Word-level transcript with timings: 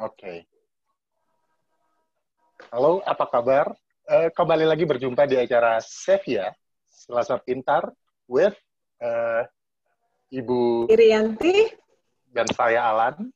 Oke. 0.00 0.48
Halo, 2.72 3.04
apa 3.04 3.28
kabar? 3.28 3.68
Uh, 4.08 4.32
kembali 4.32 4.64
lagi 4.64 4.88
berjumpa 4.88 5.28
di 5.28 5.36
acara 5.36 5.76
Sevia, 5.84 6.56
Selasa 6.88 7.36
Pintar, 7.36 7.84
with 8.24 8.56
uh, 9.04 9.44
Ibu 10.32 10.88
Irianti 10.88 11.68
dan 12.32 12.48
saya 12.48 12.88
Alan. 12.88 13.28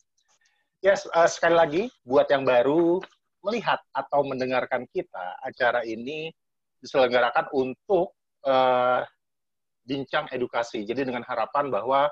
Yes, 0.80 1.04
uh, 1.12 1.28
sekali 1.28 1.52
lagi 1.52 1.82
buat 2.00 2.32
yang 2.32 2.48
baru 2.48 2.96
melihat 3.44 3.84
atau 3.92 4.24
mendengarkan 4.24 4.88
kita, 4.88 5.36
acara 5.44 5.84
ini 5.84 6.32
diselenggarakan 6.80 7.44
untuk 7.52 8.16
uh, 8.48 9.04
bincang 9.84 10.32
edukasi. 10.32 10.88
Jadi 10.88 11.12
dengan 11.12 11.28
harapan 11.28 11.68
bahwa 11.68 12.08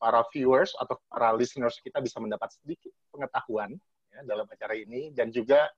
para 0.00 0.24
viewers 0.32 0.72
atau 0.80 0.96
para 1.12 1.36
listeners 1.36 1.76
kita 1.84 2.00
bisa 2.00 2.16
mendapat 2.16 2.48
sedikit 2.56 2.88
pengetahuan 3.12 3.76
ya, 4.10 4.20
dalam 4.26 4.46
acara 4.46 4.74
ini 4.74 5.10
dan 5.14 5.30
juga 5.30 5.70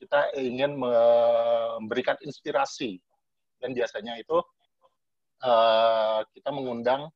kita 0.00 0.34
ingin 0.36 0.76
memberikan 0.76 2.18
inspirasi 2.20 2.98
dan 3.62 3.72
biasanya 3.72 4.18
itu 4.20 4.36
uh, 5.44 6.20
kita 6.34 6.50
mengundang 6.50 7.08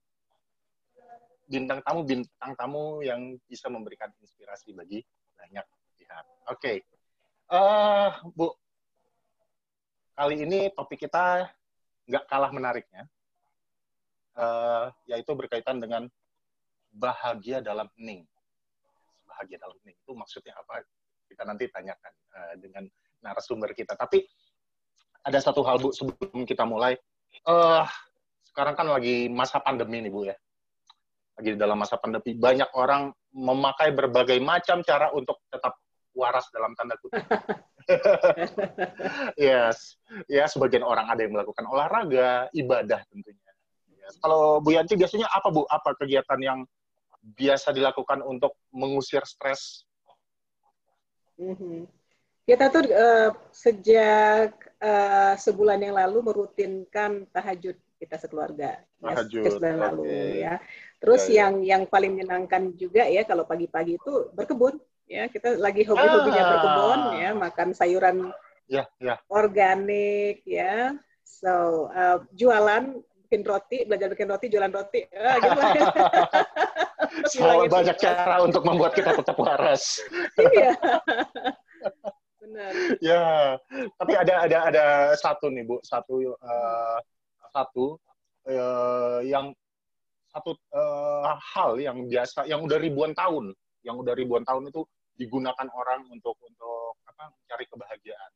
bintang 1.48 1.80
tamu 1.80 2.00
bintang 2.04 2.52
tamu 2.54 3.00
yang 3.00 3.36
bisa 3.48 3.72
memberikan 3.72 4.12
inspirasi 4.20 4.76
bagi 4.76 5.00
banyak 5.36 5.66
pihak. 5.96 6.24
Oke, 6.48 6.52
okay. 6.52 6.76
uh, 7.52 8.20
Bu, 8.36 8.52
kali 10.12 10.44
ini 10.44 10.68
topik 10.76 11.08
kita 11.08 11.48
nggak 12.08 12.24
kalah 12.28 12.52
menariknya, 12.52 13.08
uh, 14.36 14.92
yaitu 15.08 15.32
berkaitan 15.32 15.80
dengan 15.80 16.08
bahagia 16.92 17.60
dalam 17.64 17.88
hening. 17.96 18.24
Bahagia 19.38 19.62
dalam 19.62 19.78
hening 19.86 19.94
itu 19.94 20.12
maksudnya 20.18 20.58
apa? 20.58 20.82
Kita 21.30 21.46
nanti 21.46 21.70
tanyakan 21.70 22.12
uh, 22.34 22.54
dengan 22.58 22.82
narasumber 23.22 23.70
kita. 23.70 23.94
Tapi 23.94 24.26
ada 25.22 25.38
satu 25.38 25.62
hal 25.62 25.78
Bu 25.78 25.94
sebelum 25.94 26.42
kita 26.42 26.66
mulai. 26.66 26.98
Uh, 27.46 27.86
sekarang 28.42 28.74
kan 28.74 28.90
lagi 28.90 29.30
masa 29.30 29.62
pandemi 29.62 30.02
nih 30.02 30.10
Bu 30.10 30.26
ya 30.26 30.34
lagi 31.38 31.54
dalam 31.54 31.78
masa 31.78 31.94
pandemi 32.02 32.34
banyak 32.34 32.66
orang 32.74 33.14
memakai 33.30 33.94
berbagai 33.94 34.42
macam 34.42 34.82
cara 34.82 35.14
untuk 35.14 35.38
tetap 35.46 35.78
waras 36.18 36.50
dalam 36.50 36.74
tanda 36.74 36.98
kutip. 36.98 37.22
yes, 39.38 39.94
ya 40.26 40.50
sebagian 40.50 40.82
orang 40.82 41.06
ada 41.06 41.22
yang 41.22 41.38
melakukan 41.38 41.62
olahraga, 41.70 42.50
ibadah 42.50 43.06
tentunya. 43.06 43.52
Yes. 43.86 44.18
Kalau 44.18 44.58
Bu 44.58 44.74
Yanti 44.74 44.98
biasanya 44.98 45.30
apa 45.30 45.54
Bu? 45.54 45.62
Apa 45.70 45.94
kegiatan 45.94 46.42
yang 46.42 46.66
biasa 47.22 47.74
dilakukan 47.74 48.22
untuk 48.24 48.56
mengusir 48.70 49.22
stres? 49.26 49.84
Mm-hmm. 51.38 51.86
Kita 52.48 52.72
tuh 52.72 52.88
uh, 52.88 53.30
sejak 53.52 54.56
uh, 54.80 55.34
sebulan 55.36 55.84
yang 55.84 55.94
lalu 56.00 56.24
merutinkan 56.24 57.28
tahajud 57.30 57.76
kita 57.98 58.16
sekeluarga 58.16 58.78
tahajud 59.02 59.42
ya, 59.42 59.50
okay. 59.58 59.74
lalu 59.74 60.02
ya 60.38 60.54
terus 61.02 61.26
ya, 61.26 61.30
ya. 61.30 61.34
yang 61.42 61.54
yang 61.66 61.82
paling 61.90 62.14
menyenangkan 62.14 62.74
juga 62.78 63.06
ya 63.10 63.26
kalau 63.26 63.42
pagi-pagi 63.42 63.98
itu 63.98 64.30
berkebun 64.34 64.78
ya 65.10 65.26
kita 65.26 65.58
lagi 65.58 65.82
hobi-hobinya 65.82 66.42
ah. 66.42 66.50
berkebun 66.54 67.00
ya 67.18 67.30
makan 67.34 67.68
sayuran 67.74 68.16
ya, 68.70 68.86
ya. 69.02 69.18
organik 69.26 70.46
ya 70.46 70.94
so 71.26 71.86
uh, 71.90 72.22
jualan 72.34 73.02
bikin 73.26 73.42
roti 73.44 73.84
belajar 73.84 74.08
bikin 74.14 74.28
roti 74.30 74.46
jualan 74.48 74.72
roti 74.72 75.00
uh, 75.10 75.36
gitu 75.42 75.60
Selalu 77.26 77.66
banyak 77.66 77.96
cara 77.98 78.36
untuk 78.44 78.62
membuat 78.62 78.94
kita 78.94 79.16
tetap 79.16 79.34
waras. 79.40 79.98
Iya. 80.38 80.72
Benar 82.38 82.72
ya 83.08 83.24
tapi 83.98 84.12
ada 84.14 84.34
ada 84.46 84.58
ada 84.70 84.84
satu 85.18 85.50
nih 85.50 85.64
bu. 85.66 85.82
Satu 85.82 86.34
uh, 86.38 86.98
satu 87.50 87.98
uh, 88.46 89.20
yang 89.24 89.50
satu 90.28 90.54
uh, 90.74 91.34
hal 91.56 91.80
yang 91.80 92.06
biasa 92.06 92.46
yang 92.46 92.62
udah 92.62 92.78
ribuan 92.78 93.12
tahun. 93.16 93.54
Yang 93.82 93.96
udah 94.06 94.14
ribuan 94.14 94.44
tahun 94.44 94.68
itu 94.68 94.82
digunakan 95.18 95.68
orang 95.74 96.06
untuk 96.12 96.38
untuk 96.44 96.98
apa 97.08 97.34
mencari 97.34 97.64
kebahagiaan. 97.66 98.32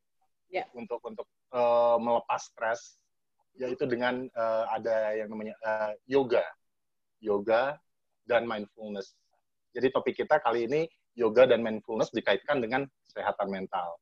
Yeah. 0.53 0.69
untuk 0.77 1.01
untuk 1.01 1.25
uh, 1.57 1.97
melepas 1.97 2.53
stres. 2.53 3.01
Yaitu 3.57 3.85
dengan 3.85 4.29
uh, 4.33 4.65
ada 4.73 5.17
yang 5.17 5.29
namanya 5.33 5.57
uh, 5.65 5.93
yoga. 6.09 6.45
Yoga 7.23 7.77
dan 8.29 8.47
mindfulness 8.47 9.15
jadi 9.73 9.89
topik 9.91 10.19
kita 10.19 10.39
kali 10.41 10.69
ini 10.69 10.87
yoga 11.17 11.49
dan 11.49 11.61
mindfulness 11.61 12.13
dikaitkan 12.13 12.61
dengan 12.61 12.87
kesehatan 13.09 13.49
mental 13.49 13.97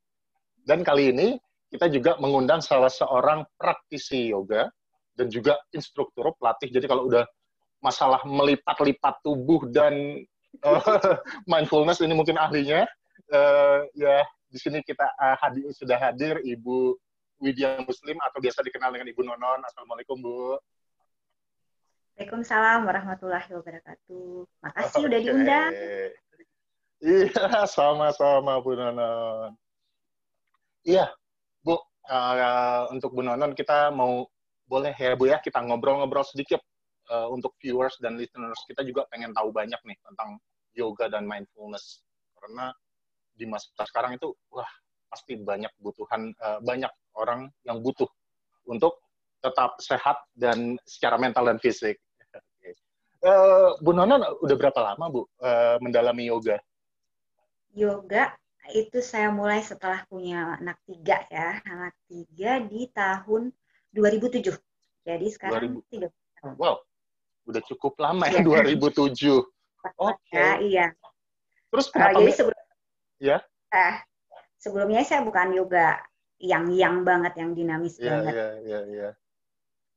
dan 0.65 0.85
kali 0.85 1.15
ini 1.15 1.39
kita 1.71 1.87
juga 1.87 2.19
mengundang 2.19 2.59
salah 2.59 2.91
seorang 2.91 3.47
praktisi 3.55 4.35
yoga 4.35 4.67
dan 5.15 5.31
juga 5.31 5.55
instruktur 5.71 6.35
pelatih. 6.37 6.73
Jadi 6.73 6.87
kalau 6.91 7.07
udah 7.07 7.23
masalah 7.81 8.21
melipat-lipat 8.27 9.23
tubuh 9.23 9.71
dan 9.71 10.25
uh, 10.67 10.83
mindfulness 11.51 12.03
ini 12.03 12.13
mungkin 12.13 12.37
ahlinya. 12.37 12.85
Uh, 13.31 13.87
ya 13.95 14.27
di 14.51 14.59
sini 14.59 14.83
kita 14.83 15.07
uh, 15.07 15.39
hadir 15.39 15.71
sudah 15.71 15.95
hadir 15.95 16.43
Ibu 16.43 16.99
Widya 17.39 17.79
Muslim 17.87 18.19
atau 18.19 18.43
biasa 18.43 18.67
dikenal 18.67 18.91
dengan 18.91 19.09
Ibu 19.15 19.23
Nonon. 19.23 19.63
Assalamualaikum 19.63 20.19
Bu. 20.19 20.59
Waalaikumsalam 22.21 22.85
warahmatullahi 22.85 23.49
wabarakatuh. 23.49 24.45
Makasih 24.61 24.93
okay. 24.93 25.09
udah 25.09 25.21
diundang. 25.25 25.73
Iya, 27.01 27.65
sama-sama 27.65 28.61
Bu 28.61 28.77
Nonon. 28.77 29.57
Iya, 30.85 31.09
Bu. 31.65 31.81
Uh, 32.05 32.93
untuk 32.93 33.17
Bu 33.17 33.25
Nonon 33.25 33.57
kita 33.57 33.89
mau 33.89 34.29
boleh 34.69 34.93
ya 35.01 35.17
Bu 35.17 35.33
ya 35.33 35.41
kita 35.41 35.65
ngobrol-ngobrol 35.65 36.21
sedikit 36.29 36.61
uh, 37.09 37.25
untuk 37.33 37.57
viewers 37.57 37.97
dan 38.05 38.21
listeners 38.21 38.61
kita 38.69 38.85
juga 38.85 39.09
pengen 39.09 39.33
tahu 39.33 39.49
banyak 39.49 39.81
nih 39.89 39.97
tentang 40.05 40.37
yoga 40.77 41.09
dan 41.09 41.25
mindfulness 41.25 42.05
karena 42.37 42.69
di 43.33 43.49
masa 43.49 43.73
sekarang 43.89 44.21
itu 44.21 44.29
wah 44.53 44.69
pasti 45.09 45.41
banyak 45.41 45.73
butuhan 45.81 46.37
uh, 46.45 46.61
banyak 46.61 46.93
orang 47.17 47.49
yang 47.65 47.81
butuh 47.81 48.13
untuk 48.69 49.01
tetap 49.41 49.81
sehat 49.81 50.21
dan 50.37 50.77
secara 50.85 51.17
mental 51.17 51.49
dan 51.49 51.57
fisik. 51.57 51.97
Uh, 53.25 53.77
Bu 53.81 53.91
Nona 53.93 54.21
udah 54.41 54.57
berapa 54.57 54.81
lama 54.93 55.05
Bu 55.13 55.21
uh, 55.41 55.77
mendalami 55.81 56.29
yoga? 56.29 56.61
Yoga 57.77 58.35
itu 58.71 59.03
saya 59.03 59.35
mulai 59.35 59.63
setelah 59.65 60.05
punya 60.07 60.59
anak 60.59 60.79
tiga 60.87 61.27
ya, 61.31 61.59
anak 61.67 61.95
tiga 62.07 62.63
di 62.63 62.87
tahun 62.93 63.51
2007. 63.95 64.55
Jadi 65.03 65.27
sekarang 65.33 65.83
2000. 65.83 66.07
3 66.07 66.39
tahun. 66.39 66.55
Wow, 66.61 66.77
udah 67.51 67.63
cukup 67.67 67.99
lama 67.99 68.31
ya, 68.31 68.41
2007. 68.45 68.47
Iya. 68.47 69.35
Oke. 69.97 70.17
Okay. 70.29 70.39
Ya, 70.39 70.51
iya. 70.61 70.87
Terus 71.73 71.87
eh, 71.89 71.93
kenapa? 71.95 72.11
Uh, 72.11 72.21
jadi 72.21 72.33
sebelum, 72.37 72.61
ya? 73.19 73.39
Uh, 73.71 73.97
sebelumnya 74.61 75.03
saya 75.07 75.21
bukan 75.25 75.49
yoga 75.57 75.99
yang 76.41 76.73
yang 76.73 77.03
banget, 77.03 77.33
yang 77.37 77.51
dinamis 77.57 77.97
yeah, 77.97 78.21
banget. 78.21 78.33
Iya, 78.33 78.49
iya, 78.61 78.81
iya. 78.89 79.09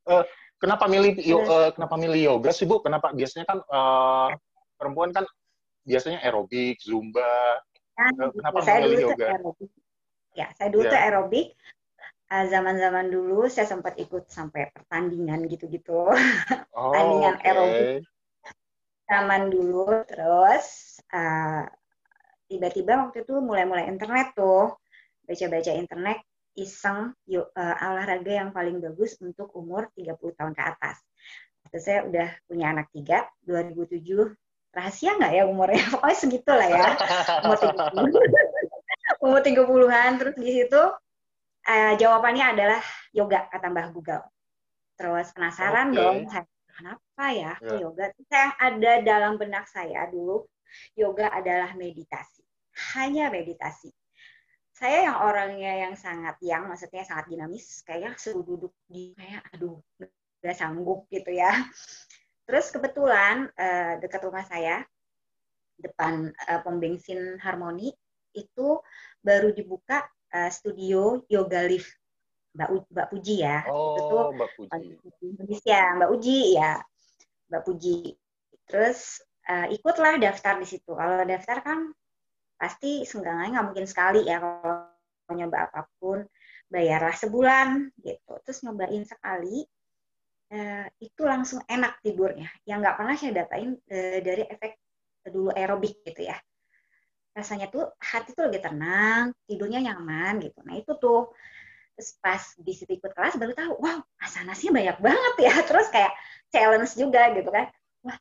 Uh, 0.03 0.23
kenapa 0.63 0.87
milih 0.87 1.19
yo, 1.19 1.43
uh, 1.43 1.75
kenapa 1.75 1.99
milih 1.99 2.19
yoga 2.23 2.55
sih 2.55 2.63
Bu? 2.63 2.79
Kenapa 2.79 3.11
biasanya 3.11 3.43
kan 3.43 3.59
uh, 3.67 4.31
perempuan 4.79 5.11
kan 5.11 5.27
biasanya 5.83 6.23
aerobik, 6.23 6.79
zumba. 6.79 7.59
Kan, 7.99 8.15
kenapa 8.31 8.63
saya 8.63 8.87
milih 8.87 8.95
dulu 8.95 9.07
yoga? 9.11 9.27
Aerobik. 9.35 9.69
Ya, 10.33 10.47
saya 10.55 10.69
dulu 10.71 10.83
yeah. 10.87 10.91
tuh 10.95 10.99
aerobik 11.03 11.47
zaman-zaman 12.33 13.13
dulu 13.13 13.45
saya 13.45 13.69
sempat 13.69 13.93
ikut 14.01 14.25
sampai 14.25 14.73
pertandingan 14.73 15.45
gitu-gitu. 15.45 16.09
Oh, 16.73 16.89
Pertandingan 16.89 17.35
okay. 17.37 17.45
aerobik 17.51 18.01
zaman 19.05 19.41
dulu. 19.53 19.85
Terus 20.09 20.65
uh, 21.13 21.67
tiba-tiba 22.49 23.05
waktu 23.05 23.21
itu 23.21 23.37
mulai-mulai 23.37 23.85
internet 23.85 24.33
tuh. 24.33 24.73
Baca-baca 25.23 25.71
internet 25.77 26.19
iseng 26.53 27.13
yuk, 27.25 27.49
uh, 27.53 27.75
olahraga 27.81 28.31
yang 28.31 28.49
paling 28.53 28.77
bagus 28.77 29.17
untuk 29.21 29.49
umur 29.57 29.89
30 29.97 30.37
tahun 30.37 30.53
ke 30.53 30.63
atas. 30.63 31.01
Saya 31.73 32.05
udah 32.05 32.29
punya 32.45 32.69
anak 32.69 32.93
tiga, 32.93 33.25
2007 33.47 34.33
rahasia 34.73 35.17
nggak 35.17 35.33
ya 35.33 35.43
umurnya? 35.49 35.81
Pokoknya 35.93 36.17
segitulah 36.17 36.67
ya. 36.69 36.87
Umur 37.45 37.57
30 37.57 38.13
umur 39.23 39.39
30-an 39.39 40.11
terus 40.19 40.35
di 40.35 40.51
situ 40.51 40.83
uh, 41.67 41.93
jawabannya 41.95 42.45
adalah 42.57 42.81
yoga 43.15 43.47
kata 43.47 43.67
Mbah 43.71 43.87
Google. 43.95 44.23
Terus 44.99 45.31
penasaran 45.33 45.89
okay. 45.89 45.97
dong, 45.97 46.17
kenapa 46.69 47.25
ya 47.33 47.53
yeah. 47.63 47.79
yoga? 47.81 48.05
Saya 48.27 48.53
ada 48.59 48.91
dalam 49.01 49.39
benak 49.39 49.65
saya 49.71 50.05
dulu 50.11 50.45
yoga 50.97 51.29
adalah 51.31 51.73
meditasi, 51.77 52.43
hanya 52.93 53.29
meditasi. 53.29 53.89
Saya 54.73 55.05
yang 55.05 55.17
orangnya 55.21 55.85
yang 55.85 55.93
sangat 55.93 56.35
yang, 56.41 56.65
maksudnya 56.65 57.05
sangat 57.05 57.29
dinamis, 57.29 57.85
kayak 57.85 58.17
suruh 58.17 58.41
duduk 58.41 58.73
di 58.89 59.13
kayak 59.13 59.45
aduh 59.53 59.77
nggak 60.41 60.57
sanggup 60.57 61.05
gitu 61.13 61.29
ya. 61.29 61.53
Terus 62.43 62.73
kebetulan 62.73 63.53
uh, 63.53 64.01
dekat 64.01 64.21
rumah 64.25 64.43
saya 64.43 64.81
depan 65.77 66.33
uh, 66.49 66.59
pom 66.65 66.81
bensin 66.81 67.37
Harmoni 67.37 67.93
itu 68.33 68.81
baru 69.21 69.53
dibuka 69.53 70.03
uh, 70.33 70.49
studio 70.49 71.21
yoga 71.29 71.63
lift 71.69 71.93
Mbak 72.53 72.69
U, 72.69 72.77
Mbak 72.89 73.07
Puji 73.09 73.35
ya. 73.41 73.65
Oh, 73.65 73.97
itu 73.97 74.01
tuh 74.09 74.25
Mbak 74.37 74.49
Puji. 74.57 74.89
Indonesia, 75.25 75.81
Mbak 75.97 76.09
Uji 76.13 76.39
ya. 76.53 76.71
Mbak 77.49 77.61
Puji. 77.65 77.97
Terus 78.69 79.21
uh, 79.49 79.67
ikutlah 79.73 80.21
daftar 80.21 80.61
di 80.61 80.67
situ. 80.69 80.93
Kalau 80.93 81.25
daftar 81.25 81.57
kan 81.65 81.79
pasti 82.63 83.03
senggangannya 83.03 83.59
nggak 83.59 83.67
mungkin 83.67 83.87
sekali 83.91 84.23
ya 84.23 84.39
kalau 84.39 84.87
nyoba 85.35 85.67
apa 85.67 85.83
pun 85.99 86.23
bayarlah 86.71 87.11
sebulan 87.11 87.91
gitu. 87.99 88.33
Terus 88.47 88.63
nyobain 88.63 89.03
sekali 89.03 89.67
uh, 90.55 90.87
itu 91.03 91.21
langsung 91.27 91.59
enak 91.67 91.99
tidurnya. 91.99 92.47
Yang 92.63 92.77
nggak 92.87 92.95
pernah 92.95 93.15
saya 93.19 93.31
dapain 93.43 93.75
uh, 93.75 94.19
dari 94.23 94.43
efek 94.47 94.79
dulu 95.27 95.51
aerobik 95.51 95.99
gitu 96.07 96.23
ya. 96.31 96.39
Rasanya 97.35 97.67
tuh 97.67 97.91
hati 97.99 98.31
tuh 98.31 98.47
lebih 98.47 98.63
tenang 98.63 99.35
tidurnya 99.43 99.91
nyaman 99.91 100.39
gitu. 100.39 100.63
Nah 100.63 100.79
itu 100.79 100.95
tuh. 100.95 101.35
Terus 101.93 102.09
pas 102.17 102.41
di 102.57 102.73
situ 102.73 102.97
ikut 102.97 103.13
kelas 103.13 103.37
baru 103.37 103.53
tahu 103.53 103.77
wow 103.77 104.01
asanasnya 104.23 104.71
banyak 104.71 104.97
banget 105.03 105.35
ya. 105.51 105.53
Terus 105.69 105.91
kayak 105.91 106.15
challenge 106.47 106.95
juga 106.95 107.27
gitu 107.35 107.51
kan. 107.51 107.67
Wah 108.07 108.17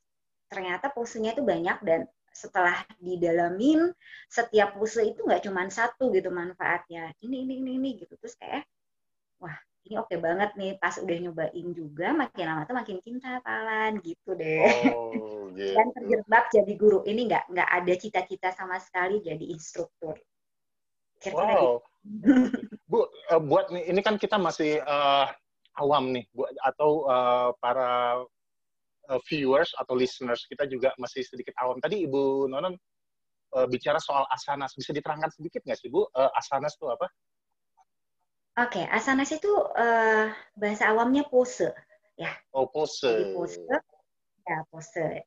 ternyata 0.50 0.90
posenya 0.90 1.32
itu 1.32 1.40
banyak 1.46 1.78
dan 1.86 2.04
setelah 2.32 2.84
didalamin 2.98 3.92
setiap 4.28 4.76
pose 4.76 5.04
itu 5.04 5.22
nggak 5.22 5.44
cuma 5.44 5.68
satu 5.68 6.10
gitu 6.10 6.32
manfaatnya 6.32 7.12
ini 7.20 7.44
ini 7.46 7.60
ini 7.60 7.70
ini 7.78 7.90
gitu 8.00 8.16
terus 8.18 8.34
kayak 8.40 8.64
wah 9.38 9.56
ini 9.86 9.94
oke 9.98 10.08
okay 10.08 10.18
banget 10.18 10.50
nih 10.56 10.78
pas 10.78 10.94
udah 10.96 11.16
nyobain 11.22 11.68
juga 11.74 12.14
makin 12.16 12.44
lama 12.48 12.62
tuh 12.64 12.76
makin 12.76 12.98
cinta 13.04 13.42
palan 13.44 13.98
gitu 14.00 14.34
deh 14.34 14.92
oh, 14.94 15.50
gitu. 15.56 15.74
dan 15.76 15.86
terjebak 15.94 16.44
jadi 16.50 16.72
guru 16.78 17.00
ini 17.04 17.28
nggak 17.28 17.50
nggak 17.52 17.70
ada 17.70 17.94
cita-cita 17.98 18.50
sama 18.54 18.80
sekali 18.80 19.20
jadi 19.20 19.44
instruktur 19.52 20.16
Kira-kira 21.22 21.54
wow. 21.54 21.78
Gitu. 22.02 22.32
Bu, 22.90 23.06
uh, 23.06 23.40
buat 23.40 23.70
nih 23.70 23.88
ini 23.88 24.00
kan 24.02 24.18
kita 24.18 24.36
masih 24.36 24.82
uh, 24.82 25.30
awam 25.78 26.10
nih, 26.12 26.26
Bu, 26.34 26.44
atau 26.60 27.06
uh, 27.06 27.54
para 27.62 28.20
uh, 29.10 29.20
viewers 29.26 29.72
atau 29.80 29.96
listeners 29.96 30.44
kita 30.46 30.68
juga 30.70 30.94
masih 31.00 31.24
sedikit 31.26 31.56
awam. 31.58 31.80
Tadi 31.82 32.06
Ibu 32.06 32.46
Nonon 32.46 32.74
uh, 33.56 33.66
bicara 33.66 33.98
soal 33.98 34.28
asanas. 34.30 34.74
Bisa 34.76 34.92
diterangkan 34.94 35.30
sedikit 35.32 35.62
nggak 35.64 35.78
sih, 35.78 35.88
Bu? 35.88 36.06
Uh, 36.12 36.30
asanas 36.36 36.76
itu 36.76 36.86
apa? 36.90 37.06
Oke, 38.60 38.84
okay, 38.84 38.86
asanas 38.92 39.32
itu 39.32 39.48
uh, 39.56 40.28
bahasa 40.60 40.92
awamnya 40.92 41.24
pose, 41.24 41.72
ya. 42.20 42.28
Oh, 42.52 42.68
pose. 42.68 43.08
Jadi 43.08 43.32
pose, 43.32 43.64
ya 44.44 44.58
pose. 44.68 45.24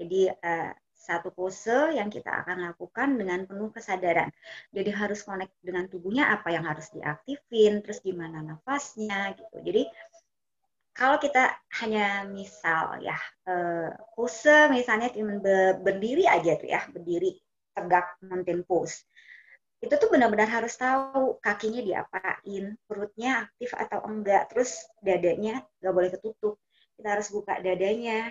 Jadi 0.00 0.32
uh, 0.32 0.72
satu 0.96 1.34
pose 1.36 1.92
yang 1.92 2.08
kita 2.08 2.32
akan 2.32 2.72
lakukan 2.72 3.20
dengan 3.20 3.44
penuh 3.44 3.68
kesadaran. 3.74 4.32
Jadi 4.72 4.88
harus 4.88 5.20
connect 5.20 5.52
dengan 5.60 5.84
tubuhnya 5.84 6.32
apa 6.32 6.48
yang 6.48 6.64
harus 6.64 6.88
diaktifin, 6.96 7.84
terus 7.84 8.00
gimana 8.00 8.40
nafasnya 8.40 9.36
gitu. 9.36 9.56
Jadi 9.68 9.82
kalau 10.92 11.16
kita 11.16 11.56
hanya 11.80 12.28
misal 12.28 13.00
ya 13.00 13.16
uh, 13.48 13.88
pose 14.12 14.68
misalnya 14.68 15.08
berdiri 15.80 16.28
aja 16.28 16.60
tuh 16.60 16.68
ya 16.68 16.84
berdiri 16.92 17.32
tegak 17.72 18.20
mountain 18.20 18.60
pose. 18.62 19.08
Itu 19.82 19.98
tuh 19.98 20.12
benar-benar 20.12 20.46
harus 20.46 20.76
tahu 20.76 21.40
kakinya 21.42 21.82
diapain 21.82 22.76
perutnya 22.86 23.48
aktif 23.48 23.74
atau 23.74 24.04
enggak 24.06 24.52
terus 24.52 24.84
dadanya 25.00 25.64
nggak 25.80 25.94
boleh 25.96 26.10
ketutup. 26.12 26.60
Kita 26.94 27.08
harus 27.18 27.32
buka 27.32 27.58
dadanya. 27.58 28.30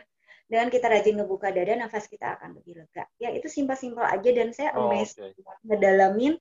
Dan 0.52 0.68
kita 0.68 0.92
rajin 0.92 1.16
ngebuka 1.16 1.48
dada 1.48 1.80
nafas 1.80 2.12
kita 2.12 2.36
akan 2.36 2.60
lebih 2.60 2.84
lega. 2.84 3.08
Ya 3.16 3.31
itu 3.31 3.48
simpel-simpel 3.48 4.04
aja 4.04 4.30
dan 4.36 4.52
saya 4.52 4.75
oh, 4.75 4.92
amazed 4.92 5.16
okay. 5.16 5.31
ngedalamin 5.63 6.36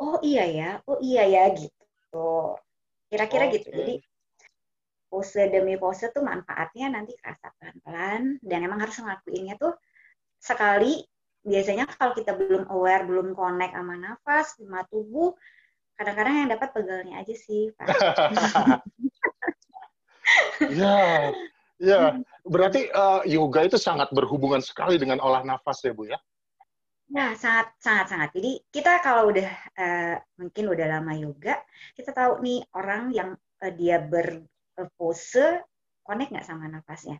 oh 0.00 0.16
iya 0.24 0.48
ya 0.48 0.70
oh 0.88 0.96
iya 0.96 1.28
ya 1.28 1.44
gitu. 1.52 2.56
Kira-kira 3.12 3.52
okay. 3.52 3.60
gitu. 3.60 3.68
Jadi 3.68 3.94
pose 5.10 5.50
demi 5.50 5.74
pose 5.74 6.14
tuh 6.14 6.22
manfaatnya 6.22 6.94
nanti 6.94 7.18
kerasa 7.18 7.50
pelan-pelan. 7.58 8.38
Dan 8.38 8.58
emang 8.62 8.80
harus 8.80 8.96
ngelakuinnya 8.96 9.58
tuh 9.58 9.74
sekali. 10.38 11.02
Biasanya 11.42 11.90
kalau 11.90 12.14
kita 12.14 12.36
belum 12.36 12.70
aware 12.70 13.04
belum 13.04 13.34
connect 13.34 13.74
sama 13.74 13.96
nafas 13.96 14.46
sama 14.60 14.84
tubuh 14.86 15.34
kadang-kadang 16.00 16.34
yang 16.44 16.50
dapat 16.56 16.68
pegalnya 16.72 17.14
aja 17.20 17.34
sih 17.36 17.68
Pak. 17.76 17.88
ya 20.80 21.28
ya 21.76 22.00
berarti 22.44 22.88
uh, 22.88 23.20
yoga 23.28 23.68
itu 23.68 23.76
sangat 23.76 24.08
berhubungan 24.12 24.64
sekali 24.64 24.96
dengan 24.96 25.20
olah 25.20 25.44
nafas 25.44 25.84
ya 25.84 25.92
Bu 25.92 26.08
ya? 26.08 26.16
Nah, 27.10 27.34
sangat 27.34 27.74
sangat 27.82 28.06
sangat. 28.06 28.30
Jadi 28.38 28.62
kita 28.70 29.02
kalau 29.02 29.34
udah 29.34 29.50
uh, 29.76 30.16
mungkin 30.38 30.70
udah 30.70 30.86
lama 30.86 31.12
yoga, 31.18 31.58
kita 31.98 32.14
tahu 32.14 32.38
nih 32.38 32.62
orang 32.72 33.10
yang 33.10 33.30
uh, 33.34 33.72
dia 33.74 33.98
ber 33.98 34.46
pose 34.94 35.64
connect 36.06 36.30
nggak 36.32 36.46
sama 36.46 36.70
nafasnya 36.70 37.18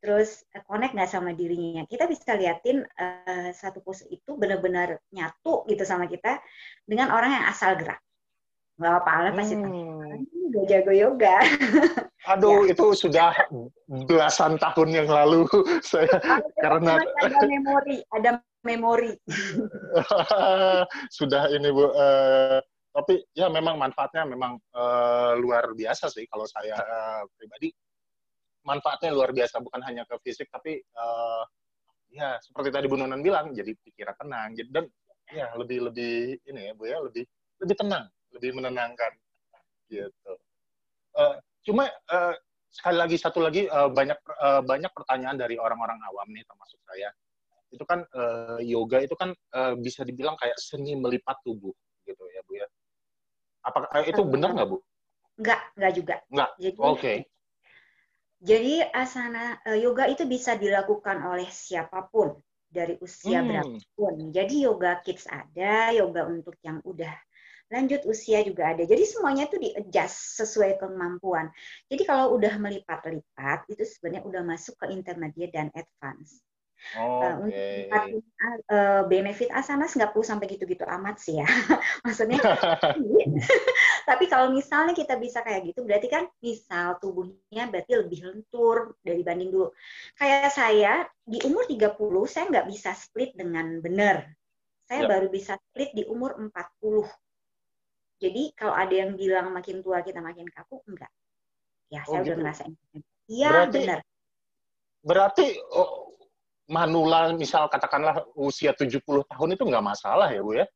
terus 0.00 0.42
eh, 0.56 0.64
connect 0.64 0.96
nggak 0.96 1.12
sama 1.12 1.36
dirinya? 1.36 1.84
Kita 1.84 2.08
bisa 2.08 2.32
liatin 2.34 2.82
uh, 2.82 3.52
satu 3.52 3.84
pose 3.84 4.08
itu 4.08 4.34
benar-benar 4.34 4.96
nyatu 5.12 5.68
gitu 5.68 5.84
sama 5.84 6.08
kita 6.08 6.40
dengan 6.88 7.12
orang 7.12 7.36
yang 7.36 7.44
asal 7.52 7.76
gerak. 7.76 8.00
Nggak 8.80 8.92
apa-apa 8.96 9.36
pasti 9.36 9.54
hmm. 9.60 10.48
udah 10.50 10.64
jago 10.64 10.92
yoga. 10.96 11.36
Aduh 12.32 12.64
ya. 12.64 12.72
itu 12.72 12.86
sudah 12.96 13.32
belasan 14.08 14.56
tahun 14.56 15.04
yang 15.04 15.08
lalu. 15.08 15.44
Saya 15.84 16.16
karena 16.64 16.96
ada 17.20 17.38
memori 17.44 18.00
ada 18.08 18.30
memori. 18.64 19.12
Sudah 21.16 21.48
ini 21.48 21.72
bu 21.72 21.92
uh, 21.92 22.60
tapi 22.90 23.22
ya 23.30 23.46
memang 23.46 23.78
manfaatnya 23.78 24.26
memang 24.26 24.58
uh, 24.74 25.38
luar 25.38 25.70
biasa 25.78 26.10
sih 26.10 26.26
kalau 26.26 26.46
saya 26.46 26.74
uh, 26.74 27.22
pribadi. 27.38 27.70
Manfaatnya 28.60 29.14
luar 29.16 29.32
biasa 29.32 29.56
bukan 29.64 29.80
hanya 29.88 30.04
ke 30.04 30.20
fisik 30.20 30.52
tapi 30.52 30.76
uh, 30.76 31.42
ya 32.12 32.36
seperti 32.42 32.68
tadi 32.68 32.86
Bu 32.90 32.98
Nonan 32.98 33.24
bilang 33.24 33.54
jadi 33.56 33.72
pikiran 33.72 34.18
tenang 34.20 34.52
jadi 34.52 34.68
dan 34.68 34.84
ya 35.30 35.48
lebih 35.56 35.88
lebih 35.88 36.36
ini 36.44 36.68
ya 36.68 36.72
Bu 36.76 36.84
ya 36.84 36.98
lebih 37.00 37.24
lebih 37.62 37.76
tenang 37.78 38.04
lebih 38.36 38.50
menenangkan 38.58 39.12
gitu. 39.88 40.32
Uh, 41.16 41.34
cuma 41.66 41.88
uh, 41.88 42.34
sekali 42.70 42.96
lagi 42.98 43.16
satu 43.18 43.42
lagi 43.42 43.66
uh, 43.66 43.90
banyak 43.90 44.18
uh, 44.38 44.62
banyak 44.62 44.90
pertanyaan 44.94 45.38
dari 45.38 45.58
orang-orang 45.58 45.98
awam 46.10 46.28
nih 46.30 46.44
termasuk 46.46 46.78
saya. 46.84 47.10
Itu 47.70 47.86
kan 47.86 48.02
uh, 48.02 48.58
yoga 48.62 49.02
itu 49.02 49.14
kan 49.14 49.30
uh, 49.54 49.74
bisa 49.78 50.02
dibilang 50.02 50.34
kayak 50.36 50.58
seni 50.58 50.98
melipat 50.98 51.38
tubuh 51.46 51.74
gitu 52.06 52.24
ya 52.34 52.40
Bu 52.46 52.58
ya 52.58 52.66
Apakah 53.60 53.88
eh, 54.00 54.08
itu 54.08 54.22
benar 54.24 54.56
nggak 54.56 54.68
Bu? 54.68 54.76
Nggak, 55.40 55.60
nggak 55.76 55.92
juga. 55.96 56.14
Nggak. 56.28 56.50
Oke. 56.60 56.76
Okay. 56.96 57.16
Jadi 58.40 58.80
asana 58.80 59.60
uh, 59.68 59.76
yoga 59.76 60.08
itu 60.08 60.24
bisa 60.24 60.56
dilakukan 60.56 61.20
oleh 61.20 61.44
siapa 61.52 62.08
pun 62.08 62.40
dari 62.70 62.96
usia 63.04 63.44
hmm. 63.44 63.48
berapapun. 63.48 64.14
Jadi 64.32 64.54
yoga 64.64 64.92
kids 65.04 65.28
ada, 65.28 65.92
yoga 65.92 66.24
untuk 66.24 66.56
yang 66.64 66.80
udah 66.80 67.12
lanjut 67.70 68.02
usia 68.08 68.42
juga 68.42 68.72
ada. 68.74 68.82
Jadi 68.82 69.04
semuanya 69.06 69.46
itu 69.46 69.60
di-adjust 69.60 70.42
sesuai 70.42 70.80
kemampuan. 70.80 71.52
Jadi 71.86 72.02
kalau 72.02 72.34
udah 72.34 72.56
melipat-lipat 72.58 73.70
itu 73.70 73.84
sebenarnya 73.86 74.26
udah 74.26 74.42
masuk 74.42 74.74
ke 74.80 74.86
intermediate 74.90 75.54
dan 75.54 75.68
advance. 75.76 76.42
Oh, 76.96 77.22
uh, 77.22 77.44
okay. 77.44 77.86
untuk 77.92 78.24
uh, 78.72 79.04
benefit 79.06 79.52
asanas 79.52 79.94
nggak 79.94 80.10
perlu 80.16 80.24
sampai 80.24 80.48
gitu-gitu 80.48 80.82
amat 80.82 81.20
sih 81.20 81.38
ya. 81.38 81.46
Maksudnya, 82.08 82.40
tapi 84.10 84.24
kalau 84.26 84.50
misalnya 84.50 84.96
kita 84.96 85.20
bisa 85.20 85.44
kayak 85.44 85.70
gitu, 85.70 85.84
berarti 85.84 86.08
kan 86.08 86.26
misal 86.40 86.96
tubuhnya 86.98 87.68
berarti 87.68 87.92
lebih 88.00 88.20
lentur 88.24 88.96
dari 89.04 89.20
banding 89.20 89.52
dulu. 89.52 89.68
Kayak 90.16 90.50
saya 90.50 90.92
di 91.20 91.38
umur 91.44 91.68
30, 91.68 91.94
saya 92.26 92.44
nggak 92.48 92.66
bisa 92.72 92.90
split 92.96 93.36
dengan 93.36 93.78
benar. 93.78 94.26
Saya 94.88 95.06
yep. 95.06 95.10
baru 95.14 95.26
bisa 95.30 95.54
split 95.70 95.94
di 95.94 96.02
umur 96.08 96.34
40. 96.34 97.06
Jadi 98.20 98.42
kalau 98.58 98.74
ada 98.74 98.92
yang 98.92 99.14
bilang 99.14 99.52
makin 99.54 99.84
tua 99.84 100.02
kita 100.02 100.18
makin 100.18 100.48
kaku, 100.50 100.82
enggak. 100.90 101.12
Ya, 101.92 102.02
oh, 102.08 102.16
saya 102.16 102.20
gitu. 102.24 102.34
udah 102.34 102.36
ngerasain. 102.40 102.74
Iya, 103.30 103.50
benar. 103.70 104.00
Berarti 105.00 105.46
oh, 105.72 106.09
manula 106.70 107.34
misal 107.34 107.66
katakanlah 107.66 108.22
usia 108.38 108.70
70 108.70 109.02
tahun 109.02 109.58
itu 109.58 109.64
nggak 109.66 109.84
masalah 109.84 110.30
ya 110.30 110.40
Bu 110.40 110.54
ya? 110.54 110.66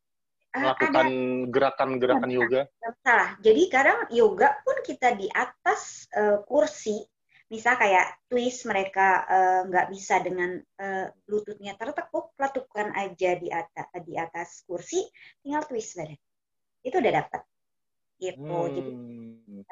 Ah, 0.55 0.71
melakukan 0.71 1.07
gerakan-gerakan 1.51 2.31
yoga? 2.31 2.63
Salah. 3.03 3.35
Jadi 3.43 3.63
kadang 3.71 4.07
yoga 4.15 4.55
pun 4.63 4.79
kita 4.87 5.15
di 5.19 5.27
atas 5.31 6.07
uh, 6.15 6.47
kursi, 6.47 7.03
misal 7.51 7.75
kayak 7.75 8.27
twist 8.31 8.63
mereka 8.63 9.27
uh, 9.27 9.61
nggak 9.67 9.91
bisa 9.91 10.23
dengan 10.23 10.55
uh, 10.79 11.11
lututnya 11.27 11.75
tertekuk, 11.75 12.39
lakukan 12.39 12.95
aja 12.95 13.35
di 13.35 13.51
atas 13.51 13.87
di 14.07 14.15
atas 14.15 14.49
kursi, 14.63 15.03
tinggal 15.43 15.67
twist 15.67 15.99
badan. 15.99 16.19
Itu 16.87 17.03
udah 17.03 17.13
dapat. 17.19 17.43
Gitu. 18.15 18.39
Hmm. 18.39 18.71
Jadi 18.71 18.83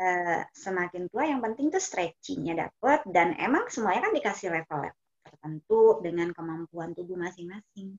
uh, 0.03 0.43
semakin 0.51 1.07
tua 1.15 1.31
yang 1.31 1.39
penting 1.39 1.71
tuh 1.71 1.79
stretchingnya 1.79 2.59
dapat 2.59 3.07
dan 3.07 3.39
emang 3.39 3.71
semuanya 3.71 4.11
kan 4.11 4.15
dikasih 4.19 4.51
level-level 4.51 5.02
tertentu 5.43 5.99
dengan 6.07 6.31
kemampuan 6.31 6.95
tubuh 6.95 7.19
masing-masing. 7.19 7.99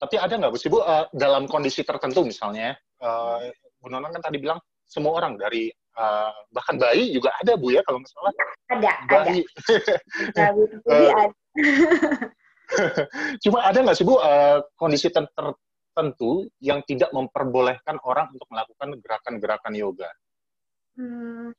Tapi 0.00 0.16
ada 0.16 0.40
nggak 0.40 0.56
Bu 0.56 0.56
sih 0.56 0.72
Bu 0.72 0.80
uh, 0.80 1.04
dalam 1.12 1.44
kondisi 1.44 1.84
tertentu 1.84 2.24
misalnya, 2.24 2.72
uh, 3.04 3.44
Bu 3.76 3.92
Nona 3.92 4.08
kan 4.08 4.24
tadi 4.24 4.40
bilang 4.40 4.56
semua 4.88 5.20
orang 5.20 5.36
dari 5.36 5.68
uh, 6.00 6.32
bahkan 6.48 6.80
bayi 6.80 7.12
juga 7.12 7.28
ada 7.44 7.60
Bu 7.60 7.76
ya 7.76 7.84
kalau 7.84 8.00
nggak 8.00 8.08
salah. 8.08 8.32
Ada, 8.72 8.92
bayi. 9.04 9.44
ada. 10.40 10.50
uh, 10.88 11.28
Cuma 13.44 13.68
ada 13.68 13.78
nggak 13.84 13.96
sih 14.00 14.08
Bu 14.08 14.16
uh, 14.16 14.64
kondisi 14.80 15.12
tertentu 15.12 16.48
yang 16.64 16.80
tidak 16.88 17.12
memperbolehkan 17.12 18.00
orang 18.00 18.32
untuk 18.32 18.48
melakukan 18.48 18.96
gerakan-gerakan 18.96 19.76
yoga? 19.76 20.08
Hmm, 20.96 21.52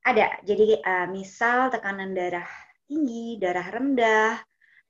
ada. 0.00 0.40
Jadi 0.48 0.80
uh, 0.80 1.06
misal 1.12 1.68
tekanan 1.68 2.16
darah 2.16 2.48
tinggi, 2.90 3.38
darah 3.38 3.68
rendah, 3.70 4.34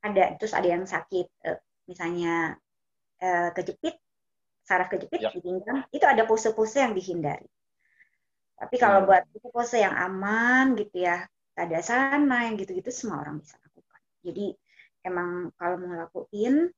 ada 0.00 0.22
terus 0.40 0.56
ada 0.56 0.64
yang 0.64 0.88
sakit, 0.88 1.28
uh, 1.44 1.60
misalnya 1.84 2.56
uh, 3.20 3.52
kejepit, 3.52 4.00
saraf 4.64 4.88
kejepit 4.88 5.20
ya. 5.20 5.28
di 5.28 5.44
pinggang, 5.44 5.84
itu 5.92 6.04
ada 6.08 6.24
pose-pose 6.24 6.80
yang 6.80 6.96
dihindari. 6.96 7.44
Tapi 8.56 8.76
kalau 8.80 9.04
hmm. 9.04 9.08
buat 9.08 9.24
pose 9.52 9.84
yang 9.84 9.92
aman 9.92 10.72
gitu 10.80 11.04
ya, 11.04 11.28
ada 11.60 11.78
sana 11.84 12.48
yang 12.48 12.56
gitu-gitu 12.56 12.88
semua 12.88 13.20
orang 13.20 13.40
bisa 13.40 13.60
lakukan. 13.60 14.00
Jadi 14.24 14.46
emang 15.04 15.52
kalau 15.60 15.76
mau 15.80 15.96
lakuin 15.96 16.72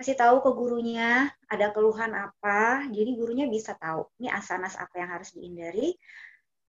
kasih 0.00 0.16
tahu 0.16 0.40
ke 0.40 0.50
gurunya 0.56 1.28
ada 1.44 1.76
keluhan 1.76 2.16
apa, 2.16 2.88
jadi 2.88 3.10
gurunya 3.20 3.46
bisa 3.52 3.76
tahu 3.76 4.08
ini 4.16 4.32
asanas 4.32 4.74
apa 4.80 4.96
yang 4.96 5.12
harus 5.12 5.28
dihindari, 5.36 5.92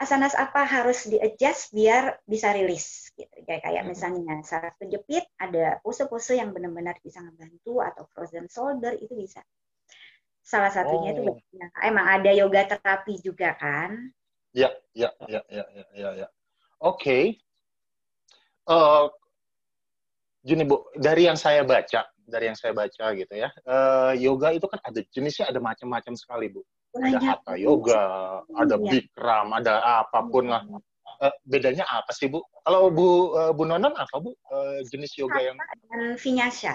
asanas 0.01 0.33
apa 0.33 0.65
harus 0.65 1.05
di-adjust 1.05 1.69
biar 1.77 2.17
bisa 2.25 2.49
rilis 2.49 3.13
gitu. 3.13 3.29
Kayak 3.45 3.61
kayak 3.61 3.83
hmm. 3.85 3.89
misalnya 3.93 4.35
saraf 4.41 4.73
kejepit 4.81 5.29
ada 5.37 5.77
pose-pose 5.85 6.33
yang 6.33 6.49
benar-benar 6.49 6.97
bisa 7.05 7.21
ngebantu 7.21 7.85
atau 7.85 8.09
frozen 8.09 8.49
shoulder 8.49 8.97
itu 8.97 9.13
bisa. 9.13 9.45
Salah 10.41 10.73
satunya 10.73 11.13
oh. 11.13 11.13
itu 11.13 11.21
emang 11.85 12.05
ada 12.09 12.33
yoga 12.33 12.65
terapi 12.65 13.21
juga 13.21 13.53
kan? 13.61 14.09
Ya, 14.57 14.73
ya, 14.97 15.13
ya, 15.29 15.45
ya, 15.47 15.63
ya, 15.69 15.85
ya. 15.93 16.09
ya. 16.25 16.27
Oke. 16.81 16.97
Okay. 16.97 17.23
Uh, 18.65 18.73
eh, 18.73 19.05
gini 20.41 20.65
Bu, 20.65 20.81
dari 20.97 21.29
yang 21.29 21.37
saya 21.37 21.61
baca, 21.61 22.09
dari 22.25 22.49
yang 22.49 22.57
saya 22.57 22.73
baca 22.73 23.05
gitu 23.13 23.33
ya, 23.37 23.53
uh, 23.69 24.17
yoga 24.17 24.49
itu 24.49 24.65
kan 24.65 24.81
ada 24.81 24.99
jenisnya 25.13 25.45
ada 25.53 25.61
macam-macam 25.61 26.17
sekali 26.17 26.49
Bu. 26.49 26.65
Ada 26.91 27.19
hatha 27.23 27.53
yoga, 27.55 28.03
ada 28.51 28.75
iya. 28.75 28.89
bikram, 28.91 29.47
ada 29.55 29.73
apa 30.03 30.19
pun 30.27 30.51
lah. 30.51 30.63
Uh, 31.21 31.31
bedanya 31.45 31.85
apa 31.87 32.11
sih 32.11 32.27
Bu? 32.27 32.43
Kalau 32.65 32.89
Bu 32.91 33.31
uh, 33.37 33.51
Bu 33.55 33.63
Nonon 33.63 33.93
apa 33.95 34.15
Bu 34.19 34.33
uh, 34.51 34.81
jenis 34.89 35.15
yoga 35.15 35.39
hatha 35.39 35.47
yang? 35.47 35.57
Dan 35.87 36.01
vinyasa. 36.19 36.73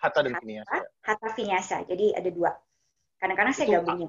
Hatha 0.00 0.20
dan 0.24 0.34
vinyasa. 0.40 0.74
Hatha 1.04 1.28
vinyasa. 1.34 1.76
Jadi 1.84 2.16
ada 2.16 2.30
dua. 2.32 2.54
Kadang-kadang 3.20 3.52
saya 3.52 3.80
gabungin. 3.80 4.08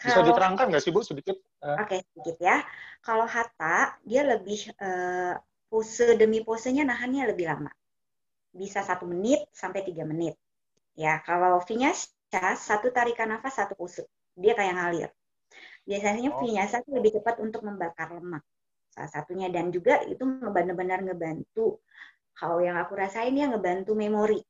Bisa 0.00 0.20
kalau, 0.20 0.26
diterangkan 0.32 0.66
nggak 0.72 0.82
sih 0.84 0.92
Bu 0.94 1.04
sedikit? 1.04 1.36
Oke 1.60 1.84
okay, 1.84 2.00
sedikit 2.12 2.36
ya. 2.40 2.64
Kalau 3.04 3.28
hatha 3.28 4.00
dia 4.06 4.24
lebih 4.24 4.72
uh, 4.80 5.36
pose 5.68 6.16
demi 6.16 6.40
posenya 6.40 6.88
nahannya 6.88 7.34
lebih 7.34 7.52
lama. 7.52 7.72
Bisa 8.54 8.80
satu 8.86 9.04
menit 9.10 9.44
sampai 9.50 9.82
tiga 9.82 10.06
menit. 10.06 10.38
Ya, 10.94 11.18
kalau 11.26 11.58
vinyasa 11.58 12.14
satu 12.56 12.90
tarikan 12.94 13.30
nafas 13.30 13.58
satu 13.58 13.74
pose. 13.78 14.06
Dia 14.34 14.54
kayak 14.56 14.74
ngalir. 14.74 15.10
Biasanya 15.84 16.32
oh. 16.32 16.40
vinyasa 16.40 16.80
itu 16.80 16.90
lebih 16.96 17.20
cepat 17.20 17.38
untuk 17.44 17.62
membakar 17.62 18.10
lemak. 18.12 18.42
Salah 18.94 19.10
satunya 19.10 19.50
dan 19.50 19.74
juga 19.74 20.00
itu 20.06 20.22
benar-benar 20.26 21.02
ngebantu. 21.02 21.82
Kalau 22.34 22.58
yang 22.62 22.78
aku 22.78 22.94
rasain 22.94 23.34
dia 23.34 23.50
ngebantu 23.50 23.92
memori. 23.94 24.40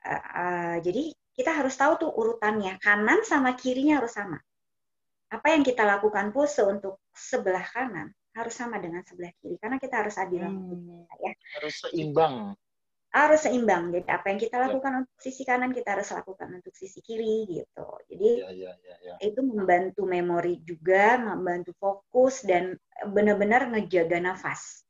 Uh, 0.00 0.16
uh, 0.16 0.74
jadi 0.80 1.12
kita 1.36 1.52
harus 1.52 1.76
tahu 1.76 2.08
tuh 2.08 2.10
urutannya 2.10 2.80
kanan 2.80 3.22
sama 3.26 3.54
kirinya 3.54 4.00
harus 4.00 4.16
sama. 4.16 4.38
Apa 5.30 5.54
yang 5.54 5.62
kita 5.62 5.86
lakukan 5.86 6.34
pose 6.34 6.64
untuk 6.66 7.04
sebelah 7.14 7.62
kanan 7.70 8.10
harus 8.34 8.54
sama 8.54 8.78
dengan 8.78 9.02
sebelah 9.02 9.34
kiri 9.42 9.58
karena 9.58 9.76
kita 9.82 10.06
harus 10.06 10.14
adil 10.18 10.46
hmm, 10.46 11.06
ya. 11.18 11.32
Harus 11.58 11.74
seimbang. 11.82 12.54
Harus 13.10 13.42
seimbang. 13.42 13.90
Jadi 13.90 14.06
apa 14.06 14.26
yang 14.30 14.38
kita 14.38 14.56
ya. 14.56 14.62
lakukan 14.70 14.90
ya. 14.90 14.98
untuk 15.02 15.18
sisi 15.18 15.42
kanan 15.42 15.74
kita 15.74 15.98
harus 15.98 16.08
lakukan 16.14 16.48
untuk 16.62 16.74
sisi 16.74 17.02
kiri 17.02 17.46
gitu. 17.50 17.86
Jadi 18.06 18.30
ya, 18.38 18.50
ya, 18.54 18.72
ya, 18.78 18.94
ya. 19.02 19.14
itu 19.18 19.40
membantu 19.42 20.06
memori 20.06 20.62
juga, 20.62 21.18
membantu 21.18 21.74
fokus 21.78 22.46
dan 22.46 22.78
benar-benar 23.10 23.66
ngejaga 23.70 24.22
nafas. 24.22 24.86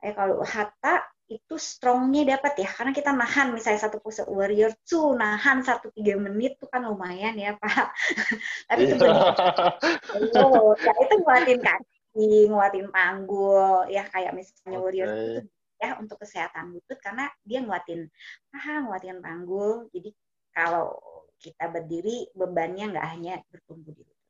Eh 0.00 0.16
kalau 0.16 0.40
hatha 0.40 1.04
itu 1.30 1.54
strongnya 1.54 2.34
dapat 2.34 2.58
ya 2.58 2.68
karena 2.74 2.90
kita 2.90 3.14
nahan 3.14 3.54
misalnya 3.54 3.86
satu 3.86 4.02
pose 4.02 4.26
warrior 4.26 4.74
two 4.82 5.14
nahan 5.14 5.62
satu 5.62 5.94
tiga 5.94 6.18
menit 6.18 6.58
tuh 6.58 6.66
kan 6.66 6.82
lumayan 6.82 7.38
ya 7.38 7.54
pak 7.54 7.94
tapi 8.68 8.90
itu 8.90 8.98
benar 8.98 9.30
oh, 10.42 10.74
ya 10.74 10.90
itu 11.06 11.14
nguatin 11.22 11.60
kaki 11.62 12.50
nguatin 12.50 12.90
panggul 12.90 13.86
ya 13.86 14.02
kayak 14.10 14.34
misalnya 14.34 14.74
okay. 14.74 14.82
warrior 14.82 15.06
itu 15.06 15.40
ya 15.80 15.96
untuk 15.96 16.20
kesehatan 16.20 16.76
lutut 16.76 17.00
karena 17.00 17.32
dia 17.42 17.64
nguatin 17.64 18.06
paha 18.52 18.84
nguatin 18.84 19.18
panggul 19.24 19.88
jadi 19.90 20.12
kalau 20.52 21.00
kita 21.40 21.72
berdiri 21.72 22.28
bebannya 22.36 22.92
nggak 22.92 23.08
hanya 23.16 23.40
bertumbuh 23.48 23.96
di 23.96 24.04
lutut. 24.04 24.20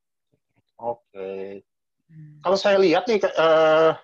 Oke. 0.78 1.02
Okay. 1.11 1.47
Hmm. 2.07 2.38
Kalau 2.42 2.59
saya 2.59 2.78
lihat 2.78 3.11
nih 3.11 3.19
uh, 3.35 3.99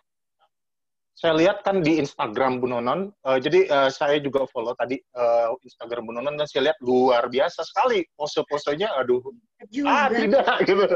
saya 1.16 1.32
lihat 1.32 1.64
kan 1.64 1.80
di 1.80 1.96
Instagram 1.96 2.60
Bu 2.60 2.68
Nonon, 2.68 3.08
uh, 3.24 3.40
jadi 3.40 3.64
uh, 3.72 3.88
saya 3.88 4.20
juga 4.20 4.44
follow 4.52 4.76
tadi 4.76 5.00
uh, 5.16 5.56
Instagram 5.64 6.04
Bu 6.04 6.12
Nonon 6.12 6.36
dan 6.36 6.44
saya 6.44 6.68
lihat 6.68 6.78
luar 6.84 7.32
biasa 7.32 7.64
sekali 7.64 8.04
pose-posenya, 8.20 8.92
aduh, 9.00 9.24
juga. 9.72 9.88
ah 9.88 10.06
tidak 10.12 10.56
gitu. 10.68 10.84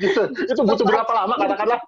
gitu. 0.00 0.22
Itu 0.48 0.60
butuh 0.64 0.86
berapa 0.88 1.12
lama 1.12 1.36
katakanlah 1.36 1.80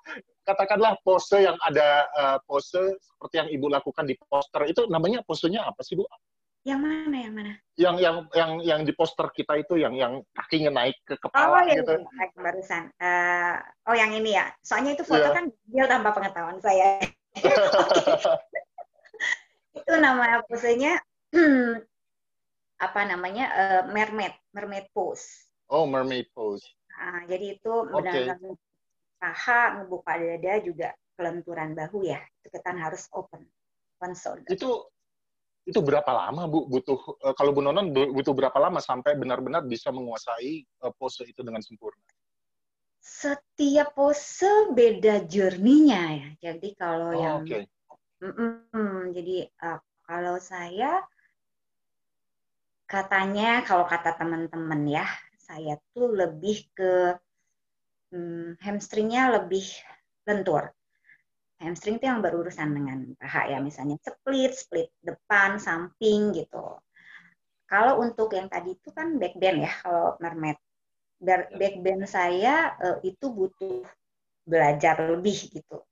katakanlah 0.44 0.92
pose 1.00 1.48
yang 1.48 1.56
ada 1.64 2.04
uh, 2.12 2.37
pose 2.44 2.92
seperti 3.00 3.34
yang 3.40 3.48
Ibu 3.48 3.72
lakukan 3.72 4.04
di 4.04 4.20
poster 4.28 4.68
itu 4.68 4.84
namanya 4.92 5.25
posenya 5.25 5.64
apa 5.64 5.80
sih 5.80 5.96
Bu? 5.96 6.04
Yang 6.68 6.80
mana? 6.84 7.16
Yang 7.16 7.34
mana? 7.34 7.52
Yang 7.80 7.96
yang 8.04 8.16
yang 8.37 8.50
yang 8.60 8.80
di 8.84 8.92
poster 8.92 9.32
kita 9.32 9.56
itu 9.56 9.80
yang 9.80 9.96
yang 9.96 10.20
kakinya 10.37 10.84
naik 10.84 11.00
ke 11.08 11.16
kepala 11.16 11.48
oh, 11.48 11.64
yang 11.64 11.80
gitu. 11.80 11.92
Ini, 11.96 12.37
barusan. 12.37 12.82
Uh, 13.00 13.56
oh, 13.88 13.96
yang 13.96 14.12
ini 14.12 14.37
ya. 14.37 14.52
Soalnya 14.60 14.92
itu 14.92 15.04
foto 15.08 15.25
yeah. 15.25 15.32
kan 15.32 15.44
dia 15.48 15.84
tanpa 15.88 16.12
pengetahuan 16.12 16.60
saya. 16.60 17.00
itu 19.78 19.92
nama 19.96 20.44
posenya 20.44 21.00
apa 22.87 23.00
namanya? 23.08 23.46
Uh, 23.56 23.82
mermaid, 23.88 24.37
mermaid 24.52 24.84
pose. 24.92 25.48
Oh, 25.72 25.88
mermaid 25.88 26.28
pose. 26.37 26.68
Nah, 26.92 27.25
jadi 27.25 27.56
itu 27.56 27.72
okay. 27.72 28.28
benar-benar 28.28 28.60
paha, 29.16 29.60
ngebuka 29.80 30.12
dada 30.20 30.54
juga 30.60 30.88
kelenturan 31.16 31.72
bahu 31.72 32.04
ya. 32.04 32.20
Itu 32.44 32.60
kita 32.60 32.76
harus 32.76 33.08
open. 33.16 33.48
Open 33.96 34.12
shoulder. 34.12 34.52
Itu 34.52 34.84
itu 35.68 35.84
berapa 35.84 36.08
lama 36.08 36.48
Bu 36.48 36.64
butuh 36.64 36.96
uh, 37.28 37.34
kalau 37.37 37.52
Bu 37.52 37.60
Nonon 37.60 37.92
butuh 37.92 38.32
berapa 38.32 38.56
lama 38.56 38.80
sampai 38.80 39.20
benar-benar 39.20 39.68
bisa 39.68 39.92
menguasai 39.92 40.64
uh, 40.80 40.92
pose 40.96 41.28
itu 41.28 41.44
dengan 41.44 41.60
sempurna? 41.60 42.00
Setiap 43.04 43.92
pose 43.92 44.72
beda 44.72 45.28
journey-nya 45.28 46.02
ya. 46.16 46.28
Jadi 46.48 46.68
kalau 46.72 47.12
oh, 47.12 47.20
yang 47.20 47.44
okay. 47.44 47.68
mm 48.25 48.32
-mm, 48.72 48.96
jadi 49.12 49.37
uh, 49.60 49.80
kalau 50.08 50.40
saya 50.40 51.04
katanya 52.88 53.60
kalau 53.68 53.84
kata 53.84 54.16
teman-teman 54.16 54.88
ya, 54.88 55.04
saya 55.37 55.76
tuh 55.92 56.16
lebih 56.16 56.64
ke 56.72 57.12
hmm, 58.16 58.56
hamstringnya 58.64 59.37
lebih 59.37 59.68
lentur 60.25 60.72
hamstring 61.58 61.98
itu 61.98 62.06
yang 62.06 62.22
berurusan 62.22 62.70
dengan 62.70 62.98
paha 63.18 63.50
ya 63.50 63.58
misalnya 63.58 63.98
split 64.00 64.52
split 64.54 64.88
depan 65.02 65.58
samping 65.58 66.34
gitu 66.34 66.78
kalau 67.68 68.00
untuk 68.00 68.32
yang 68.32 68.48
tadi 68.48 68.78
itu 68.78 68.88
kan 68.94 69.20
back 69.20 69.36
bend 69.36 69.66
ya 69.66 69.72
kalau 69.84 70.16
mermaid 70.22 70.56
ya. 71.20 71.46
back 71.54 71.74
bend 71.82 72.06
saya 72.06 72.74
uh, 72.78 72.98
itu 73.02 73.26
butuh 73.28 73.82
belajar 74.48 74.96
lebih 75.02 75.50
gitu 75.50 75.82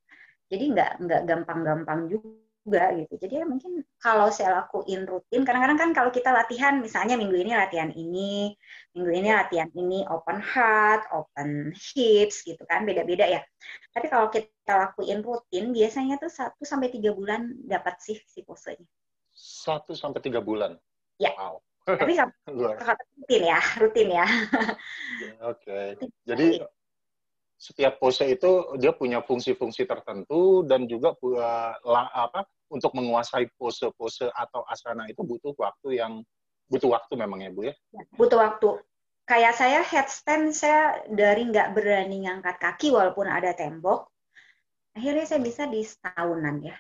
jadi 0.47 0.65
nggak 0.73 0.91
nggak 1.03 1.23
gampang-gampang 1.27 2.07
juga 2.07 2.47
juga 2.67 2.91
gitu. 2.99 3.15
Jadi 3.23 3.35
ya 3.39 3.45
mungkin 3.47 3.73
kalau 4.03 4.27
saya 4.35 4.59
lakuin 4.59 5.07
rutin, 5.07 5.47
kadang-kadang 5.47 5.79
kan 5.79 5.91
kalau 5.95 6.11
kita 6.11 6.35
latihan, 6.35 6.83
misalnya 6.83 7.15
minggu 7.15 7.39
ini 7.39 7.55
latihan 7.55 7.95
ini, 7.95 8.59
minggu 8.99 9.11
ini 9.15 9.31
latihan 9.31 9.71
ini 9.79 10.03
open 10.11 10.43
heart, 10.43 11.07
open 11.15 11.71
hips 11.71 12.43
gitu 12.43 12.67
kan, 12.67 12.83
beda-beda 12.83 13.23
ya. 13.31 13.41
Tapi 13.95 14.07
kalau 14.11 14.27
kita 14.35 14.51
lakuin 14.75 15.23
rutin, 15.23 15.71
biasanya 15.71 16.19
tuh 16.19 16.33
satu 16.33 16.67
sampai 16.67 16.91
tiga 16.91 17.15
bulan 17.15 17.55
dapat 17.63 18.03
sih 18.03 18.19
si 18.27 18.43
posenya. 18.43 18.83
Satu 19.31 19.95
sampai 19.95 20.19
tiga 20.19 20.43
bulan. 20.43 20.75
Ya. 21.23 21.31
Wow. 21.39 21.63
Tapi 21.87 22.19
rutin 23.23 23.43
ya, 23.47 23.61
rutin 23.83 24.09
ya. 24.11 24.27
Oke. 25.47 25.63
Okay. 25.63 25.87
Jadi 26.27 26.49
setiap 27.57 27.97
pose 28.03 28.27
itu 28.27 28.77
dia 28.77 28.93
punya 28.93 29.25
fungsi-fungsi 29.25 29.89
tertentu 29.89 30.67
dan 30.67 30.85
juga 30.85 31.17
uh, 31.17 31.73
apa 32.13 32.45
untuk 32.69 32.93
menguasai 32.93 33.49
pose-pose 33.57 34.29
atau 34.35 34.67
asana 34.69 35.07
itu 35.09 35.23
butuh 35.23 35.55
waktu 35.57 36.03
yang 36.03 36.21
butuh 36.67 36.91
waktu 36.93 37.15
memang 37.15 37.47
ya 37.47 37.51
Bu 37.55 37.71
ya? 37.71 37.75
ya 37.95 38.03
butuh 38.19 38.39
waktu. 38.43 38.83
Kayak 39.27 39.59
saya 39.59 39.83
headstand 39.83 40.55
saya 40.55 41.03
dari 41.11 41.51
nggak 41.51 41.75
berani 41.75 42.31
ngangkat 42.31 42.63
kaki 42.63 42.95
walaupun 42.95 43.27
ada 43.27 43.51
tembok, 43.59 44.07
akhirnya 44.97 45.29
saya 45.29 45.41
bisa 45.45 45.69
di 45.69 45.85
setahunan 45.85 46.57
ya. 46.65 46.77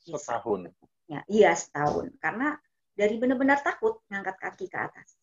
Bisa. 0.00 0.16
Setahun. 0.16 0.72
Ya, 1.06 1.20
iya 1.28 1.52
setahun. 1.52 2.16
Karena 2.18 2.56
dari 2.96 3.20
benar-benar 3.20 3.60
takut 3.60 4.00
ngangkat 4.08 4.40
kaki 4.40 4.66
ke 4.72 4.78
atas. 4.80 5.20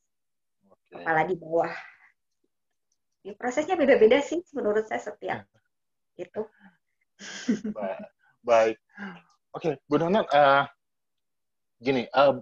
Okay. 0.70 1.02
Apalagi 1.02 1.34
bawah. 1.42 1.74
Ya, 3.26 3.34
prosesnya 3.34 3.74
beda-beda 3.74 4.22
sih 4.22 4.46
menurut 4.54 4.86
saya 4.86 5.02
setiap 5.02 5.42
itu. 6.24 6.44
Baik. 8.46 8.78
Oke, 9.54 9.70
okay, 9.70 9.74
Bu 9.88 9.98
Nona, 9.98 10.28
uh, 10.28 10.66
gini, 11.80 12.06
uh, 12.12 12.42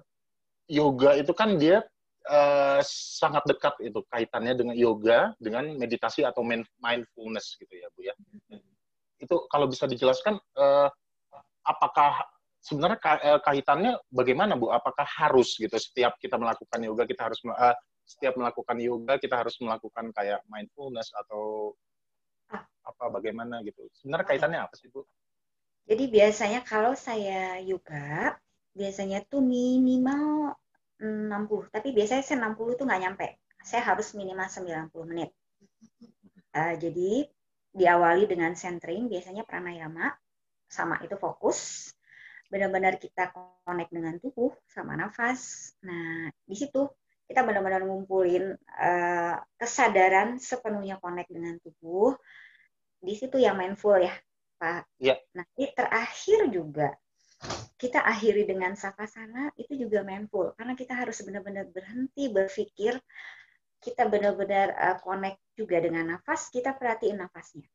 yoga 0.66 1.14
itu 1.20 1.32
kan 1.38 1.60
dia 1.60 1.86
uh, 2.26 2.80
sangat 2.88 3.46
dekat 3.46 3.76
itu 3.84 4.00
kaitannya 4.10 4.58
dengan 4.58 4.76
yoga, 4.76 5.36
dengan 5.38 5.70
meditasi 5.78 6.26
atau 6.26 6.42
mindfulness 6.82 7.60
gitu 7.62 7.78
ya, 7.78 7.88
Bu 7.94 8.10
ya. 8.10 8.16
Itu 9.22 9.46
kalau 9.48 9.70
bisa 9.70 9.86
dijelaskan, 9.86 10.42
uh, 10.58 10.90
apakah 11.62 12.26
sebenarnya 12.62 12.98
kaitannya 13.46 14.02
bagaimana, 14.10 14.58
Bu? 14.58 14.74
Apakah 14.74 15.06
harus 15.06 15.58
gitu 15.58 15.74
setiap 15.78 16.18
kita 16.18 16.42
melakukan 16.42 16.82
yoga 16.82 17.06
kita 17.06 17.30
harus 17.30 17.40
uh, 17.46 17.78
setiap 18.06 18.34
melakukan 18.36 18.78
yoga 18.82 19.22
kita 19.22 19.38
harus 19.38 19.56
melakukan 19.62 20.10
kayak 20.12 20.42
mindfulness 20.50 21.14
atau 21.26 21.74
apa 22.82 23.06
bagaimana 23.14 23.62
gitu? 23.62 23.86
Sebenarnya 23.94 24.28
kaitannya 24.28 24.60
apa 24.66 24.74
sih, 24.76 24.90
Bu? 24.90 25.06
Jadi 25.86 26.10
biasanya 26.10 26.62
kalau 26.62 26.94
saya 26.94 27.58
yoga, 27.62 28.38
biasanya 28.74 29.26
tuh 29.26 29.42
minimal 29.42 30.54
60, 31.02 31.74
tapi 31.74 31.90
biasanya 31.94 32.22
saya 32.22 32.38
60 32.46 32.78
tuh 32.78 32.86
nggak 32.86 33.02
nyampe. 33.02 33.28
Saya 33.66 33.82
harus 33.86 34.14
minimal 34.14 34.46
90 34.50 35.10
menit. 35.10 35.30
Uh, 36.52 36.76
jadi 36.78 37.26
diawali 37.72 38.28
dengan 38.28 38.52
centering, 38.54 39.08
biasanya 39.08 39.48
pranayama, 39.48 40.12
sama 40.68 41.00
itu 41.04 41.16
fokus. 41.16 41.92
Benar-benar 42.52 43.00
kita 43.00 43.32
connect 43.64 43.92
dengan 43.96 44.20
tubuh, 44.20 44.52
sama 44.68 45.00
nafas. 45.00 45.72
Nah, 45.84 46.28
di 46.44 46.56
situ 46.56 46.88
kita 47.32 47.48
benar-benar 47.48 47.88
ngumpulin 47.88 48.60
uh, 48.60 49.36
kesadaran 49.56 50.36
sepenuhnya 50.36 51.00
connect 51.00 51.32
dengan 51.32 51.56
tubuh. 51.64 52.16
Di 53.00 53.16
situ 53.16 53.40
yang 53.40 53.56
mindful 53.56 53.96
ya, 54.04 54.12
Pak. 54.60 54.84
Ya. 55.00 55.16
Nah, 55.32 55.48
ini 55.56 55.72
terakhir 55.72 56.52
juga 56.52 56.92
kita 57.82 58.06
akhiri 58.06 58.46
dengan 58.46 58.78
sapasana 58.78 59.50
itu 59.58 59.74
juga 59.74 60.06
mindful 60.06 60.54
karena 60.54 60.78
kita 60.78 60.94
harus 60.94 61.18
benar-benar 61.26 61.66
berhenti 61.74 62.30
berpikir 62.30 63.02
kita 63.82 64.08
benar-benar 64.08 64.78
uh, 64.78 64.98
connect 65.02 65.42
juga 65.58 65.82
dengan 65.82 66.16
nafas 66.16 66.54
kita 66.54 66.78
perhatiin 66.78 67.20
nafasnya 67.20 67.66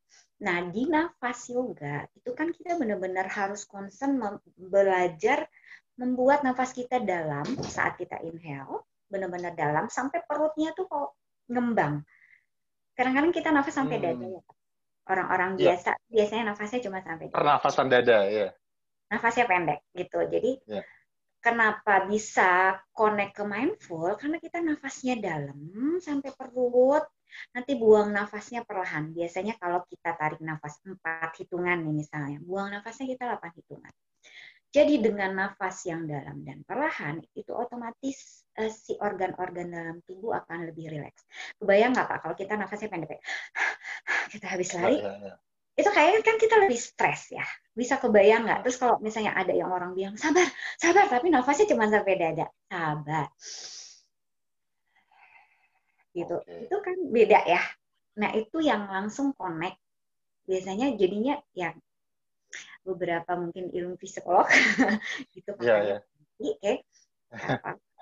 nah 0.40 0.62
di 0.64 0.86
nafas 0.86 1.50
yoga 1.50 2.06
itu 2.14 2.30
kan 2.32 2.54
kita 2.54 2.78
benar-benar 2.78 3.26
harus 3.28 3.66
concern 3.66 4.16
belajar 4.56 5.50
membuat 5.96 6.44
nafas 6.46 6.76
kita 6.76 7.02
dalam 7.02 7.44
saat 7.64 7.98
kita 7.98 8.20
inhale 8.22 8.84
benar-benar 9.10 9.52
dalam 9.58 9.90
sampai 9.90 10.22
perutnya 10.24 10.72
tuh 10.72 10.86
kok 10.86 11.18
ngembang 11.50 12.04
kadang-kadang 12.94 13.32
kita 13.34 13.48
nafas 13.52 13.74
sampai 13.74 13.98
hmm. 13.98 14.06
dada 14.06 14.26
ya 14.38 14.42
orang-orang 15.06 15.50
ya. 15.58 15.74
biasa 15.74 15.90
biasanya 16.10 16.44
nafasnya 16.52 16.80
cuma 16.82 16.98
sampai 17.02 17.26
dada. 17.30 17.36
pernafasan 17.36 17.86
dada 17.90 18.18
ya 18.26 18.48
nafasnya 19.10 19.46
pendek 19.46 19.80
gitu. 19.94 20.18
Jadi 20.26 20.50
yeah. 20.66 20.84
Kenapa 21.46 22.10
bisa 22.10 22.74
connect 22.90 23.38
ke 23.38 23.44
mindful? 23.46 24.18
Karena 24.18 24.42
kita 24.42 24.58
nafasnya 24.58 25.14
dalam 25.22 25.54
sampai 26.02 26.34
perut, 26.34 27.06
nanti 27.54 27.78
buang 27.78 28.10
nafasnya 28.10 28.66
perlahan. 28.66 29.14
Biasanya 29.14 29.54
kalau 29.54 29.86
kita 29.86 30.18
tarik 30.18 30.42
nafas 30.42 30.82
empat 30.82 31.38
hitungan 31.38 31.86
nih 31.86 31.94
misalnya, 32.02 32.42
buang 32.42 32.74
nafasnya 32.74 33.06
kita 33.14 33.38
8 33.38 33.62
hitungan. 33.62 33.94
Jadi 34.74 34.98
dengan 34.98 35.30
nafas 35.38 35.86
yang 35.86 36.04
dalam 36.10 36.42
dan 36.42 36.66
perlahan 36.66 37.22
itu 37.32 37.48
otomatis 37.54 38.44
uh, 38.58 38.68
si 38.68 38.98
organ-organ 38.98 39.70
dalam 39.70 39.96
tubuh 40.02 40.34
akan 40.34 40.68
lebih 40.68 40.90
rileks. 40.90 41.22
Kebayang 41.62 41.94
nggak 41.94 42.06
Pak 42.10 42.18
kalau 42.26 42.34
kita 42.34 42.58
nafasnya 42.58 42.90
pendek, 42.90 43.22
kita 44.34 44.46
habis 44.50 44.74
lari, 44.74 45.00
ya, 45.00 45.14
ya, 45.14 45.32
ya 45.32 45.45
itu 45.76 45.90
kayaknya 45.92 46.20
kan 46.24 46.36
kita 46.40 46.56
lebih 46.56 46.80
stres 46.80 47.28
ya. 47.28 47.44
Bisa 47.76 48.00
kebayang 48.00 48.48
nggak? 48.48 48.64
Terus 48.64 48.80
kalau 48.80 48.96
misalnya 48.96 49.36
ada 49.36 49.52
yang 49.52 49.68
orang 49.68 49.92
bilang, 49.92 50.16
sabar, 50.16 50.48
sabar, 50.80 51.04
tapi 51.12 51.28
nafasnya 51.28 51.68
cuma 51.68 51.84
sampai 51.92 52.16
dada. 52.16 52.48
Sabar. 52.72 53.28
Gitu. 56.16 56.36
Okay. 56.40 56.64
Itu 56.64 56.76
kan 56.80 56.96
beda 57.12 57.40
ya. 57.44 57.62
Nah, 58.16 58.32
itu 58.32 58.64
yang 58.64 58.88
langsung 58.88 59.36
connect. 59.36 59.76
Biasanya 60.48 60.96
jadinya 60.96 61.36
ya 61.52 61.76
beberapa 62.80 63.36
mungkin 63.36 63.68
ilmu 63.68 64.00
psikolog 64.00 64.48
gitu. 65.36 65.52
Yeah, 65.60 66.00
yeah. 66.00 66.00
Oke. 66.40 66.56
Okay. 66.56 66.76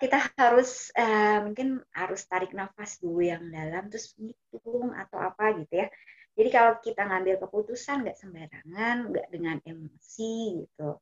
kita 0.05 0.19
harus 0.37 0.93
uh, 0.95 1.49
mungkin 1.49 1.81
harus 1.97 2.29
tarik 2.29 2.53
nafas 2.53 3.01
dulu 3.01 3.25
yang 3.25 3.47
dalam 3.49 3.89
terus 3.89 4.13
ngitung 4.21 4.93
atau 4.93 5.17
apa 5.23 5.57
gitu 5.65 5.81
ya 5.81 5.89
jadi 6.35 6.49
kalau 6.51 6.73
kita 6.83 7.07
ngambil 7.07 7.39
keputusan 7.47 8.03
nggak 8.03 8.19
sembarangan, 8.19 8.97
nggak 9.15 9.27
dengan 9.31 9.57
emosi 9.63 10.67
gitu. 10.67 10.99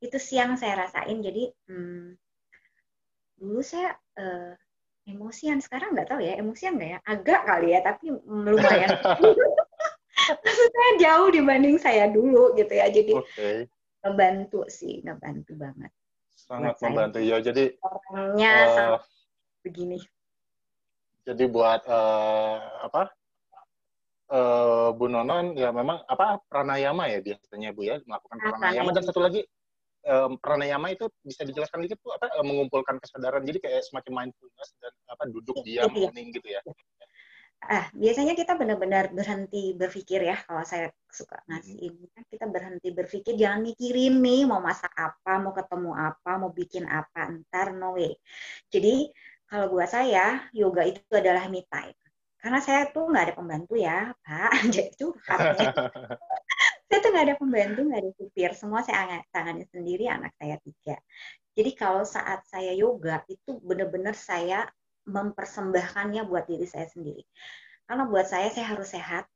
Itu 0.00 0.16
siang 0.16 0.56
saya 0.56 0.88
rasain. 0.88 1.20
Jadi 1.20 1.52
hmm, 1.68 2.16
dulu 3.36 3.60
saya 3.60 3.92
uh, 4.16 4.56
emosian, 5.04 5.60
sekarang 5.60 5.92
nggak 5.92 6.08
tahu 6.08 6.24
ya 6.24 6.40
emosian 6.40 6.80
nggak 6.80 6.90
ya? 6.96 6.98
Agak 7.04 7.40
kali 7.44 7.76
ya, 7.76 7.84
tapi 7.84 8.16
lumayan. 8.24 8.96
Maksudnya 10.44 10.88
jauh 11.04 11.28
dibanding 11.28 11.76
saya 11.76 12.08
dulu 12.08 12.56
gitu 12.56 12.72
ya. 12.72 12.88
Jadi 12.88 13.12
okay. 13.12 13.68
ngebantu 14.00 14.64
sih, 14.72 15.04
ngebantu 15.04 15.52
banget. 15.52 15.92
Sangat 16.32 16.80
membantu 16.80 17.20
ya. 17.20 17.44
Jadi 17.44 17.76
orangnya 17.84 18.52
uh, 18.72 19.00
begini. 19.60 20.00
Jadi 21.28 21.44
buat 21.44 21.84
uh, 21.84 22.88
apa? 22.88 23.12
Uh, 24.30 24.90
Bu 24.94 25.06
Nonon 25.06 25.54
ya 25.54 25.70
memang 25.70 26.02
apa 26.06 26.42
pranayama 26.50 27.10
ya 27.10 27.18
biasanya 27.22 27.70
Bu 27.74 27.86
ya 27.86 28.00
melakukan 28.04 28.36
pranayama. 28.38 28.90
dan 28.94 29.04
satu 29.06 29.20
lagi 29.22 29.42
um, 30.06 30.38
pranayama 30.38 30.94
itu 30.94 31.06
bisa 31.22 31.46
dijelaskan 31.46 31.86
dikit 31.86 31.98
Bu 32.02 32.14
apa 32.14 32.30
mengumpulkan 32.42 32.98
kesadaran. 32.98 33.46
Jadi 33.46 33.58
kayak 33.62 33.86
semacam 33.86 34.24
mindfulness 34.26 34.70
dan 34.82 34.92
apa 35.10 35.22
duduk 35.30 35.56
diam 35.62 35.90
hening 35.90 36.34
gitu 36.34 36.48
ya. 36.50 36.62
Ah, 37.66 37.88
biasanya 37.96 38.36
kita 38.36 38.54
benar-benar 38.54 39.10
berhenti 39.10 39.74
berpikir 39.74 40.22
ya 40.22 40.36
kalau 40.44 40.62
saya 40.62 40.92
suka. 41.08 41.40
Ngasih 41.50 41.74
ini 41.74 42.04
kan 42.12 42.22
kita 42.28 42.46
berhenti 42.46 42.92
berpikir 42.92 43.34
jangan 43.34 43.64
mikirin 43.64 44.22
nih 44.22 44.44
mau 44.46 44.60
masak 44.60 44.92
apa, 44.94 45.40
mau 45.40 45.56
ketemu 45.56 45.90
apa, 45.96 46.30
mau 46.36 46.52
bikin 46.52 46.84
apa, 46.86 47.32
ntar 47.32 47.74
no 47.74 47.96
way. 47.96 48.14
Jadi 48.70 49.10
kalau 49.50 49.72
buat 49.72 49.88
saya 49.88 50.46
yoga 50.52 50.84
itu 50.84 51.10
adalah 51.10 51.48
me 51.48 51.64
time 51.66 51.96
karena 52.46 52.62
saya 52.62 52.86
tuh 52.94 53.10
nggak 53.10 53.24
ada 53.26 53.34
pembantu 53.34 53.74
ya 53.74 54.14
pak. 54.22 54.50
Jadi 54.70 54.94
curhat 54.94 55.58
saya 56.86 56.98
tuh 57.02 57.10
nggak 57.10 57.26
ada 57.26 57.34
pembantu 57.42 57.80
nggak 57.90 58.00
ada 58.06 58.12
supir. 58.14 58.50
Semua 58.54 58.86
saya 58.86 59.18
tangani 59.34 59.66
sendiri 59.66 60.06
anak 60.06 60.30
saya 60.38 60.54
tiga. 60.62 60.94
Jadi 61.58 61.70
kalau 61.74 62.06
saat 62.06 62.46
saya 62.46 62.70
yoga 62.70 63.26
itu 63.26 63.58
benar-benar 63.58 64.14
saya 64.14 64.62
mempersembahkannya 65.10 66.22
buat 66.30 66.46
diri 66.46 66.70
saya 66.70 66.86
sendiri. 66.86 67.26
Karena 67.82 68.06
buat 68.06 68.30
saya 68.30 68.46
saya 68.54 68.78
harus 68.78 68.94
sehat 68.94 69.26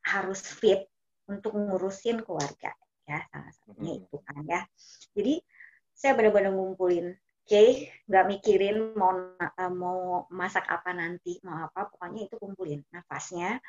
harus 0.00 0.40
fit 0.40 0.88
untuk 1.28 1.52
ngurusin 1.52 2.24
keluarga 2.24 2.72
ya. 3.04 3.20
Salah 3.28 3.52
satunya 3.52 4.00
itu 4.00 4.16
kan 4.24 4.40
ya. 4.48 4.64
Jadi 5.12 5.44
saya 5.92 6.16
benar-benar 6.16 6.56
ngumpulin 6.56 7.12
okay, 7.44 7.92
nggak 8.08 8.24
mikirin 8.28 8.96
mau 8.96 9.12
uh, 9.36 9.72
mau 9.72 10.24
masak 10.32 10.64
apa 10.66 10.90
nanti, 10.96 11.38
mau 11.44 11.68
apa, 11.68 11.92
pokoknya 11.92 12.26
itu 12.28 12.36
kumpulin 12.40 12.80
nafasnya. 12.88 13.60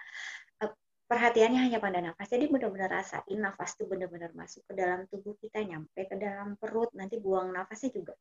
Uh, 0.64 0.72
perhatiannya 1.12 1.60
hanya 1.60 1.80
pada 1.84 2.00
nafas. 2.00 2.32
Jadi 2.32 2.48
benar-benar 2.48 2.90
rasain 3.04 3.38
nafas 3.38 3.76
itu 3.76 3.84
benar-benar 3.86 4.32
masuk 4.32 4.64
ke 4.66 4.74
dalam 4.74 5.06
tubuh 5.12 5.36
kita, 5.38 5.62
nyampe 5.62 6.08
ke 6.08 6.16
dalam 6.16 6.56
perut, 6.56 6.90
nanti 6.96 7.20
buang 7.20 7.52
nafasnya 7.52 7.92
juga 7.92 8.16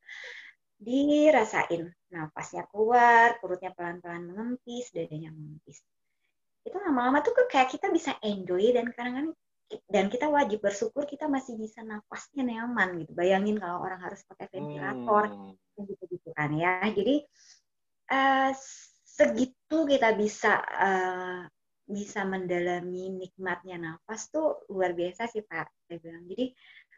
dirasain. 0.79 1.89
Nafasnya 2.11 2.67
keluar, 2.69 3.39
perutnya 3.39 3.71
pelan-pelan 3.73 4.27
mengempis, 4.27 4.91
dadanya 4.91 5.31
mengempis. 5.31 5.81
Itu 6.65 6.77
lama-lama 6.81 7.21
tuh 7.21 7.37
kayak 7.47 7.77
kita 7.77 7.93
bisa 7.93 8.17
enjoy 8.25 8.73
dan 8.73 8.89
kadang-kadang 8.91 9.37
dan 9.89 10.13
kita 10.13 10.29
wajib 10.29 10.61
bersyukur 10.61 11.09
kita 11.09 11.27
masih 11.27 11.57
bisa 11.57 11.81
nafasnya 11.81 12.45
nyaman 12.45 13.01
gitu. 13.03 13.13
Bayangin 13.17 13.57
kalau 13.57 13.81
orang 13.81 14.01
harus 14.01 14.21
pakai 14.29 14.47
ventilator 14.53 15.33
hmm. 15.33 15.85
gitu 15.89 16.05
gitu 16.11 16.29
kan 16.37 16.53
ya. 16.55 16.85
Jadi 16.93 17.25
uh, 18.13 18.51
segitu 19.05 19.79
kita 19.89 20.13
bisa 20.15 20.61
uh, 20.61 21.41
bisa 21.85 22.25
mendalami 22.25 23.13
nikmatnya 23.13 23.77
nafas 23.77 24.33
tuh 24.33 24.65
luar 24.73 24.93
biasa 24.93 25.29
sih 25.29 25.45
Pak. 25.45 25.89
Saya 25.89 25.99
bilang. 26.01 26.25
Jadi 26.29 26.45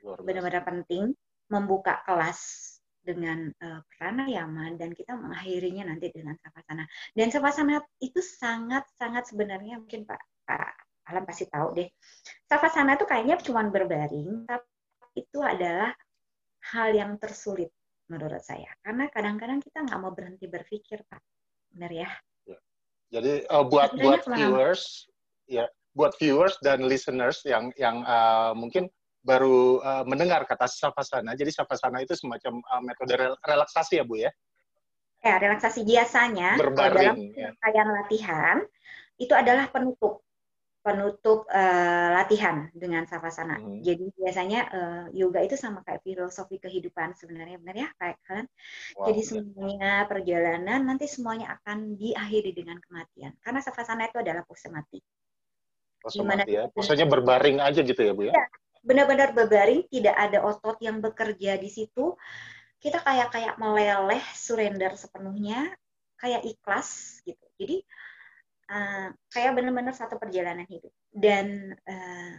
benar-benar 0.06 0.62
penting 0.62 1.14
membuka 1.50 2.02
kelas 2.02 2.72
dengan 3.06 3.54
uh, 3.62 3.80
pranayama 3.94 4.74
dan 4.74 4.90
kita 4.90 5.14
mengakhirinya 5.14 5.94
nanti 5.94 6.10
dengan 6.10 6.34
savasana. 6.42 6.84
Dan 7.14 7.30
savasana 7.30 7.78
itu 8.02 8.18
sangat-sangat 8.18 9.30
sebenarnya 9.30 9.78
mungkin 9.78 10.02
Pak, 10.02 10.22
Pak 10.42 10.85
Alam 11.06 11.22
pasti 11.22 11.46
tahu 11.46 11.74
deh. 11.76 11.88
Savasana 12.50 12.98
itu 12.98 13.06
kayaknya 13.06 13.38
cuma 13.42 13.62
berbaring, 13.66 14.46
tapi 14.46 14.66
itu 15.14 15.38
adalah 15.38 15.94
hal 16.74 16.90
yang 16.92 17.14
tersulit 17.16 17.70
menurut 18.10 18.42
saya. 18.42 18.68
Karena 18.82 19.06
kadang-kadang 19.10 19.62
kita 19.62 19.86
nggak 19.86 19.98
mau 20.02 20.10
berhenti 20.10 20.46
berpikir, 20.50 21.02
Pak. 21.06 21.22
Benar 21.70 21.92
ya? 21.94 22.08
ya. 22.46 22.58
Jadi 23.14 23.46
uh, 23.46 23.64
buat 23.66 23.94
buat 23.94 24.26
viewers, 24.26 25.06
ya 25.46 25.70
buat 25.94 26.12
viewers 26.18 26.58
dan 26.60 26.84
listeners 26.84 27.40
yang 27.46 27.70
yang 27.78 28.02
uh, 28.02 28.50
mungkin 28.52 28.90
baru 29.26 29.82
uh, 29.82 30.04
mendengar 30.06 30.42
kata 30.46 30.66
savasana. 30.66 31.34
Jadi 31.34 31.50
savasana 31.50 32.02
itu 32.02 32.14
semacam 32.14 32.62
uh, 32.62 32.82
metode 32.82 33.14
relaksasi 33.42 34.02
ya 34.02 34.04
Bu 34.06 34.18
ya? 34.18 34.30
Ya, 35.24 35.42
relaksasi 35.42 35.82
biasanya 35.82 36.54
Berbaring, 36.54 37.34
dalam 37.34 37.50
ya. 37.58 37.82
latihan 37.82 38.62
itu 39.18 39.34
adalah 39.34 39.66
penutup 39.72 40.22
penutup 40.86 41.50
uh, 41.50 42.14
latihan 42.14 42.70
dengan 42.70 43.02
savasana. 43.10 43.58
Hmm. 43.58 43.82
Jadi 43.82 44.06
biasanya 44.14 44.60
uh, 44.70 45.04
yoga 45.10 45.42
itu 45.42 45.58
sama 45.58 45.82
kayak 45.82 46.06
filosofi 46.06 46.62
kehidupan 46.62 47.18
sebenarnya 47.18 47.58
benar 47.58 47.74
ya 47.74 47.88
kayak 47.98 48.22
kalian. 48.22 48.46
Wow, 48.94 49.10
Jadi 49.10 49.20
semuanya 49.26 50.06
perjalanan 50.06 50.80
nanti 50.86 51.10
semuanya 51.10 51.58
akan 51.58 51.98
diakhiri 51.98 52.54
dengan 52.54 52.78
kematian. 52.78 53.34
Karena 53.42 53.58
savasana 53.58 54.06
itu 54.06 54.22
adalah 54.22 54.46
pose 54.46 54.70
mati. 54.70 55.02
Pose 55.98 56.22
mati 56.22 56.54
ya. 56.54 56.70
Posenya 56.70 57.10
berbaring 57.10 57.58
aja 57.58 57.82
gitu 57.82 57.98
ya, 57.98 58.14
Bu 58.14 58.30
ya? 58.30 58.38
ya 58.38 58.46
benar-benar 58.86 59.34
berbaring, 59.34 59.90
tidak 59.90 60.14
ada 60.14 60.46
otot 60.46 60.78
yang 60.78 61.02
bekerja 61.02 61.58
di 61.58 61.66
situ. 61.66 62.14
Kita 62.78 63.02
kayak 63.02 63.34
kayak 63.34 63.54
meleleh, 63.58 64.22
surrender 64.38 64.94
sepenuhnya, 64.94 65.74
kayak 66.22 66.46
ikhlas 66.46 67.18
gitu. 67.26 67.42
Jadi 67.58 67.82
uh, 68.70 69.08
kayak 69.30 69.52
benar-benar 69.56 69.94
satu 69.94 70.18
perjalanan 70.18 70.66
hidup. 70.66 70.92
Dan 71.10 71.74
uh, 71.74 72.36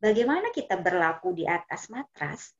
bagaimana 0.00 0.50
kita 0.52 0.80
berlaku 0.80 1.34
di 1.36 1.44
atas 1.44 1.88
matras 1.92 2.52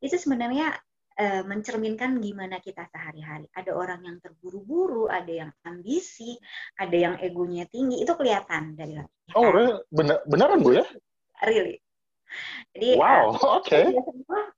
itu 0.00 0.16
sebenarnya 0.20 0.76
uh, 1.16 1.42
mencerminkan 1.44 2.20
gimana 2.20 2.60
kita 2.60 2.84
sehari-hari. 2.92 3.48
Ada 3.56 3.72
orang 3.72 4.04
yang 4.04 4.16
terburu-buru, 4.20 5.08
ada 5.08 5.32
yang 5.32 5.50
ambisi, 5.64 6.36
ada 6.76 6.96
yang 6.96 7.14
egonya 7.20 7.64
tinggi. 7.68 8.04
Itu 8.04 8.14
kelihatan 8.14 8.76
dari 8.76 9.00
latihan. 9.00 9.34
Oh, 9.36 9.50
bener, 9.88 10.20
beneran 10.28 10.60
Bu 10.60 10.76
ya? 10.76 10.84
Really. 11.44 11.80
Jadi 12.74 12.98
wow, 12.98 13.32
uh, 13.32 13.38
oke. 13.62 13.70
Okay. 13.70 13.94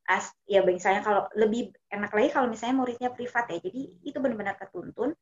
As, 0.09 0.33
ya 0.49 0.65
misalnya 0.65 1.05
kalau 1.05 1.29
lebih 1.37 1.69
enak 1.93 2.09
lagi 2.17 2.29
kalau 2.33 2.49
misalnya 2.49 2.81
muridnya 2.81 3.11
privat 3.13 3.45
ya. 3.53 3.59
Jadi 3.61 4.03
itu 4.03 4.19
benar-benar 4.19 4.57
ketuntun. 4.57 5.13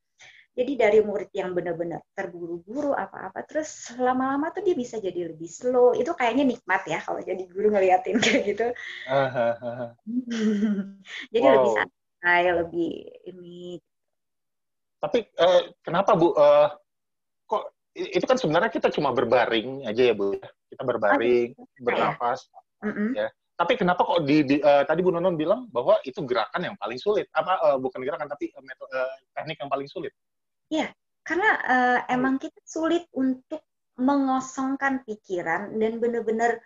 Jadi 0.57 0.73
dari 0.73 0.99
murid 1.05 1.29
yang 1.37 1.53
benar-benar 1.53 2.01
terburu-buru 2.17 2.97
apa-apa, 2.97 3.45
terus 3.45 3.93
lama-lama 4.01 4.49
tuh 4.57 4.65
dia 4.65 4.73
bisa 4.73 4.97
jadi 4.97 5.29
lebih 5.29 5.45
slow. 5.45 5.93
Itu 5.93 6.17
kayaknya 6.17 6.49
nikmat 6.49 6.89
ya 6.89 7.05
kalau 7.05 7.21
jadi 7.21 7.45
guru 7.45 7.77
ngeliatin 7.77 8.17
kayak 8.25 8.43
gitu. 8.57 8.67
jadi 11.37 11.45
wow. 11.45 11.55
lebih 11.61 11.73
santai, 11.77 12.43
lebih 12.57 12.93
ini. 13.29 13.61
Tapi 14.97 15.29
uh, 15.37 15.77
kenapa 15.85 16.17
bu? 16.17 16.33
Uh, 16.33 16.73
kok 17.45 17.77
itu 17.93 18.25
kan 18.25 18.41
sebenarnya 18.41 18.73
kita 18.73 18.89
cuma 18.89 19.13
berbaring 19.13 19.85
aja 19.85 20.09
ya 20.09 20.17
bu? 20.17 20.41
Ya? 20.41 20.49
kita 20.77 20.83
berbaring, 20.83 21.51
okay. 21.57 21.81
bernafas, 21.81 22.41
mm 22.83 22.93
-hmm. 22.93 23.11
ya. 23.15 23.29
Tapi 23.57 23.73
kenapa 23.81 24.05
kok 24.05 24.29
di, 24.29 24.45
di 24.45 24.57
uh, 24.61 24.85
tadi 24.85 25.01
Bu 25.01 25.09
Nonon 25.09 25.33
bilang 25.33 25.65
bahwa 25.73 25.97
itu 26.05 26.21
gerakan 26.29 26.61
yang 26.61 26.77
paling 26.77 27.01
sulit? 27.01 27.33
Apa 27.33 27.57
uh, 27.65 27.77
bukan 27.81 28.05
gerakan 28.05 28.29
tapi 28.29 28.53
uh, 28.53 28.61
metode 28.61 28.93
uh, 28.93 29.17
teknik 29.33 29.57
yang 29.57 29.73
paling 29.73 29.89
sulit? 29.89 30.13
Iya, 30.67 30.91
karena 31.23 31.51
uh, 31.63 31.99
emang 32.11 32.43
kita 32.43 32.59
sulit 32.67 33.07
untuk 33.15 33.63
mengosongkan 33.97 35.07
pikiran 35.09 35.73
dan 35.81 35.97
benar-benar 35.97 36.61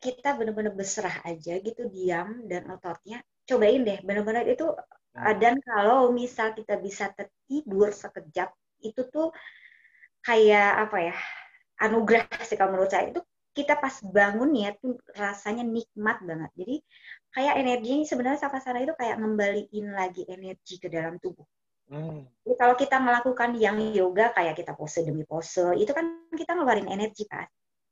kita 0.00 0.38
benar-benar 0.38 0.72
berserah 0.72 1.20
aja 1.26 1.58
gitu 1.60 1.90
diam 1.90 2.46
dan 2.46 2.70
ototnya 2.70 3.20
cobain 3.44 3.82
deh 3.82 3.98
benar-benar 4.06 4.46
itu 4.46 4.70
hmm. 4.72 5.36
dan 5.42 5.58
kalau 5.60 6.14
misal 6.14 6.54
kita 6.54 6.78
bisa 6.78 7.10
tertidur 7.12 7.90
sekejap 7.90 8.54
itu 8.80 9.02
tuh 9.10 9.34
kayak 10.24 10.88
apa 10.88 11.12
ya 11.12 11.16
anugerah 11.82 12.24
sih 12.46 12.56
kalau 12.56 12.78
menurut 12.78 12.88
saya 12.88 13.10
itu 13.12 13.20
kita 13.50 13.74
pas 13.82 13.98
bangun 14.00 14.50
ya 14.54 14.70
tuh 14.78 14.94
rasanya 15.10 15.66
nikmat 15.66 16.22
banget. 16.22 16.50
Jadi 16.54 16.76
kayak 17.34 17.54
energinya 17.58 18.04
sebenarnya 18.06 18.40
savasana 18.46 18.78
itu 18.78 18.94
kayak 18.94 19.18
ngembaliin 19.18 19.86
lagi 19.90 20.22
energi 20.30 20.78
ke 20.78 20.86
dalam 20.86 21.18
tubuh. 21.18 21.44
Hmm. 21.90 22.22
Jadi 22.46 22.54
kalau 22.54 22.74
kita 22.78 22.96
melakukan 23.02 23.50
yang 23.58 23.82
yoga 23.90 24.30
kayak 24.30 24.54
kita 24.54 24.78
pose 24.78 25.02
demi 25.02 25.26
pose, 25.26 25.74
itu 25.74 25.90
kan 25.90 26.30
kita 26.30 26.54
ngeluarin 26.54 26.86
energi 26.86 27.26
pas. 27.26 27.50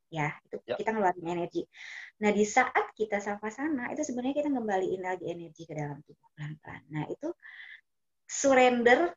Ya, 0.09 0.33
itu 0.47 0.57
ya. 0.65 0.79
kita 0.79 0.95
ngeluarin 0.95 1.27
energi. 1.27 1.67
Nah, 2.23 2.31
di 2.33 2.47
saat 2.47 2.95
kita 2.95 3.19
savasana 3.19 3.91
itu 3.93 4.07
sebenarnya 4.07 4.41
kita 4.41 4.49
ngembaliin 4.55 5.03
lagi 5.03 5.27
energi 5.29 5.67
ke 5.67 5.75
dalam 5.75 5.99
tubuh 6.07 6.31
pelan-pelan. 6.33 6.83
Nah, 6.95 7.05
itu 7.11 7.29
surrender 8.25 9.13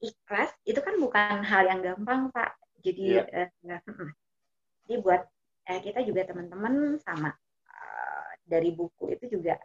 ikhlas 0.00 0.50
itu 0.64 0.80
kan 0.80 0.96
bukan 0.96 1.44
hal 1.44 1.62
yang 1.68 1.80
gampang, 1.84 2.32
Pak. 2.32 2.56
Jadi 2.80 3.20
yeah. 3.20 3.46
Iya. 3.62 3.78
uh, 3.84 4.10
jadi 4.88 4.94
buat 5.04 5.22
uh, 5.68 5.80
kita 5.84 6.00
juga 6.08 6.24
teman-teman 6.24 6.96
sama 7.04 7.30
uh, 7.68 8.30
dari 8.48 8.72
buku 8.72 9.12
itu 9.12 9.38
juga 9.38 9.60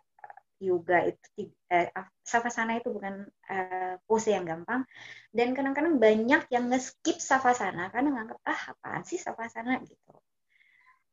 yoga 0.61 1.09
itu 1.09 1.49
eh, 1.73 1.89
savasana 2.21 2.77
itu 2.77 2.93
bukan 2.93 3.25
uh, 3.49 3.97
pose 4.05 4.29
yang 4.29 4.45
gampang 4.45 4.85
dan 5.33 5.57
kadang-kadang 5.57 5.97
banyak 5.97 6.45
yang 6.53 6.69
nge-skip 6.69 7.17
savasana 7.17 7.89
karena 7.89 8.13
nganggap 8.13 8.39
ah 8.45 8.61
apaan 8.77 9.01
sih 9.01 9.17
savasana 9.17 9.81
gitu. 9.81 10.13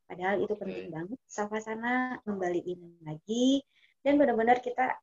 Padahal 0.05 0.41
itu 0.45 0.53
penting 0.53 0.93
banget 0.93 1.19
savasana 1.25 2.21
kembaliin 2.25 3.01
lagi 3.01 3.65
dan 4.05 4.21
benar-benar 4.21 4.61
kita 4.61 4.93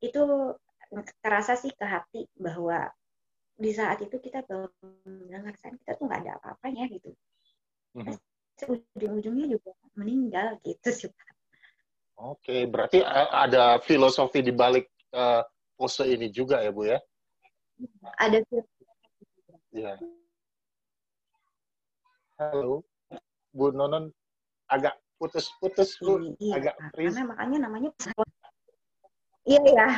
itu 0.00 0.54
terasa 1.20 1.56
sih 1.56 1.72
ke 1.72 1.84
hati 1.84 2.28
bahwa 2.36 2.88
di 3.60 3.70
saat 3.76 4.00
itu 4.00 4.16
kita 4.16 4.40
baru 4.48 4.72
ngerasain 5.28 5.76
kita 5.84 5.96
tuh 5.96 6.04
nggak 6.08 6.20
ada 6.24 6.32
apa-apanya 6.40 6.88
gitu. 6.88 7.12
Mm-hmm. 7.96 8.16
Ujung-ujungnya 8.96 9.46
juga 9.56 9.72
meninggal 9.96 10.60
gitu 10.64 10.88
sih 10.92 11.12
Oke, 12.20 12.52
okay, 12.52 12.60
berarti 12.68 13.00
ada 13.32 13.80
filosofi 13.80 14.44
di 14.44 14.52
balik 14.52 14.84
uh, 15.16 15.40
pose 15.72 16.04
ini 16.04 16.28
juga 16.28 16.60
ya 16.60 16.68
Bu 16.68 16.84
ya? 16.84 17.00
Ada 18.20 18.44
Ya. 19.72 19.96
Halo, 22.36 22.84
Bu 23.56 23.72
Nonon 23.72 24.12
agak 24.68 25.00
putus-putus 25.16 25.96
Bu, 25.96 26.36
iya, 26.36 26.60
agak 26.60 26.76
freeze. 26.92 27.16
Karena 27.16 27.24
makanya 27.32 27.58
namanya 27.64 27.88
Iya 29.48 29.60
ya. 29.64 29.88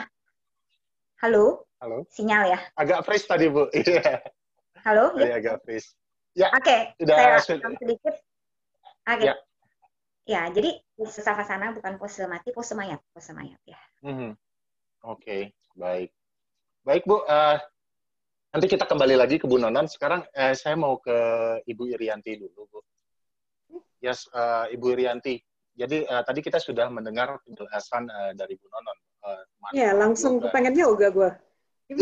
Halo? 1.26 1.66
Halo? 1.82 2.06
Sinyal 2.06 2.54
ya? 2.54 2.58
Agak 2.78 3.02
freeze 3.02 3.26
tadi, 3.26 3.50
Bu. 3.50 3.66
Iya. 3.82 4.22
Halo? 4.86 5.10
Tadi 5.18 5.26
ya? 5.26 5.42
agak 5.42 5.56
freeze. 5.66 5.98
Ya. 6.38 6.54
Oke, 6.54 6.94
okay. 7.02 7.02
saya 7.02 7.42
sedikit. 7.82 8.14
Oke. 9.10 9.10
Okay. 9.10 9.26
Ya. 9.26 9.34
Ya, 10.24 10.48
jadi 10.50 10.78
sesama 11.06 11.42
sana 11.46 11.74
bukan 11.74 11.98
pose 11.98 12.24
mati, 12.30 12.54
pose 12.54 12.72
mayat, 12.78 13.00
pose 13.10 13.30
mayat 13.34 13.60
ya. 13.66 13.80
Mm 14.02 14.14
-hmm. 14.14 14.30
Oke, 15.02 15.18
okay. 15.18 15.42
baik. 15.74 16.10
Baik, 16.82 17.02
Bu. 17.06 17.22
Uh, 17.26 17.58
nanti 18.54 18.66
kita 18.70 18.86
kembali 18.86 19.14
lagi 19.18 19.38
ke 19.38 19.46
Bu 19.46 19.58
Nonon. 19.58 19.86
Sekarang 19.90 20.22
uh, 20.34 20.54
saya 20.54 20.78
mau 20.78 20.98
ke 20.98 21.16
Ibu 21.66 21.94
Irianti 21.94 22.38
dulu, 22.38 22.66
Bu. 22.70 22.80
Yes, 24.02 24.26
uh, 24.34 24.66
Ibu 24.70 24.94
Irianti. 24.98 25.38
Jadi 25.72 26.04
uh, 26.06 26.22
tadi 26.26 26.42
kita 26.42 26.58
sudah 26.62 26.90
mendengar 26.90 27.38
penjelasan 27.46 28.06
uh, 28.10 28.32
dari 28.34 28.54
Bu 28.58 28.66
Nonon 28.70 28.98
uh, 29.22 29.42
ya 29.72 29.94
langsung 29.94 30.42
yoga. 30.42 30.50
pengen 30.50 30.74
yoga 30.74 31.08
gue 31.10 31.30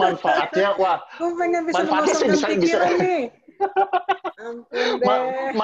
manfaatnya 0.00 0.76
wah 0.80 0.98
gue 1.16 1.30
pengen 1.36 1.62
bisa 1.68 1.82
manfaatnya 1.84 2.14
sih 2.14 2.28
bisa 2.32 2.46
bisa 2.56 2.78
nih 3.00 3.22
Ampun 4.46 5.02
deh. 5.02 5.06
Ma 5.06 5.14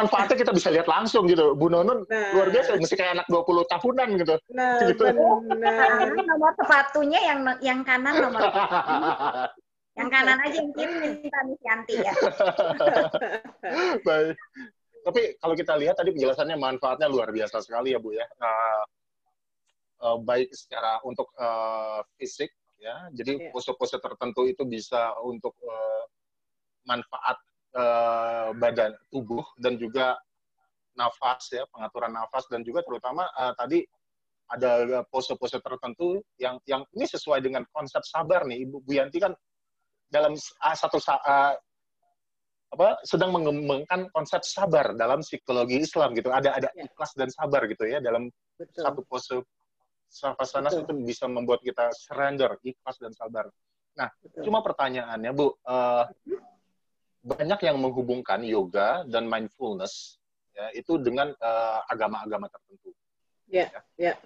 manfaatnya 0.02 0.36
kita 0.42 0.52
bisa 0.52 0.68
lihat 0.74 0.90
langsung 0.90 1.30
gitu. 1.30 1.54
Bu 1.54 1.70
Nonun 1.70 2.02
nah. 2.10 2.34
luar 2.34 2.50
biasa, 2.50 2.74
mesti 2.82 2.98
kayak 2.98 3.22
anak 3.22 3.26
20 3.30 3.72
tahunan 3.72 4.08
gitu. 4.18 4.34
Nah, 4.50 4.78
gitu. 4.90 5.04
benar. 5.46 6.10
nomor 6.10 6.50
sepatunya 6.58 7.20
yang 7.22 7.40
yang 7.62 7.80
kanan 7.86 8.14
nomor 8.18 8.42
yang 9.98 10.08
kanan 10.08 10.38
aja 10.40 10.56
yang 10.56 10.70
kiri 10.74 10.94
minta 10.98 11.40
Yanti 11.62 11.94
ya. 12.00 12.12
Baik. 14.08 14.36
Tapi 15.02 15.20
kalau 15.38 15.54
kita 15.58 15.74
lihat 15.78 15.98
tadi 15.98 16.10
penjelasannya 16.14 16.56
manfaatnya 16.58 17.06
luar 17.10 17.30
biasa 17.30 17.62
sekali 17.62 17.94
ya 17.94 17.98
Bu 18.02 18.14
ya. 18.14 18.26
Uh, 18.38 18.82
uh, 20.02 20.18
baik 20.18 20.50
secara 20.50 20.98
untuk 21.06 21.30
uh, 21.38 22.02
fisik 22.18 22.50
ya 22.82 23.06
jadi 23.14 23.38
yeah. 23.38 23.50
pose-pose 23.54 23.94
tertentu 24.02 24.42
itu 24.50 24.66
bisa 24.66 25.14
untuk 25.22 25.54
uh, 25.62 26.04
manfaat 26.82 27.38
uh, 27.76 28.52
badan 28.56 28.92
tubuh 29.08 29.44
dan 29.60 29.76
juga 29.76 30.16
nafas 30.96 31.48
ya, 31.52 31.64
pengaturan 31.72 32.12
nafas 32.12 32.44
dan 32.52 32.60
juga 32.64 32.84
terutama 32.84 33.28
uh, 33.36 33.52
tadi 33.56 33.84
ada 34.52 35.00
pose-pose 35.08 35.56
tertentu 35.64 36.20
yang 36.36 36.60
yang 36.68 36.84
ini 36.92 37.08
sesuai 37.08 37.40
dengan 37.40 37.64
konsep 37.72 38.04
sabar 38.04 38.44
nih 38.44 38.68
Ibu 38.68 38.84
Bu 38.84 38.92
Yanti 38.92 39.16
kan 39.16 39.32
dalam 40.12 40.36
uh, 40.36 40.76
satu 40.76 41.00
uh, 41.00 41.56
apa 42.72 42.88
sedang 43.04 43.36
mengembangkan 43.36 44.08
konsep 44.12 44.44
sabar 44.44 44.96
dalam 44.96 45.20
psikologi 45.20 45.80
Islam 45.84 46.16
gitu. 46.16 46.32
Ada 46.32 46.56
ada 46.56 46.68
ya. 46.72 46.88
ikhlas 46.88 47.12
dan 47.16 47.28
sabar 47.32 47.64
gitu 47.68 47.84
ya 47.84 48.00
dalam 48.00 48.28
Betul. 48.56 48.80
satu 48.80 49.00
pose 49.08 49.36
sanas 50.44 50.76
itu 50.76 50.92
bisa 51.00 51.24
membuat 51.24 51.64
kita 51.64 51.88
surrender, 51.96 52.60
ikhlas 52.60 53.00
dan 53.00 53.12
sabar. 53.16 53.48
Nah, 53.96 54.08
Betul. 54.20 54.48
cuma 54.48 54.60
pertanyaannya 54.60 55.32
Bu, 55.32 55.56
uh, 55.64 56.04
banyak 57.22 57.60
yang 57.62 57.78
menghubungkan 57.78 58.42
yoga 58.42 59.06
dan 59.06 59.30
mindfulness 59.30 60.18
ya 60.52 60.68
itu 60.76 60.98
dengan 61.00 61.32
agama-agama 61.88 62.46
uh, 62.46 62.52
tertentu. 62.52 62.90
Ya, 63.48 63.56
yeah, 63.56 63.68
ya. 63.72 63.82
Yeah. 63.96 64.16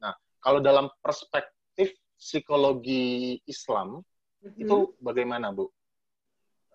Nah, 0.00 0.14
kalau 0.40 0.62
dalam 0.62 0.88
perspektif 1.02 1.92
psikologi 2.16 3.38
Islam 3.44 4.00
mm-hmm. 4.40 4.62
itu 4.62 4.76
bagaimana, 5.02 5.52
Bu? 5.52 5.68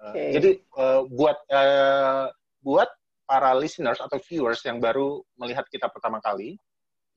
Okay. 0.01 0.29
Uh, 0.29 0.31
jadi 0.37 0.51
uh, 0.77 1.01
buat 1.09 1.37
uh, 1.49 2.27
buat 2.61 2.89
para 3.25 3.55
listeners 3.55 3.97
atau 4.03 4.19
viewers 4.21 4.61
yang 4.67 4.77
baru 4.83 5.23
melihat 5.39 5.65
kita 5.71 5.87
pertama 5.89 6.19
kali, 6.21 6.59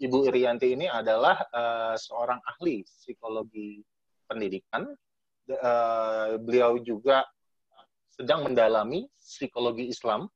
Ibu 0.01 0.31
Irianti 0.31 0.73
ini 0.73 0.87
adalah 0.89 1.43
uh, 1.53 1.97
seorang 1.99 2.39
ahli 2.45 2.87
psikologi 2.87 3.83
pendidikan. 4.31 4.89
Uh, 5.45 6.41
beliau 6.41 6.81
juga 6.81 7.21
sedang 8.15 8.47
mendalami 8.47 9.11
psikologi 9.19 9.91
Islam, 9.91 10.31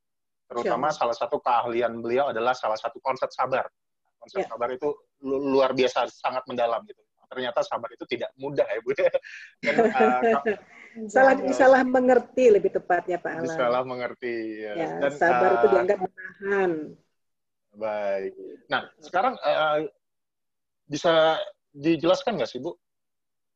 terutama 0.51 0.91
sure. 0.91 1.07
salah 1.07 1.17
satu 1.17 1.38
keahlian 1.38 2.03
beliau 2.03 2.35
adalah 2.35 2.53
salah 2.59 2.75
satu 2.75 2.99
konsep 2.99 3.31
sabar. 3.31 3.71
Konsep 4.19 4.43
yeah. 4.43 4.51
sabar 4.51 4.69
itu 4.75 4.88
luar 5.23 5.71
biasa 5.79 6.11
sangat 6.11 6.43
mendalam 6.51 6.83
gitu. 6.91 6.99
Ternyata 7.29 7.61
sabar 7.62 7.93
itu 7.93 8.03
tidak 8.09 8.35
mudah 8.41 8.67
ya 8.67 8.81
Bu. 8.83 8.91
Dan, 9.62 9.77
uh, 9.95 10.43
salah 11.14 11.35
uh, 11.38 11.55
salah 11.55 11.83
mengerti 11.87 12.51
lebih 12.51 12.75
tepatnya 12.75 13.21
Pak 13.21 13.45
Alan. 13.45 13.55
Salah 13.55 13.83
mengerti 13.87 14.64
ya. 14.64 14.73
ya 14.75 14.88
Dan 15.07 15.12
sabar 15.14 15.51
uh, 15.53 15.57
itu 15.62 15.67
dianggap 15.71 15.99
menahan 16.03 16.73
Baik. 17.79 18.35
Nah, 18.67 18.91
sekarang 18.99 19.38
uh, 19.38 19.87
bisa 20.91 21.38
dijelaskan 21.71 22.41
nggak 22.41 22.51
sih 22.51 22.59
Bu, 22.59 22.75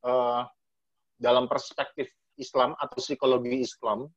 uh, 0.06 0.46
dalam 1.18 1.50
perspektif 1.50 2.06
Islam 2.36 2.76
atau 2.78 2.96
psikologi 2.98 3.64
Islam, 3.64 4.08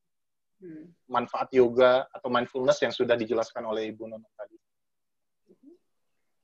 hmm. 0.61 1.09
manfaat 1.11 1.51
yoga 1.51 2.07
atau 2.11 2.29
mindfulness 2.31 2.79
yang 2.83 2.93
sudah 2.95 3.15
dijelaskan 3.19 3.63
oleh 3.67 3.91
Ibu 3.91 4.07
Nono 4.07 4.29
tadi? 4.35 4.57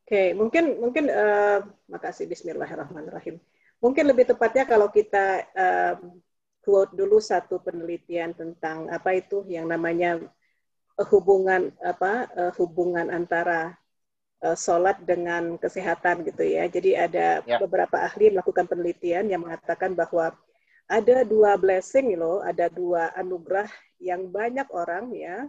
Oke, 0.02 0.10
okay, 0.12 0.28
mungkin 0.36 0.76
mungkin 0.84 1.08
uh, 1.08 1.64
makasih 1.88 2.28
Bismillahirrahmanirrahim. 2.28 3.40
Mungkin 3.80 4.06
lebih 4.12 4.28
tepatnya 4.28 4.68
kalau 4.68 4.92
kita 4.92 5.48
uh, 5.56 5.96
quote 6.62 6.94
dulu 6.94 7.18
satu 7.18 7.64
penelitian 7.64 8.36
tentang 8.36 8.92
apa 8.92 9.18
itu 9.18 9.48
yang 9.48 9.66
namanya 9.66 10.22
hubungan 11.10 11.74
apa 11.82 12.28
uh, 12.36 12.52
hubungan 12.60 13.10
antara 13.10 13.74
uh, 14.44 14.54
sholat 14.54 15.02
dengan 15.02 15.58
kesehatan 15.58 16.28
gitu 16.28 16.44
ya. 16.44 16.68
Jadi 16.70 16.94
ada 16.94 17.42
ya. 17.42 17.58
beberapa 17.58 18.04
ahli 18.04 18.36
melakukan 18.36 18.68
penelitian 18.70 19.32
yang 19.32 19.42
mengatakan 19.42 19.96
bahwa 19.98 20.36
ada 20.92 21.24
dua 21.24 21.56
blessing 21.56 22.20
loh, 22.20 22.44
ada 22.44 22.68
dua 22.68 23.16
anugerah 23.16 23.72
yang 24.04 24.28
banyak 24.28 24.68
orang 24.76 25.16
ya, 25.16 25.48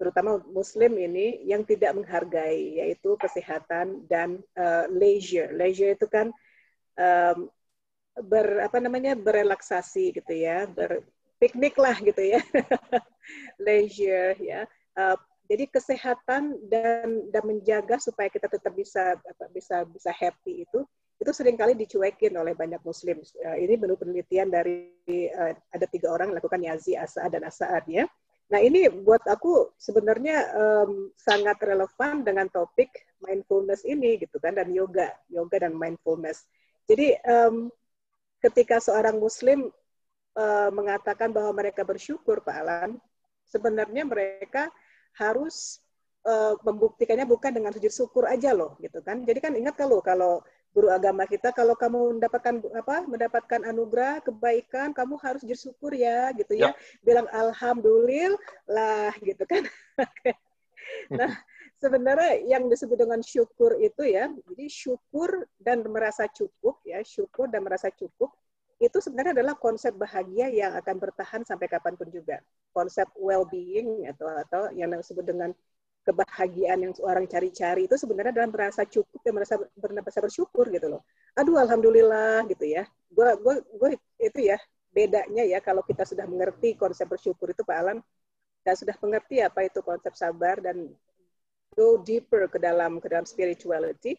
terutama 0.00 0.40
Muslim 0.48 0.96
ini 0.96 1.44
yang 1.44 1.60
tidak 1.68 1.92
menghargai 1.92 2.80
yaitu 2.80 3.12
kesehatan 3.20 4.08
dan 4.08 4.40
uh, 4.56 4.88
leisure. 4.88 5.52
Leisure 5.52 5.92
itu 5.92 6.08
kan 6.08 6.32
um, 6.96 7.52
ber 8.24 8.64
apa 8.64 8.80
namanya 8.80 9.12
berelaksasi 9.12 10.16
gitu 10.16 10.32
ya, 10.32 10.64
berpiknik 10.64 11.76
lah 11.76 12.00
gitu 12.00 12.24
ya, 12.24 12.40
leisure 13.68 14.40
ya. 14.40 14.64
Uh, 14.96 15.20
jadi 15.44 15.68
kesehatan 15.68 16.56
dan 16.72 17.28
dan 17.28 17.42
menjaga 17.44 18.00
supaya 18.00 18.32
kita 18.32 18.48
tetap 18.48 18.72
bisa 18.72 19.18
bisa 19.52 19.84
bisa 19.84 20.08
happy 20.14 20.64
itu 20.64 20.80
itu 21.20 21.30
sering 21.36 21.54
kali 21.60 21.76
dicuekin 21.76 22.32
oleh 22.32 22.56
banyak 22.56 22.80
muslim. 22.80 23.20
Uh, 23.20 23.58
ini 23.60 23.76
menurut 23.76 24.00
penelitian 24.00 24.48
dari 24.48 24.88
uh, 25.36 25.52
ada 25.52 25.86
tiga 25.86 26.16
orang 26.16 26.32
melakukan 26.32 26.64
Yazi, 26.64 26.96
Asa'ad, 26.96 27.36
dan 27.36 27.44
Asa'ad 27.44 27.84
ya. 27.86 28.08
Nah 28.50 28.58
ini 28.58 28.88
buat 28.90 29.22
aku 29.28 29.76
sebenarnya 29.78 30.50
um, 30.56 31.12
sangat 31.14 31.60
relevan 31.62 32.26
dengan 32.26 32.50
topik 32.50 32.90
mindfulness 33.22 33.86
ini 33.86 34.18
gitu 34.18 34.42
kan 34.42 34.58
dan 34.58 34.72
yoga, 34.74 35.12
yoga 35.30 35.68
dan 35.68 35.76
mindfulness. 35.76 36.48
Jadi 36.90 37.14
um, 37.28 37.70
ketika 38.42 38.82
seorang 38.82 39.22
muslim 39.22 39.70
uh, 40.34 40.70
mengatakan 40.74 41.30
bahwa 41.30 41.62
mereka 41.62 41.86
bersyukur 41.86 42.42
Pak 42.42 42.56
Alan, 42.58 42.98
sebenarnya 43.46 44.02
mereka 44.02 44.66
harus 45.14 45.78
uh, 46.24 46.54
membuktikannya 46.62 47.26
bukan 47.26 47.50
dengan 47.54 47.70
sujud 47.74 47.92
syukur 47.92 48.24
aja 48.28 48.52
loh 48.52 48.76
gitu 48.78 49.00
kan 49.02 49.24
jadi 49.24 49.38
kan 49.40 49.52
ingat 49.56 49.74
kalau 49.76 49.98
kalau 50.04 50.44
guru 50.70 50.88
agama 50.90 51.26
kita 51.26 51.50
kalau 51.50 51.74
kamu 51.74 52.18
mendapatkan 52.18 52.62
apa 52.78 52.96
mendapatkan 53.06 53.60
anugerah 53.66 54.22
kebaikan 54.22 54.94
kamu 54.94 55.18
harus 55.18 55.42
sujud 55.42 55.58
syukur 55.58 55.92
ya 55.94 56.30
gitu 56.38 56.54
ya, 56.54 56.70
ya. 56.70 56.78
bilang 57.02 57.26
alhamdulillah 57.34 59.10
gitu 59.22 59.42
kan 59.50 59.66
nah 61.18 61.30
sebenarnya 61.82 62.46
yang 62.46 62.70
disebut 62.70 62.94
dengan 62.94 63.18
syukur 63.18 63.74
itu 63.82 64.06
ya 64.06 64.30
jadi 64.54 64.66
syukur 64.70 65.42
dan 65.58 65.82
merasa 65.90 66.30
cukup 66.30 66.78
ya 66.86 67.02
syukur 67.02 67.50
dan 67.50 67.66
merasa 67.66 67.90
cukup 67.90 68.30
itu 68.80 68.96
sebenarnya 68.96 69.36
adalah 69.36 69.60
konsep 69.60 69.92
bahagia 69.92 70.48
yang 70.48 70.72
akan 70.72 70.96
bertahan 70.96 71.44
sampai 71.44 71.68
kapan 71.68 72.00
pun 72.00 72.08
juga. 72.08 72.40
Konsep 72.72 73.12
well-being 73.12 74.08
atau 74.08 74.24
atau 74.32 74.62
yang 74.72 74.88
disebut 74.96 75.20
dengan 75.28 75.52
kebahagiaan 76.06 76.78
yang 76.80 76.92
orang 77.04 77.28
cari-cari 77.28 77.84
itu 77.86 77.94
sebenarnya 77.94 78.32
dalam 78.32 78.50
merasa 78.50 78.82
cukup 78.88 79.20
dan 79.20 79.32
merasa 79.36 79.54
merasa 79.76 80.20
bersyukur 80.24 80.66
gitu 80.72 80.86
loh. 80.88 81.02
Aduh 81.36 81.60
alhamdulillah 81.60 82.48
gitu 82.48 82.64
ya. 82.66 82.88
Gua 83.12 83.36
gua 83.36 83.60
gua 83.76 83.90
itu 84.20 84.40
ya 84.40 84.56
bedanya 84.90 85.46
ya 85.46 85.58
kalau 85.62 85.86
kita 85.86 86.02
sudah 86.02 86.26
mengerti 86.26 86.74
konsep 86.74 87.06
bersyukur 87.06 87.54
itu 87.54 87.62
Pak 87.62 87.76
Alan 87.78 87.98
dan 88.66 88.74
sudah 88.76 88.96
mengerti 89.00 89.40
apa 89.40 89.64
itu 89.64 89.80
konsep 89.80 90.12
sabar 90.18 90.58
dan 90.58 90.90
go 91.74 92.02
deeper 92.02 92.50
ke 92.50 92.58
dalam 92.58 92.98
ke 92.98 93.06
dalam 93.06 93.24
spirituality 93.24 94.18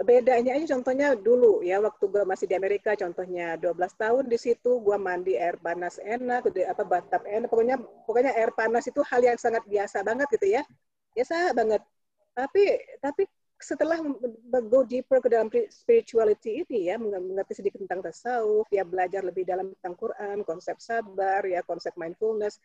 bedanya 0.00 0.56
aja 0.56 0.64
contohnya 0.72 1.12
dulu 1.12 1.60
ya 1.60 1.76
waktu 1.76 2.08
gue 2.08 2.24
masih 2.24 2.48
di 2.48 2.56
Amerika 2.56 2.96
contohnya 2.96 3.60
12 3.60 3.92
tahun 4.00 4.24
di 4.32 4.38
situ 4.40 4.80
gue 4.80 4.96
mandi 4.96 5.36
air 5.36 5.60
panas 5.60 6.00
enak 6.00 6.48
apa 6.48 6.82
batap 6.88 7.22
enak 7.28 7.52
pokoknya 7.52 7.76
pokoknya 8.08 8.32
air 8.32 8.48
panas 8.56 8.88
itu 8.88 9.04
hal 9.04 9.20
yang 9.20 9.36
sangat 9.36 9.60
biasa 9.68 10.00
banget 10.00 10.24
gitu 10.32 10.56
ya 10.56 10.62
biasa 11.14 11.52
banget 11.56 11.82
tapi 12.32 12.62
tapi 13.02 13.22
setelah 13.60 14.00
go 14.72 14.80
deeper 14.88 15.20
ke 15.20 15.28
dalam 15.28 15.52
spirituality 15.68 16.64
ini 16.64 16.88
ya 16.88 16.96
mengerti 16.96 17.60
sedikit 17.60 17.84
tentang 17.84 18.00
tasawuf 18.00 18.64
ya 18.72 18.88
belajar 18.88 19.20
lebih 19.20 19.44
dalam 19.44 19.76
tentang 19.76 19.94
Quran 20.00 20.38
konsep 20.48 20.80
sabar 20.80 21.44
ya 21.44 21.60
konsep 21.60 21.92
mindfulness 22.00 22.56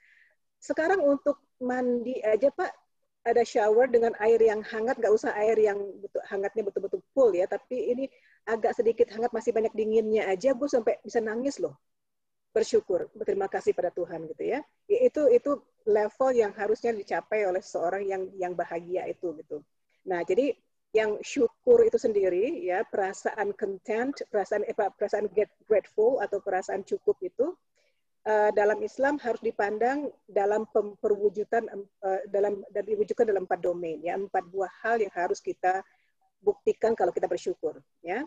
sekarang 0.64 1.04
untuk 1.04 1.44
mandi 1.60 2.24
aja 2.24 2.48
pak 2.56 2.72
ada 3.26 3.42
shower 3.42 3.90
dengan 3.90 4.14
air 4.22 4.38
yang 4.38 4.62
hangat, 4.62 5.02
nggak 5.02 5.10
usah 5.10 5.34
air 5.34 5.58
yang 5.58 5.82
hangatnya 6.30 6.62
betul-betul 6.62 7.02
full 7.18 7.34
ya, 7.34 7.50
tapi 7.50 7.90
ini 7.90 8.06
agak 8.46 8.78
sedikit 8.78 9.10
hangat, 9.10 9.34
masih 9.34 9.50
banyak 9.50 9.74
dinginnya 9.74 10.30
aja, 10.30 10.54
gue 10.54 10.70
sampai 10.70 11.02
bisa 11.02 11.18
nangis 11.18 11.58
loh. 11.58 11.74
Bersyukur, 12.56 13.12
berterima 13.12 13.52
kasih 13.52 13.76
pada 13.76 13.92
Tuhan 13.92 14.32
gitu 14.32 14.44
ya. 14.48 14.64
Itu 14.88 15.28
itu 15.28 15.60
level 15.84 16.30
yang 16.32 16.56
harusnya 16.56 16.96
dicapai 16.96 17.44
oleh 17.44 17.60
seorang 17.60 18.08
yang 18.08 18.32
yang 18.40 18.56
bahagia 18.56 19.12
itu 19.12 19.36
gitu. 19.36 19.60
Nah, 20.08 20.24
jadi 20.24 20.56
yang 20.96 21.20
syukur 21.20 21.84
itu 21.84 22.00
sendiri 22.00 22.64
ya 22.64 22.88
perasaan 22.88 23.52
content, 23.60 24.16
perasaan 24.32 24.64
eh, 24.64 24.72
perasaan 24.72 25.28
get 25.36 25.52
grateful 25.68 26.24
atau 26.24 26.40
perasaan 26.40 26.88
cukup 26.88 27.20
itu 27.20 27.52
uh, 28.26 28.50
dalam 28.56 28.80
Islam 28.80 29.20
harus 29.22 29.42
dipandang 29.44 30.10
dalam 30.24 30.64
perwujudan 31.00 31.68
uh, 32.00 32.22
dalam 32.32 32.64
dan 32.74 32.84
diwujudkan 32.88 33.28
dalam 33.28 33.44
empat 33.44 33.60
domain 33.60 34.00
ya 34.02 34.16
empat 34.16 34.48
buah 34.50 34.72
hal 34.88 35.04
yang 35.04 35.14
harus 35.14 35.40
kita 35.40 35.84
buktikan 36.42 36.94
kalau 36.94 37.12
kita 37.12 37.28
bersyukur 37.28 37.80
ya 38.00 38.26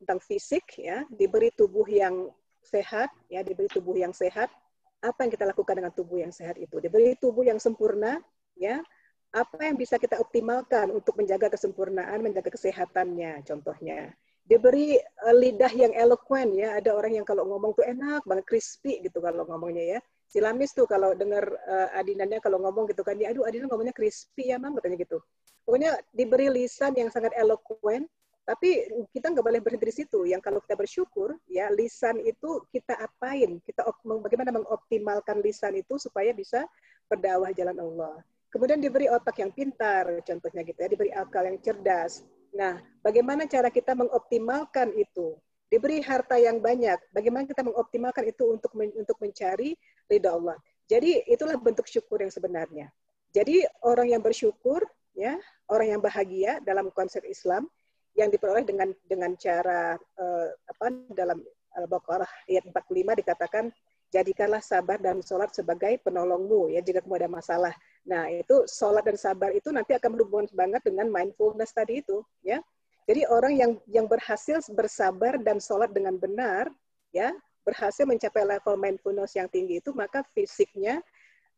tentang 0.00 0.20
fisik 0.20 0.64
ya 0.76 1.04
diberi 1.08 1.48
tubuh 1.52 1.88
yang 1.88 2.28
sehat 2.66 3.14
ya 3.30 3.46
diberi 3.46 3.70
tubuh 3.70 3.94
yang 3.94 4.10
sehat 4.10 4.50
apa 4.98 5.18
yang 5.22 5.30
kita 5.30 5.46
lakukan 5.46 5.74
dengan 5.78 5.92
tubuh 5.94 6.18
yang 6.18 6.34
sehat 6.34 6.58
itu 6.58 6.82
diberi 6.82 7.14
tubuh 7.16 7.46
yang 7.46 7.62
sempurna 7.62 8.18
ya 8.58 8.82
apa 9.30 9.70
yang 9.70 9.78
bisa 9.78 9.96
kita 10.02 10.18
optimalkan 10.18 10.90
untuk 10.90 11.14
menjaga 11.14 11.46
kesempurnaan 11.54 12.18
menjaga 12.18 12.50
kesehatannya 12.50 13.46
contohnya 13.46 14.10
diberi 14.46 14.94
uh, 15.26 15.34
lidah 15.34 15.72
yang 15.74 15.92
eloquent 15.92 16.54
ya. 16.54 16.78
Ada 16.78 16.94
orang 16.94 17.18
yang 17.20 17.26
kalau 17.26 17.44
ngomong 17.44 17.74
tuh 17.74 17.84
enak 17.84 18.22
banget, 18.24 18.46
crispy 18.46 19.02
gitu 19.02 19.18
kalau 19.18 19.42
ngomongnya 19.44 19.98
ya. 19.98 20.00
Si 20.26 20.38
Lamis 20.38 20.74
tuh 20.74 20.86
kalau 20.86 21.14
dengar 21.14 21.42
uh, 21.66 21.98
adinannya 21.98 22.38
kalau 22.38 22.62
ngomong 22.62 22.86
gitu 22.90 23.02
kan, 23.02 23.18
dia 23.18 23.30
aduh 23.34 23.46
adinan 23.46 23.66
ngomongnya 23.70 23.94
crispy 23.94 24.54
ya 24.54 24.56
mam 24.62 24.78
katanya 24.78 25.02
gitu. 25.02 25.18
Pokoknya 25.66 25.98
diberi 26.14 26.46
lisan 26.46 26.94
yang 26.94 27.10
sangat 27.10 27.34
eloquent, 27.34 28.06
tapi 28.46 28.86
kita 29.10 29.34
nggak 29.34 29.42
boleh 29.42 29.58
berhenti 29.58 29.90
di 29.90 29.96
situ. 30.06 30.22
Yang 30.22 30.46
kalau 30.46 30.62
kita 30.62 30.78
bersyukur, 30.78 31.34
ya 31.50 31.66
lisan 31.74 32.22
itu 32.22 32.62
kita 32.70 32.94
apain? 32.94 33.58
Kita 33.66 33.82
bagaimana 34.22 34.54
mengoptimalkan 34.54 35.42
lisan 35.42 35.74
itu 35.74 35.98
supaya 35.98 36.30
bisa 36.30 36.62
berdakwah 37.10 37.50
jalan 37.50 37.74
Allah. 37.82 38.22
Kemudian 38.54 38.78
diberi 38.78 39.10
otak 39.10 39.42
yang 39.42 39.50
pintar, 39.50 40.22
contohnya 40.22 40.62
gitu 40.62 40.78
ya, 40.78 40.88
diberi 40.88 41.10
akal 41.10 41.42
yang 41.42 41.58
cerdas. 41.58 42.22
Nah, 42.54 42.78
bagaimana 43.02 43.50
cara 43.50 43.66
kita 43.66 43.98
mengoptimalkan 43.98 44.94
itu? 44.94 45.34
diberi 45.66 45.98
harta 45.98 46.38
yang 46.38 46.62
banyak, 46.62 46.98
bagaimana 47.10 47.42
kita 47.42 47.66
mengoptimalkan 47.66 48.30
itu 48.30 48.54
untuk 48.54 48.70
men 48.78 48.94
untuk 48.94 49.18
mencari 49.18 49.74
ridha 50.06 50.30
Allah. 50.30 50.54
Jadi 50.86 51.26
itulah 51.26 51.58
bentuk 51.58 51.90
syukur 51.90 52.22
yang 52.22 52.30
sebenarnya. 52.30 52.86
Jadi 53.34 53.66
orang 53.82 54.14
yang 54.14 54.22
bersyukur, 54.22 54.86
ya, 55.18 55.34
orang 55.66 55.98
yang 55.98 56.00
bahagia 56.00 56.62
dalam 56.62 56.94
konsep 56.94 57.26
Islam 57.26 57.66
yang 58.16 58.32
diperoleh 58.32 58.64
dengan 58.64 58.90
dengan 59.04 59.36
cara 59.36 59.94
uh, 59.96 60.48
apa 60.72 60.84
dalam 61.12 61.38
Al-Baqarah 61.76 62.48
ayat 62.48 62.64
45 62.72 63.20
dikatakan 63.20 63.64
jadikanlah 64.08 64.64
sabar 64.64 64.96
dan 64.96 65.20
sholat 65.20 65.52
sebagai 65.52 66.00
penolongmu 66.00 66.72
ya 66.72 66.80
jika 66.80 67.04
kamu 67.04 67.20
ada 67.20 67.28
masalah. 67.28 67.74
Nah 68.08 68.32
itu 68.32 68.64
sholat 68.64 69.04
dan 69.04 69.20
sabar 69.20 69.52
itu 69.52 69.68
nanti 69.68 69.92
akan 69.92 70.16
berhubungan 70.16 70.48
banget 70.56 70.80
dengan 70.88 71.12
mindfulness 71.12 71.76
tadi 71.76 72.00
itu 72.00 72.24
ya 72.40 72.64
jadi 73.06 73.22
orang 73.30 73.54
yang 73.54 73.72
yang 73.86 74.06
berhasil 74.10 74.66
bersabar 74.74 75.38
dan 75.38 75.62
sholat 75.62 75.94
dengan 75.94 76.18
benar, 76.18 76.66
ya 77.14 77.30
berhasil 77.62 78.02
mencapai 78.02 78.42
level 78.42 78.74
mindfulness 78.74 79.38
yang 79.38 79.46
tinggi 79.46 79.78
itu, 79.78 79.94
maka 79.94 80.26
fisiknya, 80.34 80.98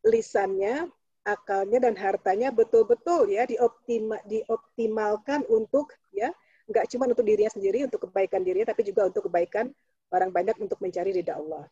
lisannya, 0.04 0.92
akalnya 1.24 1.88
dan 1.88 1.96
hartanya 1.96 2.52
betul-betul 2.52 3.32
ya 3.32 3.48
dioptima, 3.48 4.20
dioptimalkan 4.28 5.44
untuk 5.48 5.88
ya 6.12 6.28
nggak 6.68 6.86
cuma 6.92 7.08
untuk 7.08 7.24
dirinya 7.24 7.48
sendiri, 7.48 7.88
untuk 7.88 8.08
kebaikan 8.08 8.44
dirinya, 8.44 8.70
tapi 8.70 8.84
juga 8.84 9.08
untuk 9.08 9.26
kebaikan 9.32 9.72
orang 10.12 10.30
banyak 10.32 10.56
untuk 10.60 10.76
mencari 10.84 11.16
ridha 11.16 11.36
Allah. 11.36 11.64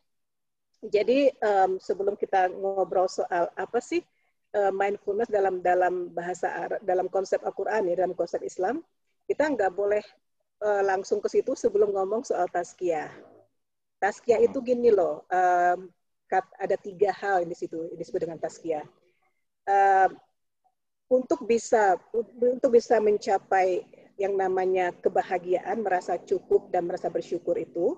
Jadi 0.81 1.33
um, 1.41 1.81
sebelum 1.81 2.13
kita 2.13 2.53
ngobrol 2.53 3.09
soal 3.09 3.49
apa 3.57 3.81
sih 3.81 4.01
uh, 4.53 4.69
mindfulness 4.69 5.29
dalam 5.29 5.61
dalam 5.61 6.13
bahasa 6.13 6.49
Arab, 6.49 6.79
dalam 6.85 7.07
konsep 7.09 7.41
Al-Quran 7.41 7.89
ya, 7.89 8.05
dalam 8.05 8.13
konsep 8.13 8.41
Islam, 8.45 8.81
kita 9.25 9.49
nggak 9.49 9.73
boleh 9.73 10.05
uh, 10.61 10.85
langsung 10.85 11.17
ke 11.21 11.29
situ 11.33 11.57
sebelum 11.57 11.93
ngomong 11.93 12.25
soal 12.25 12.45
taskiah. 12.49 13.09
Taskiah 13.97 14.37
itu 14.37 14.61
gini 14.61 14.93
loh, 14.93 15.25
um, 15.33 15.89
ada 16.61 16.77
tiga 16.77 17.09
hal 17.17 17.41
di 17.41 17.57
situ 17.57 17.89
disebut 17.97 18.29
dengan 18.29 18.37
taskiah. 18.37 18.85
Uh, 19.65 20.13
untuk 21.07 21.47
bisa 21.47 21.95
untuk 22.37 22.75
bisa 22.75 22.99
mencapai 22.99 23.83
yang 24.17 24.33
namanya 24.33 24.91
kebahagiaan, 24.97 25.85
merasa 25.85 26.17
cukup 26.17 26.73
dan 26.73 26.89
merasa 26.89 27.07
bersyukur 27.07 27.53
itu, 27.57 27.97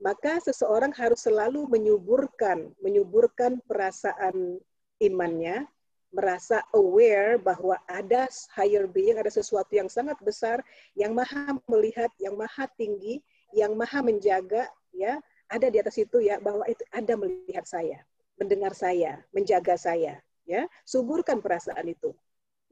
maka 0.00 0.40
seseorang 0.40 0.90
harus 0.96 1.20
selalu 1.20 1.68
menyuburkan 1.68 2.72
menyuburkan 2.80 3.60
perasaan 3.68 4.56
imannya 4.96 5.68
merasa 6.10 6.64
aware 6.74 7.38
bahwa 7.38 7.78
ada 7.86 8.26
higher 8.50 8.90
being, 8.90 9.14
ada 9.14 9.30
sesuatu 9.30 9.70
yang 9.70 9.86
sangat 9.86 10.18
besar, 10.26 10.58
yang 10.98 11.14
maha 11.14 11.54
melihat, 11.70 12.10
yang 12.18 12.34
maha 12.34 12.66
tinggi, 12.74 13.22
yang 13.54 13.78
maha 13.78 14.02
menjaga, 14.02 14.66
ya 14.90 15.22
ada 15.46 15.66
di 15.70 15.78
atas 15.78 15.98
itu 15.98 16.18
ya 16.22 16.42
bahwa 16.42 16.66
itu 16.66 16.82
ada 16.90 17.14
melihat 17.14 17.62
saya, 17.62 18.02
mendengar 18.34 18.74
saya, 18.74 19.22
menjaga 19.30 19.78
saya, 19.78 20.18
ya 20.46 20.66
suburkan 20.82 21.38
perasaan 21.38 21.86
itu, 21.86 22.10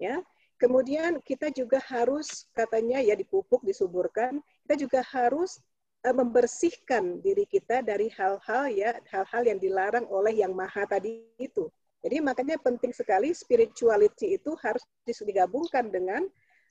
ya. 0.03 0.19
Kemudian 0.59 1.23
kita 1.23 1.55
juga 1.55 1.79
harus 1.87 2.51
katanya 2.51 2.99
ya 2.99 3.15
dipupuk, 3.15 3.63
disuburkan, 3.63 4.43
kita 4.67 4.75
juga 4.75 5.01
harus 5.15 5.63
uh, 6.03 6.15
membersihkan 6.15 7.23
diri 7.23 7.47
kita 7.47 7.81
dari 7.81 8.11
hal-hal 8.11 8.69
ya 8.75 8.99
hal-hal 9.09 9.43
yang 9.47 9.59
dilarang 9.63 10.05
oleh 10.11 10.35
yang 10.35 10.51
maha 10.53 10.83
tadi 10.85 11.23
itu 11.39 11.71
jadi 11.99 12.23
makanya 12.23 12.57
penting 12.63 12.95
sekali 12.95 13.35
spirituality 13.35 14.39
itu 14.39 14.55
harus 14.63 14.83
digabungkan 15.03 15.91
dengan 15.91 16.23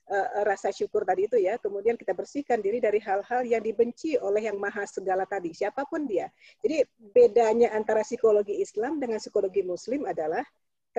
uh, 0.08 0.28
rasa 0.44 0.72
syukur 0.72 1.04
tadi 1.04 1.28
itu 1.28 1.36
ya. 1.36 1.60
Kemudian 1.60 2.00
kita 2.00 2.16
bersihkan 2.16 2.64
diri 2.64 2.80
dari 2.80 2.96
hal-hal 3.04 3.44
yang 3.44 3.60
dibenci 3.60 4.16
oleh 4.16 4.48
yang 4.48 4.56
maha 4.56 4.88
segala 4.88 5.28
tadi, 5.28 5.52
siapa 5.52 5.84
pun 5.84 6.08
dia. 6.08 6.32
Jadi 6.64 6.80
bedanya 7.12 7.76
antara 7.76 8.00
psikologi 8.00 8.56
Islam 8.56 8.96
dengan 8.96 9.20
psikologi 9.20 9.60
Muslim 9.60 10.08
adalah 10.08 10.42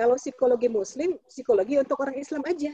kalau 0.00 0.16
psikologi 0.16 0.72
Muslim, 0.72 1.20
psikologi 1.28 1.76
untuk 1.76 2.00
orang 2.00 2.16
Islam 2.16 2.40
aja. 2.48 2.72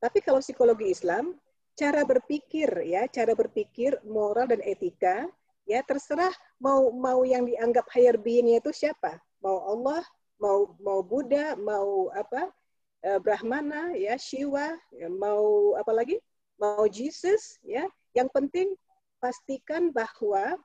Tapi 0.00 0.24
kalau 0.24 0.40
psikologi 0.40 0.88
Islam, 0.88 1.36
cara 1.76 2.00
berpikir 2.08 2.72
ya, 2.88 3.04
cara 3.12 3.36
berpikir 3.36 4.00
moral 4.08 4.48
dan 4.48 4.64
etika 4.64 5.28
ya 5.68 5.84
terserah 5.84 6.32
mau 6.56 6.88
mau 6.94 7.26
yang 7.28 7.44
dianggap 7.44 7.84
higher 7.90 8.14
being 8.14 8.54
itu 8.54 8.70
siapa 8.70 9.18
mau 9.42 9.66
Allah 9.66 10.00
mau 10.40 10.76
mau 10.80 11.00
Buddha, 11.00 11.56
mau 11.56 12.12
apa 12.12 12.52
uh, 13.04 13.18
Brahmana, 13.20 13.92
ya 13.96 14.16
Shiva, 14.20 14.76
ya, 14.92 15.08
mau 15.08 15.76
apa 15.76 15.92
lagi, 15.92 16.20
mau 16.60 16.84
Jesus, 16.88 17.60
ya. 17.64 17.88
Yang 18.12 18.28
penting 18.32 18.68
pastikan 19.20 19.92
bahwa 19.92 20.60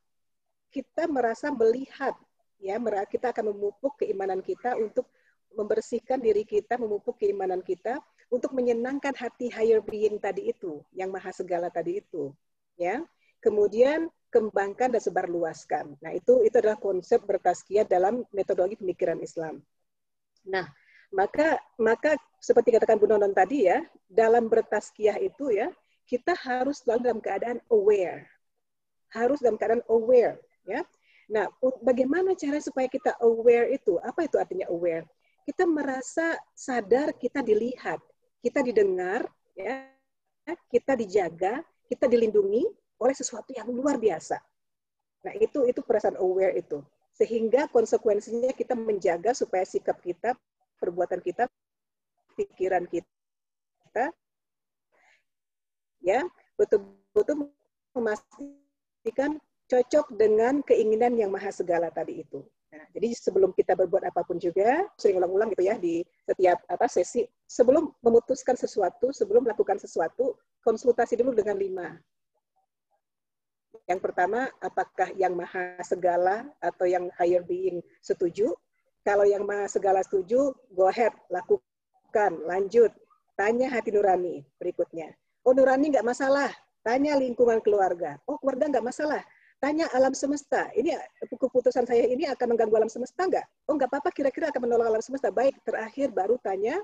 kita 0.71 1.07
merasa 1.07 1.51
melihat, 1.51 2.15
ya, 2.59 2.79
kita 3.07 3.31
akan 3.31 3.51
memupuk 3.55 3.99
keimanan 3.99 4.39
kita 4.39 4.75
untuk 4.79 5.07
membersihkan 5.55 6.19
diri 6.23 6.47
kita, 6.47 6.79
memupuk 6.79 7.19
keimanan 7.19 7.59
kita 7.61 7.99
untuk 8.31 8.55
menyenangkan 8.55 9.11
hati 9.11 9.51
higher 9.51 9.83
being 9.83 10.15
tadi 10.17 10.55
itu, 10.55 10.79
yang 10.95 11.11
maha 11.11 11.35
segala 11.35 11.67
tadi 11.67 11.99
itu, 11.99 12.31
ya. 12.79 13.03
Kemudian 13.41 14.07
kembangkan 14.31 14.95
dan 14.95 15.01
sebarluaskan. 15.03 15.99
Nah, 15.99 16.11
itu 16.15 16.45
itu 16.47 16.55
adalah 16.55 16.79
konsep 16.79 17.19
bertaskiah 17.27 17.83
dalam 17.83 18.23
metodologi 18.31 18.79
pemikiran 18.79 19.19
Islam. 19.19 19.59
Nah, 20.47 20.69
maka 21.11 21.59
maka 21.75 22.15
seperti 22.39 22.71
katakan 22.71 22.95
Bu 22.95 23.11
Nonon 23.11 23.35
tadi 23.35 23.67
ya, 23.67 23.83
dalam 24.07 24.47
bertaskiah 24.47 25.19
itu 25.19 25.51
ya, 25.51 25.67
kita 26.07 26.31
harus 26.37 26.79
selalu 26.81 27.01
dalam 27.03 27.19
keadaan 27.19 27.59
aware. 27.67 28.29
Harus 29.11 29.43
dalam 29.43 29.59
keadaan 29.59 29.83
aware, 29.91 30.39
ya. 30.63 30.87
Nah, 31.27 31.47
bagaimana 31.83 32.31
cara 32.35 32.59
supaya 32.63 32.87
kita 32.87 33.15
aware 33.19 33.71
itu? 33.75 33.99
Apa 33.99 34.27
itu 34.27 34.39
artinya 34.39 34.67
aware? 34.71 35.03
Kita 35.41 35.65
merasa 35.65 36.37
sadar 36.53 37.17
kita 37.17 37.41
dilihat, 37.41 37.99
kita 38.41 38.61
didengar, 38.61 39.25
ya, 39.57 39.89
kita 40.69 40.93
dijaga, 40.95 41.65
kita 41.89 42.05
dilindungi, 42.05 42.65
oleh 43.01 43.15
sesuatu 43.17 43.49
yang 43.51 43.65
luar 43.69 43.97
biasa. 43.97 44.37
Nah, 45.25 45.33
itu 45.37 45.65
itu 45.65 45.81
perasaan 45.81 46.17
aware 46.21 46.57
itu. 46.57 46.81
Sehingga 47.17 47.65
konsekuensinya 47.69 48.53
kita 48.53 48.77
menjaga 48.77 49.33
supaya 49.33 49.65
sikap 49.65 49.97
kita, 50.01 50.37
perbuatan 50.77 51.21
kita, 51.21 51.49
pikiran 52.37 52.85
kita 52.89 54.09
ya, 56.01 56.25
betul-betul 56.57 57.53
memastikan 57.93 59.37
cocok 59.69 60.05
dengan 60.17 60.59
keinginan 60.65 61.15
yang 61.15 61.31
maha 61.31 61.53
segala 61.53 61.93
tadi 61.93 62.25
itu. 62.25 62.43
Nah, 62.71 62.87
jadi 62.95 63.11
sebelum 63.11 63.51
kita 63.51 63.75
berbuat 63.75 64.07
apa 64.07 64.23
pun 64.23 64.39
juga, 64.39 64.87
sering 64.95 65.19
ulang-ulang 65.19 65.51
gitu 65.51 65.67
ya 65.67 65.75
di 65.75 65.99
setiap 66.23 66.63
apa 66.71 66.87
sesi, 66.87 67.27
sebelum 67.43 67.91
memutuskan 67.99 68.55
sesuatu, 68.55 69.11
sebelum 69.11 69.43
melakukan 69.43 69.75
sesuatu, 69.75 70.39
konsultasi 70.63 71.19
dulu 71.19 71.35
dengan 71.35 71.59
lima 71.59 71.99
yang 73.89 73.99
pertama, 73.99 74.47
apakah 74.63 75.11
yang 75.19 75.35
maha 75.35 75.79
segala 75.83 76.47
atau 76.63 76.85
yang 76.87 77.11
higher 77.19 77.43
being 77.43 77.83
setuju? 77.99 78.53
Kalau 79.01 79.25
yang 79.25 79.43
maha 79.47 79.65
segala 79.65 79.99
setuju, 80.05 80.53
go 80.71 80.87
ahead, 80.87 81.11
lakukan, 81.27 82.31
lanjut. 82.45 82.93
Tanya 83.33 83.73
hati 83.73 83.89
nurani 83.89 84.45
berikutnya. 84.61 85.11
Oh 85.41 85.51
nurani 85.51 85.89
nggak 85.89 86.05
masalah, 86.05 86.53
tanya 86.85 87.17
lingkungan 87.17 87.57
keluarga. 87.59 88.21
Oh 88.29 88.37
keluarga 88.37 88.69
nggak 88.69 88.85
masalah, 88.85 89.25
tanya 89.61 89.85
alam 89.93 90.11
semesta. 90.17 90.73
Ini 90.73 90.97
keputusan 91.29 91.85
saya 91.85 92.09
ini 92.09 92.25
akan 92.25 92.57
mengganggu 92.57 92.75
alam 92.81 92.91
semesta 92.91 93.29
nggak? 93.29 93.45
Oh 93.69 93.77
nggak 93.77 93.93
apa-apa, 93.93 94.09
kira-kira 94.09 94.49
akan 94.49 94.65
menolong 94.65 94.97
alam 94.97 95.03
semesta. 95.05 95.29
Baik, 95.29 95.55
terakhir 95.61 96.09
baru 96.09 96.41
tanya 96.41 96.81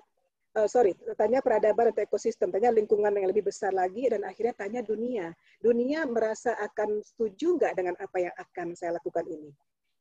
uh, 0.57 0.69
sorry, 0.69 0.93
tanya 1.17 1.41
peradaban 1.41 1.93
atau 1.93 2.05
ekosistem, 2.05 2.49
tanya 2.49 2.73
lingkungan 2.73 3.09
yang 3.13 3.29
lebih 3.29 3.49
besar 3.49 3.73
lagi, 3.73 4.09
dan 4.09 4.25
akhirnya 4.25 4.53
tanya 4.57 4.81
dunia. 4.85 5.33
Dunia 5.61 6.05
merasa 6.05 6.53
akan 6.57 7.01
setuju 7.01 7.57
nggak 7.57 7.73
dengan 7.77 7.95
apa 7.97 8.17
yang 8.21 8.33
akan 8.37 8.77
saya 8.77 8.97
lakukan 8.97 9.25
ini. 9.29 9.49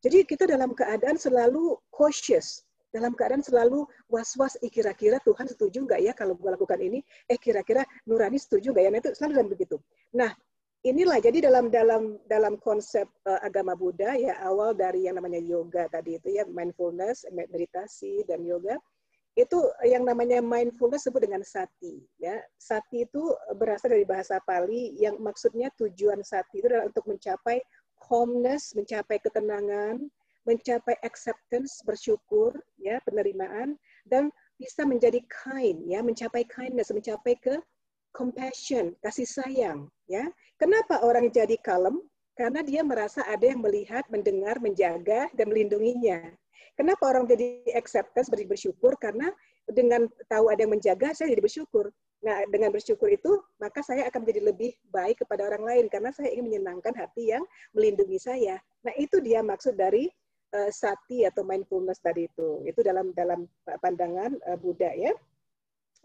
Jadi 0.04 0.28
kita 0.28 0.44
dalam 0.44 0.76
keadaan 0.76 1.16
selalu 1.16 1.80
cautious, 1.88 2.62
dalam 2.92 3.16
keadaan 3.16 3.40
selalu 3.44 3.88
was-was, 4.12 4.56
eh, 4.60 4.70
kira-kira 4.72 5.20
Tuhan 5.24 5.48
setuju 5.48 5.84
nggak 5.84 6.00
ya 6.00 6.12
kalau 6.12 6.36
gue 6.36 6.48
lakukan 6.52 6.80
ini? 6.80 7.00
Eh 7.28 7.40
kira-kira 7.40 7.84
Nurani 8.04 8.36
setuju 8.36 8.72
nggak 8.72 8.84
ya? 8.84 8.90
Nah, 8.92 9.00
itu 9.00 9.10
selalu 9.16 9.32
dan 9.36 9.48
begitu. 9.48 9.76
Nah, 10.16 10.30
inilah 10.84 11.22
jadi 11.22 11.48
dalam 11.48 11.72
dalam 11.72 12.20
dalam 12.28 12.60
konsep 12.60 13.08
uh, 13.24 13.40
agama 13.40 13.72
Buddha 13.72 14.12
ya 14.18 14.36
awal 14.44 14.76
dari 14.76 15.08
yang 15.08 15.16
namanya 15.16 15.40
yoga 15.40 15.88
tadi 15.88 16.20
itu 16.20 16.36
ya 16.36 16.44
mindfulness, 16.44 17.24
meditasi 17.32 18.26
dan 18.28 18.44
yoga 18.44 18.76
itu 19.36 19.68
yang 19.84 20.08
namanya 20.08 20.40
mindfulness 20.40 21.04
disebut 21.04 21.28
dengan 21.28 21.44
sati 21.44 22.00
ya. 22.16 22.40
Sati 22.56 23.04
itu 23.04 23.36
berasal 23.60 23.92
dari 23.92 24.08
bahasa 24.08 24.40
Pali 24.48 24.96
yang 24.96 25.20
maksudnya 25.20 25.68
tujuan 25.76 26.24
sati 26.24 26.64
itu 26.64 26.72
adalah 26.72 26.88
untuk 26.88 27.04
mencapai 27.04 27.60
calmness, 28.00 28.72
mencapai 28.72 29.20
ketenangan, 29.20 30.08
mencapai 30.48 30.96
acceptance, 31.04 31.84
bersyukur, 31.84 32.56
ya, 32.80 32.96
penerimaan 33.04 33.76
dan 34.08 34.32
bisa 34.56 34.88
menjadi 34.88 35.20
kind 35.28 35.84
ya, 35.84 36.00
mencapai 36.00 36.48
kindness, 36.48 36.88
mencapai 36.88 37.36
ke 37.36 37.60
compassion, 38.16 38.96
kasih 39.04 39.28
sayang, 39.28 39.92
ya. 40.08 40.24
Kenapa 40.56 41.04
orang 41.04 41.28
jadi 41.28 41.60
kalem? 41.60 42.00
Karena 42.32 42.64
dia 42.64 42.80
merasa 42.80 43.20
ada 43.28 43.44
yang 43.44 43.60
melihat, 43.60 44.08
mendengar, 44.08 44.56
menjaga, 44.56 45.28
dan 45.36 45.52
melindunginya. 45.52 46.32
Kenapa 46.76 47.12
orang 47.12 47.28
jadi 47.28 47.64
acceptance, 47.76 48.32
bersyukur? 48.32 48.96
Karena 48.96 49.28
dengan 49.68 50.08
tahu 50.32 50.48
ada 50.48 50.64
yang 50.64 50.72
menjaga, 50.72 51.12
saya 51.12 51.32
jadi 51.32 51.44
bersyukur. 51.44 51.92
Nah, 52.24 52.44
dengan 52.48 52.72
bersyukur 52.72 53.12
itu, 53.12 53.40
maka 53.60 53.84
saya 53.84 54.08
akan 54.08 54.24
menjadi 54.24 54.40
lebih 54.48 54.72
baik 54.88 55.20
kepada 55.24 55.48
orang 55.52 55.64
lain, 55.64 55.84
karena 55.92 56.12
saya 56.12 56.32
ingin 56.32 56.48
menyenangkan 56.48 56.96
hati 56.96 57.36
yang 57.36 57.44
melindungi 57.76 58.16
saya. 58.16 58.56
Nah, 58.84 58.92
itu 58.96 59.20
dia 59.20 59.44
maksud 59.44 59.76
dari 59.76 60.08
uh, 60.56 60.72
sati 60.72 61.24
atau 61.28 61.44
mindfulness 61.44 62.00
tadi 62.00 62.28
itu. 62.28 62.64
Itu 62.64 62.80
dalam 62.80 63.12
dalam 63.12 63.44
pandangan 63.80 64.36
uh, 64.48 64.56
Buddha 64.60 64.92
ya. 64.96 65.12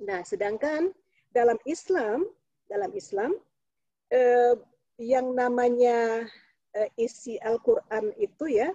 Nah, 0.04 0.24
sedangkan 0.24 0.92
dalam 1.32 1.58
Islam, 1.64 2.28
dalam 2.68 2.92
Islam 2.96 3.32
eh, 4.12 4.56
yang 5.00 5.34
namanya 5.34 6.28
eh, 6.76 6.90
isi 7.00 7.40
Al-Qur'an 7.42 8.12
itu 8.20 8.48
ya 8.52 8.70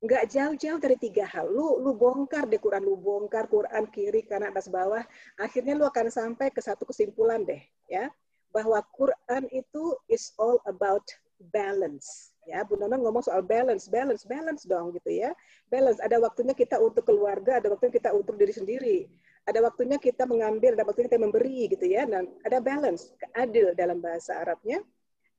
nggak 0.00 0.32
jauh-jauh 0.32 0.80
dari 0.80 0.96
tiga 0.96 1.28
hal. 1.28 1.52
Lu 1.52 1.76
lu 1.84 1.92
bongkar 1.92 2.48
deh 2.48 2.56
Quran, 2.56 2.88
lu 2.88 2.96
bongkar 2.96 3.46
Quran 3.52 3.84
kiri, 3.92 4.24
kanan, 4.24 4.56
atas, 4.56 4.72
bawah. 4.72 5.04
Akhirnya 5.36 5.76
lu 5.76 5.84
akan 5.84 6.08
sampai 6.08 6.48
ke 6.48 6.64
satu 6.64 6.88
kesimpulan 6.88 7.44
deh, 7.44 7.60
ya, 7.84 8.08
bahwa 8.48 8.80
Quran 8.96 9.44
itu 9.52 9.92
is 10.08 10.32
all 10.40 10.56
about 10.64 11.04
balance. 11.52 12.32
Ya, 12.48 12.64
Bu 12.64 12.80
Nona 12.80 12.96
ngomong 12.96 13.20
soal 13.20 13.44
balance, 13.44 13.92
balance, 13.92 14.24
balance 14.24 14.64
dong 14.64 14.96
gitu 14.96 15.12
ya. 15.12 15.36
Balance. 15.68 16.00
Ada 16.00 16.16
waktunya 16.16 16.56
kita 16.56 16.80
untuk 16.80 17.04
keluarga, 17.04 17.60
ada 17.60 17.68
waktunya 17.68 17.92
kita 18.00 18.10
untuk 18.16 18.40
diri 18.40 18.56
sendiri 18.56 18.98
ada 19.48 19.60
waktunya 19.64 19.96
kita 19.96 20.28
mengambil, 20.28 20.76
ada 20.76 20.84
waktunya 20.84 21.08
kita 21.08 21.22
memberi 21.22 21.70
gitu 21.72 21.86
ya. 21.88 22.04
Dan 22.04 22.28
ada 22.44 22.58
balance, 22.60 23.12
adil 23.34 23.72
dalam 23.74 23.98
bahasa 23.98 24.36
Arabnya. 24.40 24.84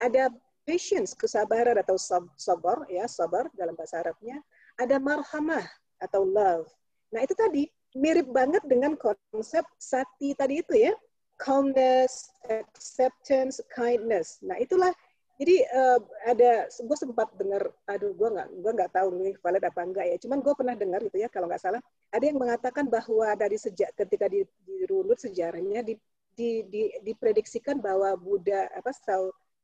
Ada 0.01 0.33
patience, 0.65 1.13
kesabaran 1.13 1.77
atau 1.77 1.97
sabar 2.37 2.85
ya, 2.89 3.05
sabar 3.05 3.47
dalam 3.53 3.77
bahasa 3.77 4.01
Arabnya. 4.01 4.41
Ada 4.79 4.97
marhamah 4.97 5.65
atau 6.01 6.25
love. 6.25 6.67
Nah, 7.13 7.21
itu 7.21 7.35
tadi 7.37 7.69
mirip 7.93 8.31
banget 8.31 8.63
dengan 8.65 8.95
konsep 8.97 9.67
sati 9.77 10.33
tadi 10.33 10.63
itu 10.63 10.73
ya. 10.89 10.93
Calmness, 11.41 12.29
acceptance, 12.49 13.57
kindness. 13.73 14.37
Nah, 14.45 14.57
itulah 14.61 14.93
jadi 15.41 15.57
uh, 15.73 15.99
ada 16.29 16.69
gue 16.69 16.97
sempat 17.01 17.33
dengar 17.33 17.73
aduh 17.89 18.13
gue 18.13 18.29
nggak 18.29 18.47
gue 18.61 18.71
nggak 18.77 18.91
tahu 18.93 19.07
ini 19.17 19.33
valid 19.41 19.65
apa 19.65 19.81
enggak 19.81 20.05
ya 20.05 20.15
cuman 20.21 20.37
gue 20.45 20.53
pernah 20.53 20.75
dengar 20.77 21.01
gitu 21.01 21.17
ya 21.17 21.33
kalau 21.33 21.49
nggak 21.49 21.57
salah 21.57 21.81
ada 22.13 22.21
yang 22.21 22.37
mengatakan 22.37 22.85
bahwa 22.85 23.33
dari 23.33 23.57
sejak 23.57 23.89
ketika 23.97 24.29
di, 24.29 24.45
dirunut 24.69 25.17
sejarahnya 25.17 25.81
di, 25.81 25.97
di, 26.37 26.61
di, 26.69 26.93
diprediksikan 27.01 27.81
bahwa 27.81 28.13
Buddha 28.21 28.69
apa 28.69 28.93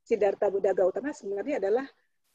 Siddhartha 0.01 0.49
Buddha 0.49 0.73
Gautama 0.73 1.13
sebenarnya 1.13 1.61
adalah 1.61 1.85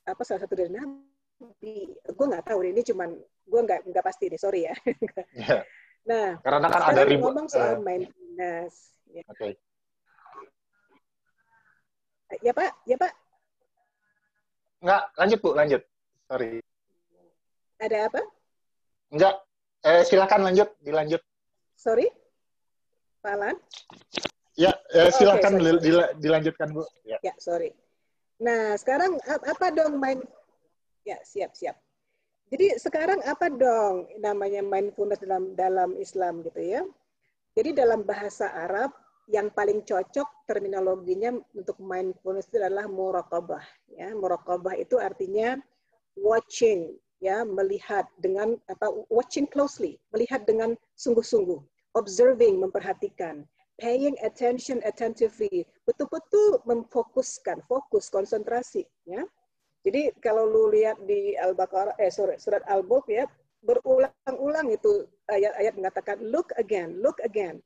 apa 0.06 0.22
salah 0.22 0.46
satu 0.46 0.54
dari 0.54 0.70
nabi 0.70 1.90
gue 1.98 2.26
nggak 2.30 2.46
tahu 2.46 2.62
ini 2.62 2.86
cuman 2.86 3.10
gue 3.42 3.60
nggak 3.66 3.90
nggak 3.90 4.04
pasti 4.06 4.30
nih 4.30 4.38
sorry 4.38 4.70
ya 4.70 4.74
yeah. 5.34 5.62
nah 6.06 6.38
karena 6.46 6.70
kan 6.70 6.82
ada 6.94 7.02
ribu 7.10 7.26
ngomong 7.26 7.50
soal 7.50 7.74
uh, 7.74 7.82
mindfulness 7.82 9.02
ya. 9.10 9.26
Okay. 9.34 9.58
ya 12.38 12.54
pak 12.54 12.70
ya 12.86 12.94
pak 12.94 13.21
Enggak, 14.82 15.02
lanjut 15.14 15.38
Bu, 15.38 15.50
lanjut. 15.54 15.82
Sorry. 16.26 16.58
Ada 17.78 17.98
apa? 18.10 18.20
Enggak, 19.14 19.34
eh, 19.86 20.02
silakan 20.02 20.40
lanjut, 20.42 20.68
dilanjut. 20.82 21.22
Sorry, 21.78 22.10
Pak 23.22 23.32
Alan? 23.38 23.56
Ya, 24.58 24.74
eh, 24.92 25.10
silakan 25.14 25.62
okay, 25.62 25.78
dil 25.80 25.98
dilanjutkan 26.18 26.68
Bu. 26.74 26.82
Ya. 27.06 27.22
ya, 27.22 27.34
sorry. 27.38 27.70
Nah, 28.42 28.74
sekarang 28.74 29.22
apa 29.22 29.66
dong 29.70 30.02
main? 30.02 30.18
Ya, 31.06 31.18
siap, 31.22 31.54
siap. 31.54 31.78
Jadi 32.52 32.76
sekarang 32.76 33.22
apa 33.24 33.48
dong 33.48 34.10
namanya 34.20 34.60
mindfulness 34.60 35.22
dalam 35.24 35.56
dalam 35.56 35.90
Islam 35.96 36.44
gitu 36.44 36.60
ya? 36.60 36.82
Jadi 37.56 37.72
dalam 37.72 38.04
bahasa 38.04 38.50
Arab 38.52 38.92
yang 39.30 39.52
paling 39.54 39.86
cocok 39.86 40.26
terminologinya 40.50 41.36
untuk 41.54 41.78
mindfulness 41.78 42.50
itu 42.50 42.58
adalah 42.58 42.90
muraqabah 42.90 43.62
ya. 43.94 44.10
Muraqabah 44.16 44.74
itu 44.78 44.98
artinya 44.98 45.58
watching 46.18 46.96
ya 47.22 47.46
melihat 47.46 48.10
dengan 48.18 48.58
apa 48.66 48.90
watching 49.06 49.46
closely 49.46 49.94
melihat 50.10 50.42
dengan 50.42 50.74
sungguh-sungguh 50.98 51.62
observing 51.94 52.58
memperhatikan 52.58 53.46
paying 53.78 54.18
attention 54.26 54.82
attentively 54.82 55.62
betul-betul 55.86 56.58
memfokuskan 56.66 57.62
fokus 57.70 58.10
konsentrasi 58.10 58.84
ya. 59.06 59.22
Jadi 59.82 60.14
kalau 60.22 60.46
lu 60.46 60.70
lihat 60.70 60.94
di 61.10 61.34
al-baqarah 61.34 61.98
eh 61.98 62.06
sorry, 62.06 62.38
surat 62.38 62.62
al-mulk 62.70 63.06
ya 63.10 63.26
berulang-ulang 63.62 64.70
itu 64.70 65.06
ayat-ayat 65.30 65.74
mengatakan 65.78 66.18
look 66.22 66.50
again 66.58 66.98
look 66.98 67.18
again 67.22 67.62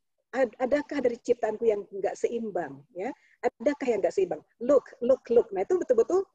adakah 0.60 0.98
dari 1.00 1.16
ciptaanku 1.22 1.64
yang 1.64 1.86
nggak 1.88 2.18
seimbang 2.18 2.82
ya? 2.92 3.08
Adakah 3.46 3.86
yang 3.88 4.00
nggak 4.04 4.16
seimbang? 4.16 4.42
Look 4.60 4.92
look 5.00 5.24
look. 5.32 5.48
Nah 5.54 5.64
itu 5.64 5.80
betul-betul 5.80 6.26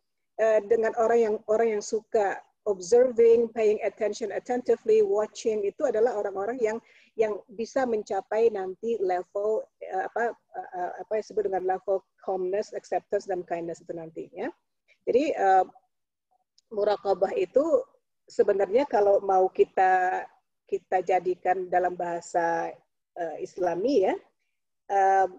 uh, 0.41 0.59
dengan 0.65 0.95
orang 0.97 1.19
yang 1.19 1.35
orang 1.51 1.77
yang 1.77 1.83
suka 1.83 2.39
observing 2.69 3.49
paying 3.57 3.81
attention 3.81 4.29
attentively 4.29 5.01
watching 5.01 5.65
itu 5.65 5.81
adalah 5.89 6.13
orang-orang 6.13 6.61
yang 6.61 6.77
yang 7.17 7.41
bisa 7.57 7.89
mencapai 7.89 8.53
nanti 8.53 9.01
level 9.01 9.65
uh, 9.65 10.03
apa 10.07 10.33
uh, 10.55 10.91
apa 11.01 11.11
yang 11.17 11.23
disebut 11.25 11.43
dengan 11.49 11.63
level 11.65 12.05
calmness 12.21 12.71
acceptance 12.77 13.25
dan 13.25 13.41
kindness 13.45 13.81
itu 13.81 13.93
nanti 13.97 14.29
ya. 14.31 14.47
Jadi 15.09 15.33
uh, 15.35 15.65
muraqabah 16.71 17.33
itu 17.35 17.83
sebenarnya 18.29 18.87
kalau 18.87 19.19
mau 19.25 19.49
kita 19.51 20.23
kita 20.69 21.03
jadikan 21.03 21.67
dalam 21.67 21.99
bahasa 21.99 22.71
uh, 23.17 23.37
Islami 23.39 24.07
ya. 24.07 24.15
Uh, 24.91 25.29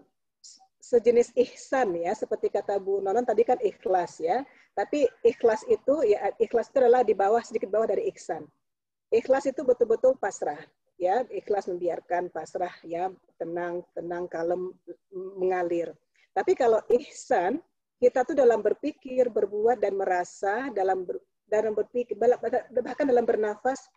sejenis 0.83 1.31
ihsan 1.39 1.95
ya 1.95 2.11
seperti 2.11 2.51
kata 2.51 2.75
Bu 2.75 2.99
Nonon 2.99 3.23
tadi 3.23 3.47
kan 3.47 3.55
ikhlas 3.63 4.19
ya. 4.19 4.43
Tapi 4.75 5.07
ikhlas 5.23 5.63
itu 5.71 6.03
ya 6.03 6.33
ikhlas 6.41 6.67
itu 6.73 6.77
adalah 6.83 7.07
di 7.07 7.15
bawah 7.15 7.39
sedikit 7.39 7.71
bawah 7.71 7.87
dari 7.87 8.11
ihsan. 8.11 8.43
Ikhlas 9.13 9.47
itu 9.47 9.63
betul-betul 9.63 10.19
pasrah 10.19 10.59
ya. 10.99 11.23
Ikhlas 11.31 11.71
membiarkan 11.71 12.27
pasrah 12.33 12.73
ya 12.83 13.07
tenang 13.39 13.85
tenang 13.95 14.27
kalem 14.27 14.75
mengalir. 15.39 15.95
Tapi 16.35 16.57
kalau 16.57 16.81
ihsan 16.99 17.61
kita 18.03 18.27
tuh 18.27 18.35
dalam 18.35 18.59
berpikir 18.59 19.31
berbuat 19.31 19.79
dan 19.79 19.95
merasa 19.95 20.67
dalam 20.75 21.07
ber, 21.07 21.15
dalam 21.47 21.71
berpikir 21.71 22.19
bahkan 22.19 23.07
dalam 23.07 23.23
bernafas 23.23 23.87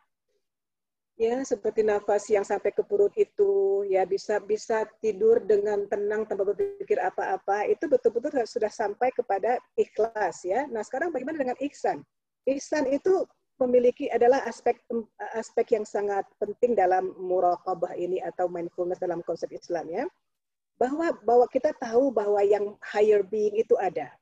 ya 1.17 1.41
seperti 1.49 1.81
nafas 1.81 2.29
yang 2.29 2.45
sampai 2.45 2.77
ke 2.77 2.85
perut 2.85 3.13
itu 3.17 3.83
ya 3.89 4.05
bisa 4.05 4.37
bisa 4.37 4.85
tidur 5.01 5.41
dengan 5.41 5.89
tenang 5.89 6.29
tanpa 6.29 6.53
berpikir 6.53 7.01
apa-apa 7.01 7.65
itu 7.73 7.89
betul-betul 7.89 8.45
sudah 8.45 8.69
sampai 8.69 9.09
kepada 9.17 9.57
ikhlas 9.81 10.45
ya. 10.45 10.69
Nah 10.69 10.85
sekarang 10.85 11.09
bagaimana 11.11 11.41
dengan 11.41 11.59
ihsan? 11.65 12.05
Ihsan 12.45 12.85
itu 12.93 13.25
memiliki 13.57 14.13
adalah 14.13 14.45
aspek 14.45 14.77
aspek 15.33 15.81
yang 15.81 15.89
sangat 15.89 16.29
penting 16.37 16.77
dalam 16.77 17.17
muraqabah 17.17 17.97
ini 17.97 18.21
atau 18.21 18.47
mindfulness 18.53 19.01
dalam 19.01 19.25
konsep 19.25 19.49
Islam 19.57 19.89
ya. 19.89 20.05
Bahwa 20.77 21.17
bahwa 21.25 21.49
kita 21.49 21.73
tahu 21.81 22.13
bahwa 22.13 22.45
yang 22.45 22.77
higher 22.85 23.25
being 23.25 23.57
itu 23.57 23.73
ada. 23.81 24.13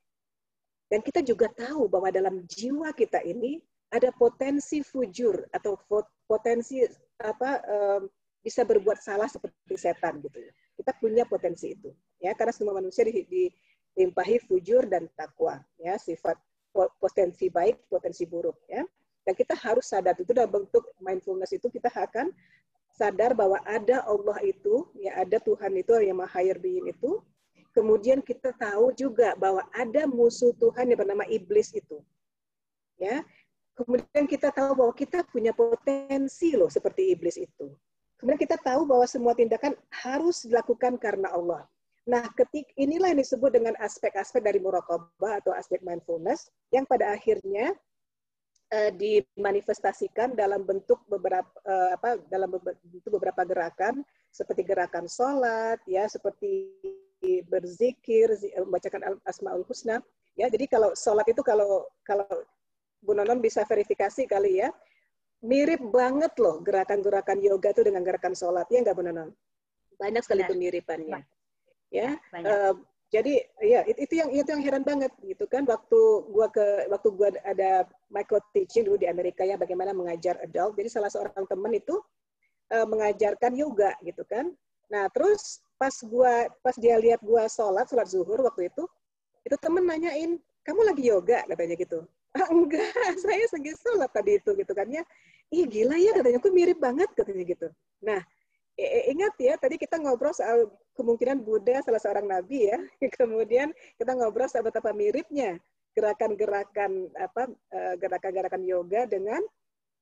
Dan 0.86 1.02
kita 1.02 1.26
juga 1.26 1.50
tahu 1.50 1.90
bahwa 1.90 2.06
dalam 2.14 2.46
jiwa 2.46 2.94
kita 2.94 3.18
ini 3.26 3.58
ada 3.94 4.10
potensi 4.10 4.82
fujur 4.82 5.46
atau 5.54 5.78
potensi 6.26 6.82
apa 7.22 7.62
bisa 8.42 8.66
berbuat 8.66 8.98
salah 8.98 9.30
seperti 9.30 9.78
setan 9.78 10.18
gitu 10.20 10.42
ya. 10.42 10.52
Kita 10.74 10.90
punya 10.98 11.22
potensi 11.22 11.70
itu 11.70 11.94
ya 12.18 12.34
karena 12.34 12.50
semua 12.50 12.74
manusia 12.74 13.06
di, 13.06 13.22
di, 13.30 13.46
dilimpahi 13.94 14.42
fujur 14.50 14.90
dan 14.90 15.06
takwa 15.14 15.62
ya 15.78 15.94
sifat 15.94 16.34
potensi 16.98 17.46
baik 17.46 17.86
potensi 17.86 18.26
buruk 18.26 18.58
ya 18.66 18.82
dan 19.22 19.32
kita 19.38 19.54
harus 19.54 19.86
sadar 19.86 20.18
itu 20.18 20.34
dalam 20.34 20.50
bentuk 20.50 20.82
mindfulness 20.98 21.54
itu 21.54 21.70
kita 21.70 21.86
akan 21.94 22.34
sadar 22.90 23.38
bahwa 23.38 23.62
ada 23.62 24.02
Allah 24.02 24.42
itu 24.42 24.90
ya 24.98 25.14
ada 25.22 25.38
Tuhan 25.38 25.78
itu 25.78 25.94
yang 26.02 26.18
maha 26.18 26.42
higher 26.42 26.58
itu 26.58 27.22
kemudian 27.74 28.22
kita 28.22 28.54
tahu 28.54 28.94
juga 28.94 29.34
bahwa 29.34 29.66
ada 29.74 30.06
musuh 30.06 30.54
Tuhan 30.56 30.94
yang 30.94 31.02
bernama 31.02 31.26
iblis 31.26 31.74
itu. 31.74 31.98
Ya. 32.96 33.26
Kemudian 33.74 34.24
kita 34.30 34.54
tahu 34.54 34.78
bahwa 34.78 34.94
kita 34.94 35.26
punya 35.26 35.50
potensi 35.50 36.54
loh 36.54 36.70
seperti 36.70 37.10
iblis 37.10 37.34
itu. 37.34 37.74
Kemudian 38.18 38.38
kita 38.38 38.54
tahu 38.62 38.86
bahwa 38.86 39.06
semua 39.10 39.34
tindakan 39.34 39.74
harus 39.90 40.46
dilakukan 40.46 40.94
karena 40.96 41.34
Allah. 41.34 41.66
Nah, 42.04 42.22
ketik 42.36 42.70
inilah 42.76 43.10
yang 43.10 43.20
disebut 43.20 43.50
dengan 43.50 43.74
aspek-aspek 43.80 44.44
dari 44.44 44.60
muraqabah 44.60 45.40
atau 45.42 45.56
aspek 45.56 45.80
mindfulness 45.82 46.52
yang 46.70 46.86
pada 46.86 47.10
akhirnya 47.16 47.74
uh, 48.70 48.90
dimanifestasikan 48.94 50.36
dalam 50.36 50.62
bentuk 50.62 51.00
beberapa 51.08 51.48
uh, 51.64 51.96
apa 51.96 52.20
dalam 52.28 52.52
bentuk 52.54 53.10
beberapa 53.10 53.42
gerakan 53.48 54.04
seperti 54.28 54.62
gerakan 54.66 55.08
sholat 55.08 55.80
ya 55.88 56.04
seperti 56.10 56.76
berzikir 57.48 58.36
membacakan 58.68 59.16
asmaul 59.24 59.64
husna 59.64 60.04
ya 60.36 60.50
jadi 60.52 60.68
kalau 60.68 60.92
sholat 60.92 61.24
itu 61.24 61.40
kalau 61.40 61.88
kalau 62.04 62.28
Bu 63.04 63.12
Nonon 63.12 63.38
bisa 63.44 63.68
verifikasi 63.68 64.24
kali 64.24 64.64
ya. 64.64 64.72
Mirip 65.44 65.84
banget 65.92 66.32
loh 66.40 66.64
gerakan-gerakan 66.64 67.38
yoga 67.44 67.76
itu 67.76 67.84
dengan 67.84 68.00
gerakan 68.00 68.32
sholat. 68.32 68.64
Ya 68.72 68.80
nggak 68.80 68.96
Bu 68.96 69.04
Nonon? 69.04 69.30
Banyak 70.00 70.24
sekali 70.24 70.42
kemiripannya. 70.48 71.20
Ya. 71.92 72.16
Uh, 72.32 72.74
jadi 73.14 73.46
ya 73.62 73.80
itu, 73.86 73.98
itu 74.10 74.14
yang 74.18 74.30
itu 74.34 74.48
yang 74.50 74.62
heran 74.66 74.82
banget 74.82 75.14
gitu 75.22 75.46
kan 75.46 75.62
waktu 75.70 76.00
gua 76.34 76.50
ke 76.50 76.90
waktu 76.90 77.08
gua 77.14 77.30
ada 77.46 77.86
micro 78.10 78.42
teaching 78.50 78.82
dulu 78.82 78.98
di 78.98 79.06
Amerika 79.06 79.46
ya 79.46 79.54
bagaimana 79.54 79.94
mengajar 79.94 80.34
adult 80.42 80.74
jadi 80.74 80.90
salah 80.90 81.06
seorang 81.14 81.46
teman 81.46 81.70
itu 81.78 81.94
uh, 82.74 82.86
mengajarkan 82.90 83.54
yoga 83.54 83.94
gitu 84.02 84.26
kan 84.26 84.50
nah 84.90 85.06
terus 85.14 85.62
pas 85.78 85.94
gua 86.02 86.50
pas 86.58 86.74
dia 86.74 86.98
lihat 86.98 87.22
gua 87.22 87.46
sholat 87.46 87.86
sholat 87.86 88.10
zuhur 88.10 88.42
waktu 88.42 88.66
itu 88.66 88.82
itu 89.46 89.56
temen 89.62 89.86
nanyain 89.86 90.34
kamu 90.66 90.80
lagi 90.82 91.06
yoga 91.06 91.46
katanya 91.46 91.78
gitu 91.78 92.02
enggak 92.54 93.14
saya 93.22 93.44
segi 93.46 93.72
sholat 93.78 94.10
tadi 94.10 94.42
itu 94.42 94.50
gitu 94.58 94.72
kan. 94.74 94.86
Ya 94.90 95.02
ih 95.54 95.64
gila 95.70 95.96
ya 95.96 96.12
katanya. 96.18 96.38
Aku 96.42 96.50
mirip 96.50 96.78
banget 96.82 97.08
katanya 97.14 97.44
gitu. 97.46 97.68
Nah 98.02 98.20
ingat 99.06 99.38
ya 99.38 99.54
tadi 99.54 99.78
kita 99.78 100.02
ngobrol 100.02 100.34
soal 100.34 100.66
kemungkinan 100.98 101.46
Buddha 101.46 101.78
salah 101.86 102.02
seorang 102.02 102.26
nabi 102.26 102.70
ya. 102.70 102.78
Kemudian 103.18 103.70
kita 103.98 104.12
ngobrol 104.18 104.50
soal 104.50 104.66
betapa 104.66 104.90
miripnya 104.90 105.58
gerakan-gerakan 105.94 107.06
apa 107.14 107.46
eh, 107.70 107.94
gerakan-gerakan 108.02 108.66
yoga 108.66 109.06
dengan 109.06 109.38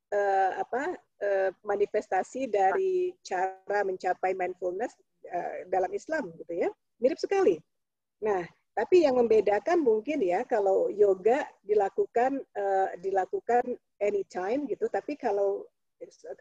uh, 0.09 0.51
apa 0.57 0.97
uh, 1.20 1.51
manifestasi 1.68 2.49
dari 2.49 3.12
cara 3.20 3.85
mencapai 3.85 4.33
mindfulness 4.33 4.97
uh, 5.28 5.68
dalam 5.68 5.93
Islam 5.93 6.33
gitu 6.41 6.64
ya. 6.64 6.68
Mirip 6.97 7.20
sekali. 7.20 7.61
Nah 8.24 8.41
tapi 8.72 9.04
yang 9.04 9.20
membedakan 9.20 9.84
mungkin 9.84 10.24
ya 10.24 10.48
kalau 10.48 10.88
yoga 10.88 11.44
dilakukan 11.60 12.40
uh, 12.56 12.88
dilakukan 13.04 13.76
anytime 14.00 14.64
gitu, 14.64 14.88
tapi 14.88 15.12
kalau 15.20 15.68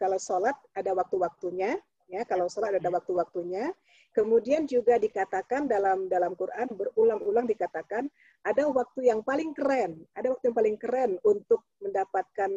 kalau 0.00 0.18
sholat 0.18 0.56
ada 0.72 0.96
waktu-waktunya, 0.96 1.76
ya 2.08 2.24
kalau 2.24 2.48
sholat 2.48 2.80
ada 2.80 2.88
waktu-waktunya. 2.88 3.70
Kemudian 4.12 4.68
juga 4.68 5.00
dikatakan 5.00 5.64
dalam 5.64 6.04
dalam 6.04 6.36
Quran 6.36 6.68
berulang-ulang 6.76 7.48
dikatakan 7.48 8.12
ada 8.44 8.68
waktu 8.68 9.08
yang 9.08 9.24
paling 9.24 9.56
keren, 9.56 10.04
ada 10.12 10.36
waktu 10.36 10.52
yang 10.52 10.56
paling 10.56 10.76
keren 10.76 11.16
untuk 11.24 11.64
mendapatkan 11.80 12.50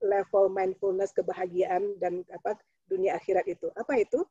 level 0.00 0.48
mindfulness 0.48 1.12
kebahagiaan 1.12 2.00
dan 2.00 2.24
apa 2.32 2.56
dunia 2.88 3.16
akhirat 3.16 3.44
itu. 3.44 3.68
Apa 3.76 4.00
itu? 4.00 4.24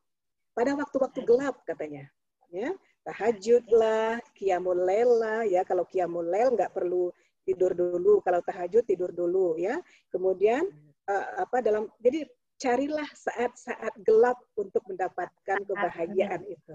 Pada 0.58 0.74
waktu-waktu 0.74 1.22
gelap 1.22 1.62
katanya. 1.70 2.10
Ya, 2.52 2.76
tahajud 3.02 3.66
lah, 3.74 4.22
kiamul 4.38 4.78
lah, 4.78 5.42
ya 5.46 5.66
kalau 5.66 5.86
kiamul 5.90 6.26
lel 6.26 6.54
nggak 6.54 6.74
perlu 6.74 7.10
tidur 7.42 7.74
dulu, 7.74 8.22
kalau 8.22 8.40
tahajud 8.46 8.86
tidur 8.86 9.10
dulu 9.10 9.58
ya. 9.58 9.82
Kemudian 10.14 10.70
uh, 11.10 11.26
apa 11.42 11.66
dalam 11.66 11.90
jadi 11.98 12.30
carilah 12.62 13.10
saat-saat 13.18 13.98
gelap 14.06 14.38
untuk 14.54 14.86
mendapatkan 14.86 15.66
kebahagiaan 15.66 16.46
itu. 16.46 16.74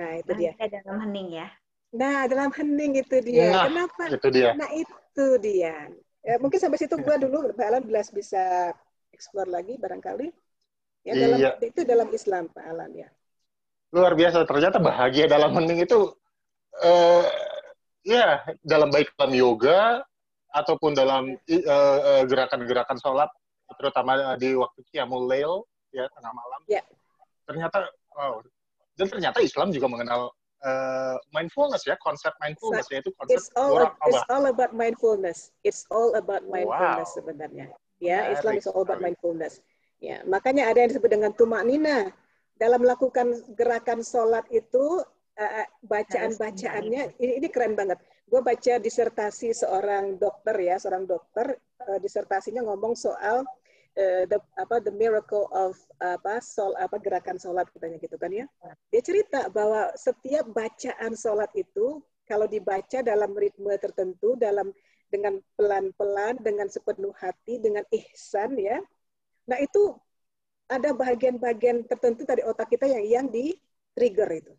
Nah 0.00 0.10
itu 0.16 0.32
dia. 0.40 0.52
Dalam 0.56 1.04
hening 1.08 1.28
ya. 1.44 1.48
Nah 1.92 2.24
dalam 2.24 2.48
hening 2.56 3.04
itu 3.04 3.16
dia. 3.20 3.52
Nah, 3.52 3.64
Kenapa? 3.68 4.02
Itu 4.08 4.28
dia. 4.32 4.50
Nah 4.56 4.70
itu 4.72 5.26
dia. 5.44 5.76
Ya, 6.22 6.38
mungkin 6.38 6.56
sampai 6.56 6.78
situ 6.80 6.96
gua 7.02 7.18
dulu 7.18 7.50
Pak 7.52 7.66
Alan 7.66 7.84
belas 7.84 8.08
bisa 8.08 8.72
explore 9.12 9.52
lagi 9.52 9.76
barangkali. 9.76 10.32
Ya 11.02 11.18
dalam 11.18 11.38
iya. 11.42 11.50
itu 11.60 11.82
dalam 11.82 12.08
Islam 12.14 12.46
Pak 12.48 12.62
Alan 12.62 12.94
ya 12.94 13.10
luar 13.92 14.16
biasa. 14.16 14.48
Ternyata 14.48 14.80
bahagia 14.80 15.28
dalam 15.28 15.52
hening 15.52 15.84
itu 15.84 16.10
uh, 16.80 17.24
ya 18.02 18.42
dalam 18.64 18.88
baik 18.90 19.12
dalam 19.14 19.32
yoga 19.36 20.02
ataupun 20.52 20.92
dalam 20.92 21.36
uh, 21.36 22.22
gerakan-gerakan 22.28 22.98
sholat 23.00 23.28
terutama 23.80 24.36
di 24.36 24.52
waktu 24.52 24.84
qiyamul 24.92 25.24
lail 25.24 25.64
ya 25.92 26.08
tengah 26.12 26.32
malam. 26.32 26.60
Yeah. 26.68 26.84
ternyata 27.48 27.88
wow. 28.16 28.40
Dan 28.96 29.08
ternyata 29.08 29.40
Islam 29.40 29.72
juga 29.72 29.88
mengenal 29.88 30.28
uh, 30.60 31.16
mindfulness 31.32 31.88
ya 31.88 31.96
konsep 32.04 32.32
mindfulness 32.44 32.86
so, 32.88 32.92
yaitu 32.92 33.10
konsep 33.16 33.40
it's 33.40 33.48
all, 33.56 33.80
it's 34.08 34.24
all 34.28 34.44
about 34.44 34.76
mindfulness. 34.76 35.52
It's 35.64 35.88
all 35.88 36.12
about 36.12 36.44
mindfulness 36.44 37.10
wow. 37.12 37.16
sebenarnya. 37.16 37.72
Ya 38.02 38.08
yeah, 38.08 38.22
Islam 38.36 38.60
is 38.60 38.68
all 38.68 38.84
about 38.84 39.00
mindfulness. 39.00 39.64
Ya 40.04 40.20
makanya 40.28 40.68
ada 40.68 40.84
yang 40.84 40.90
disebut 40.92 41.08
dengan 41.08 41.32
tumak 41.32 41.64
nina 41.64 42.12
dalam 42.56 42.84
melakukan 42.84 43.32
gerakan 43.56 44.00
sholat 44.04 44.46
itu 44.52 45.02
uh, 45.38 45.66
bacaan-bacaannya 45.86 47.18
ini, 47.18 47.32
ini 47.42 47.48
keren 47.48 47.74
banget. 47.74 47.98
Gue 48.28 48.40
baca 48.40 48.80
disertasi 48.80 49.52
seorang 49.52 50.16
dokter 50.16 50.56
ya, 50.56 50.76
seorang 50.80 51.04
dokter 51.04 51.56
uh, 51.84 51.98
disertasinya 52.00 52.64
ngomong 52.64 52.96
soal 52.96 53.44
uh, 53.98 54.22
the 54.24 54.38
apa 54.56 54.80
the 54.80 54.92
miracle 54.94 55.48
of 55.52 55.76
apa 56.00 56.40
sol 56.40 56.72
apa 56.80 56.96
gerakan 56.96 57.36
sholat 57.36 57.68
katanya 57.72 57.98
gitu 58.00 58.16
kan 58.16 58.32
ya. 58.32 58.46
Dia 58.88 59.02
cerita 59.04 59.52
bahwa 59.52 59.92
setiap 59.98 60.48
bacaan 60.52 61.12
sholat 61.12 61.50
itu 61.58 62.00
kalau 62.24 62.48
dibaca 62.48 63.04
dalam 63.04 63.34
ritme 63.36 63.74
tertentu, 63.76 64.38
dalam 64.38 64.72
dengan 65.12 65.36
pelan-pelan, 65.60 66.40
dengan 66.40 66.72
sepenuh 66.72 67.12
hati, 67.20 67.60
dengan 67.60 67.84
ihsan 67.92 68.56
ya. 68.56 68.80
Nah 69.44 69.58
itu 69.60 69.92
ada 70.72 70.96
bagian-bagian 70.96 71.84
tertentu 71.84 72.24
dari 72.24 72.40
otak 72.48 72.72
kita 72.72 72.88
yang 72.88 73.04
yang 73.04 73.26
di 73.28 73.52
trigger 73.92 74.30
itu. 74.32 74.52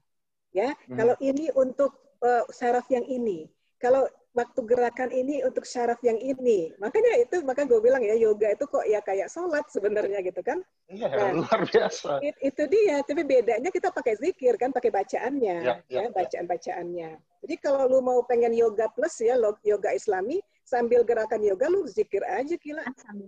Ya, 0.53 0.77
hmm. 0.85 0.97
kalau 0.97 1.15
ini 1.17 1.49
untuk 1.57 1.97
uh, 2.21 2.45
saraf 2.53 2.85
yang 2.93 3.03
ini, 3.09 3.49
kalau 3.81 4.05
waktu 4.33 4.59
gerakan 4.65 5.13
ini 5.13 5.45
untuk 5.45 5.63
syaraf 5.63 6.01
yang 6.01 6.17
ini. 6.17 6.73
Makanya 6.81 7.21
itu 7.21 7.41
maka 7.45 7.69
gue 7.69 7.77
bilang 7.79 8.01
ya 8.01 8.17
yoga 8.17 8.49
itu 8.49 8.65
kok 8.65 8.85
ya 8.89 8.99
kayak 8.99 9.29
sholat 9.29 9.65
sebenarnya 9.69 10.25
gitu 10.25 10.41
kan. 10.41 10.61
Iya, 10.89 11.07
nah, 11.09 11.31
luar 11.37 11.61
biasa. 11.69 12.17
It, 12.21 12.35
itu 12.41 12.63
dia, 12.67 13.05
tapi 13.05 13.21
bedanya 13.23 13.69
kita 13.69 13.93
pakai 13.93 14.17
zikir 14.17 14.57
kan, 14.57 14.73
pakai 14.73 14.89
bacaannya, 14.89 15.57
ya, 15.61 15.75
ya, 15.85 15.89
ya, 15.89 16.01
ya. 16.05 16.09
bacaan-bacaannya. 16.11 17.11
Jadi 17.45 17.55
kalau 17.61 17.85
lu 17.85 18.01
mau 18.01 18.25
pengen 18.25 18.51
yoga 18.57 18.89
plus 18.91 19.21
ya, 19.21 19.37
yoga 19.63 19.89
islami, 19.93 20.41
sambil 20.65 21.05
gerakan 21.05 21.41
yoga 21.45 21.69
lu 21.69 21.85
zikir 21.85 22.25
aja 22.25 22.57
gila. 22.57 22.83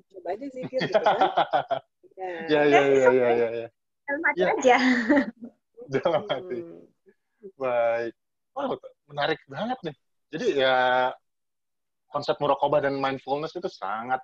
Coba 0.09 0.27
aja 0.33 0.45
zikir 0.49 0.79
gitu 0.89 0.99
kan. 0.99 1.19
Ya, 2.15 2.61
ya, 2.63 2.81
ya, 2.87 3.09
ya, 3.11 3.29
ya, 3.35 3.49
ya. 3.51 3.67
Dalam 4.05 4.21
hati 4.23 4.39
ya. 4.39 4.47
aja. 4.55 4.77
Dalam 5.99 6.23
hati. 6.31 6.57
Hmm. 6.63 6.85
Baik. 7.59 8.13
Wow, 8.55 8.79
menarik 9.11 9.39
banget 9.51 9.79
nih. 9.83 9.95
Jadi 10.31 10.47
ya 10.63 10.75
konsep 12.07 12.39
murokobah 12.39 12.79
dan 12.87 12.95
mindfulness 12.95 13.51
itu 13.59 13.67
sangat 13.67 14.23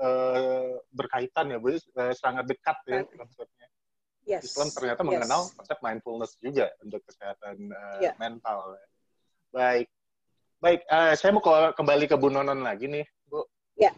uh, 0.00 0.80
berkaitan 0.88 1.52
ya, 1.52 1.60
Bu. 1.60 1.76
Uh, 1.76 2.12
sangat 2.16 2.48
dekat 2.48 2.78
ya 2.88 3.04
konsepnya. 3.04 3.68
Yes. 4.22 4.54
Islam 4.54 4.70
ternyata 4.70 5.02
yes. 5.02 5.08
mengenal 5.10 5.40
konsep 5.52 5.78
mindfulness 5.82 6.32
juga 6.38 6.70
untuk 6.80 7.02
kesehatan 7.04 7.56
uh, 7.74 7.98
yeah. 8.00 8.14
mental. 8.16 8.78
Baik. 9.50 9.90
Baik, 10.62 10.86
uh, 10.86 11.12
saya 11.18 11.34
mau 11.34 11.42
kembali 11.74 12.06
ke 12.06 12.14
Bu 12.14 12.30
Nonon 12.30 12.62
lagi 12.62 12.86
nih, 12.86 13.02
Bu. 13.26 13.42
Ya. 13.74 13.90
Yeah. 13.90 13.94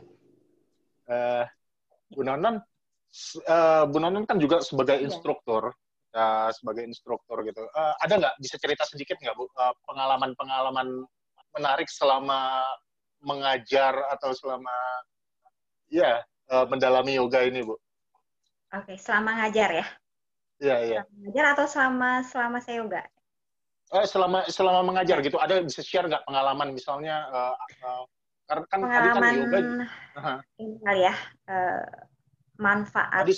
Uh, 1.04 1.44
Bu 2.08 2.24
Nonon, 2.24 2.64
uh, 3.46 3.84
Bu 3.86 3.98
Nonon 4.02 4.26
kan 4.26 4.36
juga 4.42 4.60
sebagai 4.60 4.98
iya. 4.98 5.06
instruktur, 5.06 5.70
ya. 6.12 6.18
uh, 6.18 6.50
sebagai 6.54 6.82
instruktur 6.84 7.42
gitu. 7.46 7.64
Uh, 7.72 7.94
ada 8.02 8.14
nggak 8.18 8.34
bisa 8.42 8.56
cerita 8.58 8.82
sedikit 8.86 9.18
nggak 9.22 9.36
Bu 9.38 9.46
pengalaman-pengalaman 9.86 10.88
uh, 11.06 11.44
menarik 11.54 11.86
selama 11.86 12.66
mengajar 13.24 13.94
atau 14.12 14.36
selama 14.36 14.74
ya 15.88 16.20
uh, 16.50 16.66
mendalami 16.68 17.16
yoga 17.16 17.40
ini 17.46 17.62
Bu? 17.62 17.78
Oke, 18.74 18.98
selama 18.98 19.38
ngajar 19.38 19.70
ya? 19.70 19.86
Iya 20.58 20.76
iya. 20.82 21.00
Ngajar 21.22 21.44
atau 21.54 21.66
selama 21.70 22.26
selama 22.26 22.58
saya 22.58 22.82
yoga? 22.82 23.02
Eh, 23.94 24.06
selama 24.10 24.42
selama 24.50 24.80
mengajar 24.82 25.22
gitu, 25.22 25.38
ada 25.38 25.62
bisa 25.62 25.84
share 25.84 26.10
nggak 26.10 26.26
pengalaman 26.26 26.74
misalnya? 26.74 27.30
Uh, 27.30 27.54
uh, 27.86 28.02
karena 28.44 28.64
kan 28.66 28.78
pengalaman 28.82 29.14
tadi 29.14 29.28
kan 29.30 29.34
yoga, 29.38 29.58
uh, 30.18 30.38
ini 30.58 30.74
kali 30.82 31.02
ya. 31.06 31.14
Uh, 31.46 31.86
manfaat 32.58 33.26
Tadi, 33.26 33.34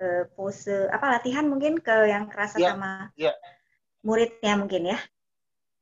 uh, 0.00 0.24
pose 0.32 0.88
apa 0.92 1.20
latihan 1.20 1.46
mungkin 1.48 1.80
ke 1.80 2.08
yang 2.08 2.28
kerasa 2.28 2.56
ya, 2.60 2.72
sama 2.76 3.12
ya. 3.16 3.32
muridnya 4.04 4.54
mungkin 4.56 4.92
ya. 4.92 4.98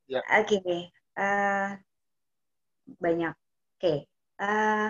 Ya. 0.04 0.20
Oke, 0.36 0.60
okay. 0.60 0.80
uh, 1.16 1.24
eh, 1.24 1.68
banyak. 3.00 3.34
Oke, 3.34 3.80
okay. 3.80 3.98
uh, 4.40 4.44
eh, 4.44 4.88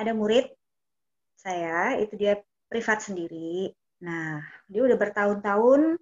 ada 0.00 0.12
murid 0.16 0.48
saya 1.36 2.00
itu 2.00 2.16
dia 2.16 2.40
privat 2.72 3.04
sendiri. 3.04 3.68
Nah, 4.00 4.40
dia 4.64 4.80
udah 4.80 4.96
bertahun-tahun 4.96 6.00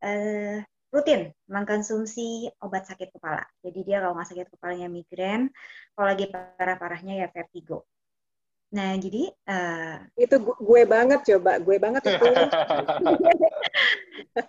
uh, 0.00 0.58
rutin 0.92 1.32
mengkonsumsi 1.48 2.48
obat 2.60 2.88
sakit 2.88 3.12
kepala. 3.12 3.44
Jadi 3.60 3.80
dia 3.84 4.00
kalau 4.00 4.16
nggak 4.16 4.28
sakit 4.32 4.48
kepalanya 4.56 4.88
migrain, 4.88 5.52
kalau 5.92 6.06
lagi 6.08 6.28
parah-parahnya 6.32 7.20
ya 7.24 7.28
vertigo. 7.28 7.88
Nah, 8.72 8.96
jadi 8.96 9.28
uh, 9.52 10.00
itu 10.16 10.36
gue 10.40 10.82
banget 10.88 11.20
coba, 11.28 11.60
gue 11.60 11.76
banget 11.76 12.08
itu. 12.08 12.24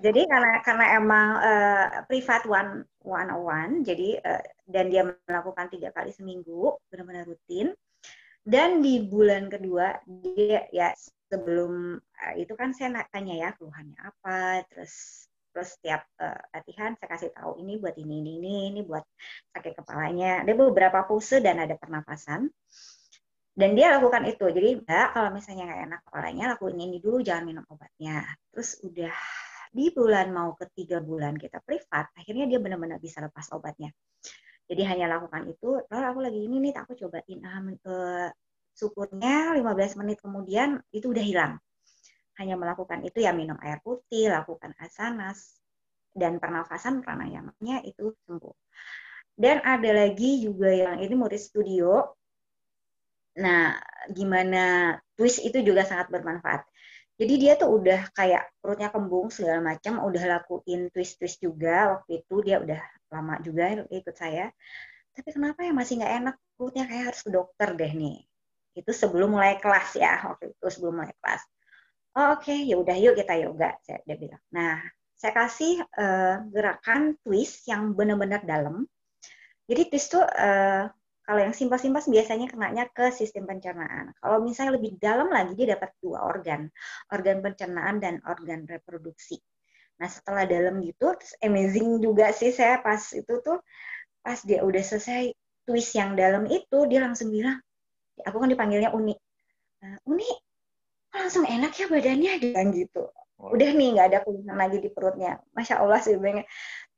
jadi 0.05 0.21
karena 0.31 0.51
karena 0.63 0.85
emang 0.95 1.27
uh, 1.43 1.87
privat 2.07 2.47
one 2.47 2.87
one 3.03 3.27
on 3.27 3.43
one, 3.43 3.73
jadi 3.83 4.23
uh, 4.23 4.43
dan 4.71 4.87
dia 4.87 5.03
melakukan 5.27 5.67
tiga 5.67 5.91
kali 5.91 6.15
seminggu, 6.15 6.71
benar-benar 6.87 7.27
rutin. 7.27 7.75
Dan 8.47 8.79
di 8.79 9.03
bulan 9.03 9.51
kedua 9.51 9.99
dia 10.07 10.71
ya 10.71 10.95
sebelum 11.27 11.99
uh, 11.99 12.33
itu 12.39 12.55
kan 12.55 12.71
saya 12.71 13.03
tanya 13.11 13.35
ya 13.35 13.49
keluhannya 13.59 13.99
apa, 14.07 14.63
terus 14.71 15.27
terus 15.51 15.75
setiap 15.75 16.07
uh, 16.23 16.39
latihan 16.55 16.95
saya 16.95 17.11
kasih 17.11 17.29
tahu 17.35 17.59
ini 17.59 17.75
buat 17.75 17.99
ini 17.99 18.23
ini 18.23 18.31
ini 18.39 18.53
ini 18.71 18.79
buat 18.87 19.03
sakit 19.51 19.83
kepalanya. 19.83 20.47
Ada 20.47 20.55
beberapa 20.55 21.03
pulse 21.03 21.43
dan 21.43 21.59
ada 21.59 21.75
pernapasan 21.75 22.47
dan 23.53 23.77
dia 23.77 23.93
lakukan 23.93 24.25
itu. 24.25 24.45
Jadi 24.49 24.81
enggak 24.81 25.13
kalau 25.13 25.29
misalnya 25.29 25.63
nggak 25.69 25.81
enak 25.85 25.99
kepalanya 26.09 26.43
lakuin 26.57 26.77
ini 26.81 26.97
dulu 26.97 27.21
jangan 27.21 27.45
minum 27.45 27.65
obatnya. 27.69 28.25
Terus 28.49 28.81
udah 28.81 29.13
di 29.73 29.89
bulan 29.93 30.29
mau 30.33 30.53
ketiga 30.57 31.01
bulan 31.01 31.33
kita 31.33 31.57
privat 31.65 32.13
akhirnya 32.13 32.45
dia 32.45 32.59
benar-benar 32.61 32.97
bisa 32.97 33.21
lepas 33.21 33.49
obatnya. 33.53 33.93
Jadi 34.65 34.81
hanya 34.89 35.05
lakukan 35.17 35.45
itu 35.49 35.85
lalu 35.85 36.05
aku 36.09 36.19
lagi 36.21 36.39
ini 36.41 36.55
nih 36.69 36.73
aku 36.77 36.91
cobain 36.97 37.39
ah, 37.45 37.61
uh, 37.61 38.29
syukurnya 38.73 39.53
15 39.53 40.01
menit 40.01 40.17
kemudian 40.17 40.81
itu 40.89 41.13
udah 41.13 41.21
hilang. 41.21 41.53
Hanya 42.41 42.57
melakukan 42.57 43.05
itu 43.05 43.21
ya 43.21 43.29
minum 43.37 43.57
air 43.61 43.77
putih 43.85 44.33
lakukan 44.33 44.73
asanas 44.81 45.61
dan 46.09 46.41
pernafasan 46.41 47.05
pranayamanya 47.05 47.85
itu 47.85 48.17
sembuh. 48.25 48.55
Dan 49.33 49.61
ada 49.61 49.89
lagi 49.93 50.41
juga 50.41 50.69
yang 50.69 51.01
ini 51.01 51.13
murid 51.17 51.41
studio 51.41 52.13
Nah, 53.39 53.77
gimana 54.13 54.97
twist 55.17 55.41
itu 55.41 55.61
juga 55.65 55.87
sangat 55.87 56.09
bermanfaat. 56.13 56.65
Jadi 57.13 57.33
dia 57.37 57.53
tuh 57.55 57.77
udah 57.77 58.09
kayak 58.17 58.49
perutnya 58.57 58.89
kembung 58.89 59.29
segala 59.29 59.61
macam, 59.61 60.01
udah 60.01 60.23
lakuin 60.37 60.89
twist-twist 60.89 61.37
juga 61.45 61.97
waktu 61.97 62.25
itu 62.25 62.35
dia 62.41 62.57
udah 62.57 62.81
lama 63.13 63.37
juga 63.45 63.85
ikut 63.89 64.15
saya. 64.17 64.49
Tapi 65.13 65.29
kenapa 65.29 65.61
ya 65.61 65.71
masih 65.77 66.01
nggak 66.01 66.13
enak 66.25 66.35
perutnya 66.57 66.83
kayak 66.89 67.03
harus 67.13 67.21
ke 67.21 67.29
dokter 67.29 67.69
deh 67.77 67.93
nih. 67.93 68.17
Itu 68.73 68.89
sebelum 68.89 69.37
mulai 69.37 69.61
kelas 69.61 69.93
ya 69.93 70.25
waktu 70.25 70.57
itu 70.57 70.65
sebelum 70.73 71.05
mulai 71.05 71.13
kelas. 71.21 71.41
Oh, 72.13 72.37
Oke, 72.37 72.53
okay, 72.53 72.59
ya 72.69 72.77
udah 72.77 72.93
yuk 72.97 73.17
kita 73.17 73.33
yoga, 73.41 73.73
saya 73.81 74.01
dia 74.05 74.17
bilang. 74.17 74.41
Nah, 74.53 74.81
saya 75.17 75.33
kasih 75.33 75.81
uh, 75.97 76.45
gerakan 76.49 77.17
twist 77.25 77.65
yang 77.69 77.93
benar-benar 77.97 78.41
dalam. 78.45 78.85
Jadi 79.65 79.81
twist 79.89 80.13
tuh 80.13 80.25
uh, 80.25 80.89
kalau 81.23 81.39
yang 81.39 81.55
simpas-simpas 81.55 82.11
biasanya 82.11 82.51
kenanya 82.51 82.83
ke 82.91 83.07
sistem 83.15 83.47
pencernaan. 83.47 84.11
Kalau 84.19 84.43
misalnya 84.43 84.75
lebih 84.75 84.99
dalam 84.99 85.31
lagi 85.31 85.55
dia 85.55 85.79
dapat 85.79 85.95
dua 86.03 86.19
organ, 86.19 86.67
organ 87.15 87.39
pencernaan 87.39 88.03
dan 88.03 88.19
organ 88.27 88.67
reproduksi. 88.67 89.39
Nah 90.03 90.11
setelah 90.11 90.43
dalam 90.43 90.83
gitu, 90.83 91.15
terus 91.15 91.33
amazing 91.39 92.03
juga 92.03 92.35
sih 92.35 92.51
saya 92.51 92.83
pas 92.83 92.99
itu 93.15 93.33
tuh 93.39 93.63
pas 94.19 94.35
dia 94.43 94.67
udah 94.67 94.83
selesai 94.83 95.31
twist 95.63 95.95
yang 95.95 96.19
dalam 96.19 96.43
itu 96.51 96.77
dia 96.91 96.99
langsung 96.99 97.31
bilang, 97.31 97.55
aku 98.19 98.37
kan 98.43 98.51
dipanggilnya 98.51 98.91
Uni, 98.91 99.15
uh, 99.79 99.97
Uni 100.03 100.27
langsung 101.15 101.47
enak 101.47 101.71
ya 101.71 101.87
badannya 101.87 102.31
dia 102.43 102.61
gitu. 102.75 103.07
Udah 103.39 103.69
nih 103.71 103.95
nggak 103.95 104.07
ada 104.11 104.19
keluhan 104.27 104.59
lagi 104.59 104.83
di 104.83 104.91
perutnya, 104.91 105.39
masya 105.55 105.79
Allah 105.79 106.03
sih 106.03 106.19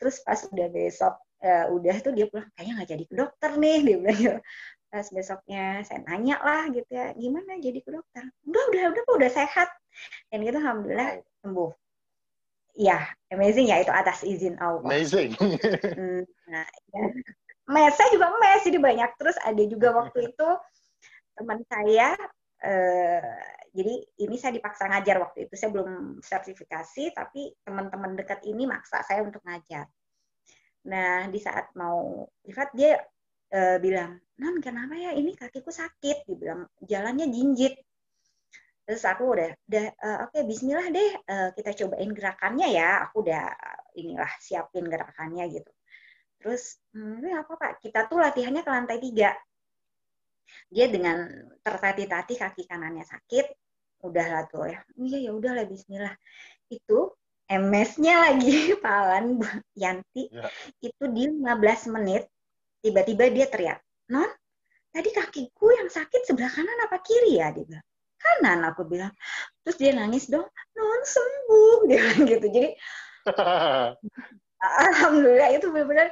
Terus 0.01 0.15
pas 0.25 0.39
udah 0.49 0.67
besok 0.73 1.13
uh, 1.45 1.65
udah 1.71 1.95
tuh 2.01 2.11
dia 2.11 2.25
pulang 2.25 2.49
kayaknya 2.57 2.73
nggak 2.81 2.89
jadi 2.97 3.03
ke 3.05 3.13
dokter 3.13 3.51
nih 3.61 3.77
dia 3.85 3.97
bilang 4.01 4.17
gitu. 4.17 4.39
pas 4.95 5.07
besoknya 5.11 5.83
saya 5.83 5.99
nanya 6.07 6.39
lah 6.39 6.71
gitu 6.71 6.87
ya 6.87 7.11
gimana 7.19 7.59
jadi 7.59 7.79
ke 7.83 7.89
dokter? 7.91 8.23
Udah 8.47 8.63
udah 8.71 8.83
udah 8.95 9.03
udah 9.19 9.31
sehat. 9.31 9.69
Dan 10.31 10.47
gitu 10.47 10.55
alhamdulillah 10.55 11.19
sembuh. 11.43 11.71
Ya 12.75 13.03
amazing 13.31 13.67
ya 13.71 13.83
itu 13.83 13.91
atas 13.91 14.23
izin 14.23 14.55
Allah. 14.59 14.83
Amazing. 14.87 15.35
Hmm, 15.95 16.23
nah 16.47 16.67
ya. 16.91 17.03
mes 17.67 17.93
saya 17.95 18.09
juga 18.15 18.31
mes 18.39 18.63
jadi 18.63 18.79
banyak. 18.79 19.09
Terus 19.19 19.35
ada 19.43 19.63
juga 19.67 19.91
waktu 19.95 20.17
itu 20.31 20.49
teman 21.35 21.59
saya 21.67 22.15
eh, 22.63 23.35
jadi 23.75 23.93
ini 24.23 24.35
saya 24.39 24.55
dipaksa 24.55 24.87
ngajar 24.87 25.19
waktu 25.19 25.51
itu. 25.51 25.59
Saya 25.59 25.75
belum 25.75 26.23
sertifikasi 26.23 27.11
tapi 27.11 27.51
teman-teman 27.67 28.15
dekat 28.15 28.47
ini 28.47 28.63
maksa 28.63 29.03
saya 29.03 29.27
untuk 29.27 29.43
ngajar 29.43 29.91
Nah, 30.85 31.25
di 31.33 31.39
saat 31.41 31.73
mau 31.73 32.29
privat 32.45 32.69
dia 32.77 33.01
uh, 33.53 33.77
bilang, 33.81 34.21
"Non, 34.37 34.61
kenapa 34.61 34.93
ya 34.93 35.11
ini 35.17 35.33
kakiku 35.33 35.73
sakit?" 35.73 36.29
Dia 36.29 36.37
bilang, 36.37 36.61
"Jalannya 36.81 37.25
jinjit." 37.29 37.81
Terus 38.85 39.01
aku 39.01 39.33
udah, 39.33 39.49
udah 39.65 39.85
uh, 39.97 40.17
oke, 40.29 40.37
okay, 40.37 40.41
Bismillah 40.45 40.87
deh, 40.93 41.11
uh, 41.25 41.49
kita 41.57 41.73
cobain 41.73 42.11
gerakannya 42.13 42.69
ya. 42.69 43.01
Aku 43.09 43.25
udah 43.25 43.49
inilah 43.97 44.29
siapin 44.37 44.85
gerakannya 44.85 45.49
gitu. 45.49 45.71
Terus, 46.37 46.77
hmm, 46.93 47.25
apa 47.33 47.53
pak? 47.57 47.81
Kita 47.81 48.05
tuh 48.05 48.21
latihannya 48.21 48.61
ke 48.61 48.69
lantai 48.69 49.01
tiga. 49.01 49.33
Dia 50.69 50.85
dengan 50.85 51.25
tertati-tati 51.65 52.37
kaki 52.37 52.69
kanannya 52.69 53.01
sakit, 53.01 53.45
udah 54.05 54.25
lah 54.29 54.43
tuh 54.45 54.69
ya. 54.69 54.79
Iya 55.01 55.17
ya 55.17 55.31
udah 55.33 55.51
lah 55.57 55.65
Bismillah. 55.65 56.13
Itu 56.69 57.17
MS-nya 57.45 58.15
lagi 58.31 58.73
Palan 58.83 59.41
Yanti. 59.77 60.29
Ya. 60.33 60.49
itu 60.81 61.03
di 61.13 61.29
15 61.29 61.93
menit 61.93 62.25
tiba-tiba 62.81 63.29
dia 63.33 63.45
teriak 63.49 63.79
non 64.13 64.29
tadi 64.93 65.09
kakiku 65.09 65.73
yang 65.73 65.89
sakit 65.89 66.23
sebelah 66.23 66.49
kanan 66.49 66.79
apa 66.85 66.97
kiri 67.01 67.41
ya? 67.41 67.53
Dia 67.53 67.65
bilang 67.65 67.85
kanan 68.17 68.59
aku 68.69 68.81
bilang. 68.85 69.13
Terus 69.65 69.77
dia 69.77 69.91
nangis 69.93 70.29
dong 70.29 70.45
non 70.75 71.01
sembuh. 71.05 71.77
Dia 71.89 71.97
bilang 72.01 72.23
gitu. 72.25 72.47
Jadi 72.49 72.69
alhamdulillah 74.89 75.49
itu 75.53 75.67
benar-benar. 75.69 76.09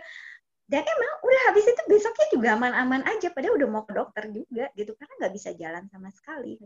Dan 0.63 0.81
emang 0.81 1.11
udah 1.21 1.41
habis 1.51 1.65
itu 1.69 1.81
besoknya 1.85 2.27
juga 2.33 2.47
aman-aman 2.57 3.05
aja. 3.05 3.29
Padahal 3.29 3.57
udah 3.57 3.69
mau 3.69 3.83
ke 3.85 3.93
dokter 3.93 4.29
juga 4.33 4.69
gitu 4.73 4.97
karena 4.97 5.13
nggak 5.21 5.33
bisa 5.33 5.49
jalan 5.53 5.85
sama 5.89 6.09
sekali 6.09 6.57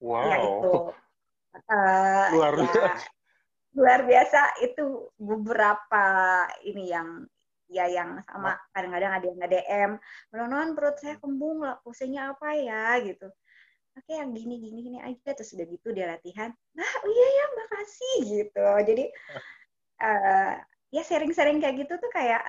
wow 0.00 0.24
ya 0.26 0.36
itu 0.40 0.72
Uh, 1.50 2.26
luar 2.34 2.54
ya, 2.54 2.62
biasa. 2.62 3.04
Luar 3.74 4.00
biasa 4.06 4.40
itu 4.62 4.84
beberapa 5.18 6.04
ini 6.66 6.90
yang 6.90 7.26
ya 7.70 7.86
yang 7.86 8.18
sama 8.26 8.58
kadang-kadang 8.74 9.12
ada 9.14 9.26
yang 9.30 9.38
nge-DM, 9.38 9.90
non 10.34 10.74
perut 10.74 10.98
saya 10.98 11.14
kembung 11.22 11.62
lah, 11.62 11.78
pusingnya 11.86 12.34
apa 12.34 12.58
ya 12.58 12.98
gitu. 13.02 13.30
Oke 13.94 14.14
yang 14.14 14.34
gini 14.34 14.58
gini 14.58 14.78
gini 14.86 14.98
aja 15.02 15.34
terus 15.34 15.54
udah 15.54 15.66
gitu 15.66 15.94
dia 15.94 16.10
latihan. 16.10 16.50
Nah 16.74 16.90
oh 17.02 17.10
iya 17.10 17.28
ya 17.30 17.46
makasih 17.58 18.16
gitu. 18.26 18.66
Jadi 18.86 19.04
uh, 20.02 20.54
ya 20.90 21.02
sharing-sharing 21.06 21.62
kayak 21.62 21.86
gitu 21.86 21.94
tuh 21.98 22.10
kayak 22.10 22.42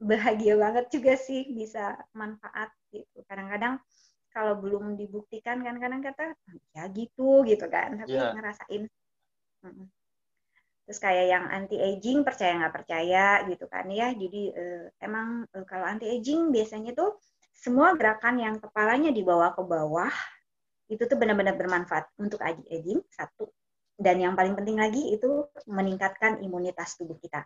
bahagia 0.00 0.54
banget 0.56 0.86
juga 0.92 1.12
sih 1.16 1.48
bisa 1.52 1.96
manfaat 2.16 2.72
gitu. 2.92 3.20
Kadang-kadang 3.28 3.80
kalau 4.38 4.54
belum 4.62 4.94
dibuktikan 4.94 5.66
kan 5.66 5.82
kadang 5.82 5.98
kata 5.98 6.38
ya 6.78 6.86
gitu 6.94 7.42
gitu 7.42 7.66
kan 7.66 7.98
tapi 7.98 8.14
yeah. 8.14 8.30
ngerasain 8.30 8.86
terus 10.88 11.04
kayak 11.04 11.26
yang 11.28 11.44
anti 11.52 11.76
aging 11.76 12.24
percaya 12.24 12.56
nggak 12.56 12.74
percaya 12.80 13.44
gitu 13.44 13.68
kan 13.68 13.84
ya. 13.92 14.08
Jadi 14.16 14.56
eh, 14.56 14.88
emang 15.04 15.44
eh, 15.52 15.66
kalau 15.68 15.84
anti 15.84 16.08
aging 16.08 16.48
biasanya 16.48 16.96
tuh 16.96 17.20
semua 17.52 17.92
gerakan 17.92 18.40
yang 18.40 18.56
kepalanya 18.56 19.12
dibawa 19.12 19.52
ke 19.52 19.60
bawah 19.60 20.08
itu 20.88 21.04
tuh 21.04 21.20
benar-benar 21.20 21.60
bermanfaat 21.60 22.08
untuk 22.16 22.40
anti 22.40 22.64
aging 22.72 23.04
satu. 23.12 23.52
Dan 24.00 24.24
yang 24.24 24.32
paling 24.32 24.56
penting 24.56 24.80
lagi 24.80 25.12
itu 25.12 25.44
meningkatkan 25.68 26.40
imunitas 26.40 26.96
tubuh 26.96 27.20
kita. 27.20 27.44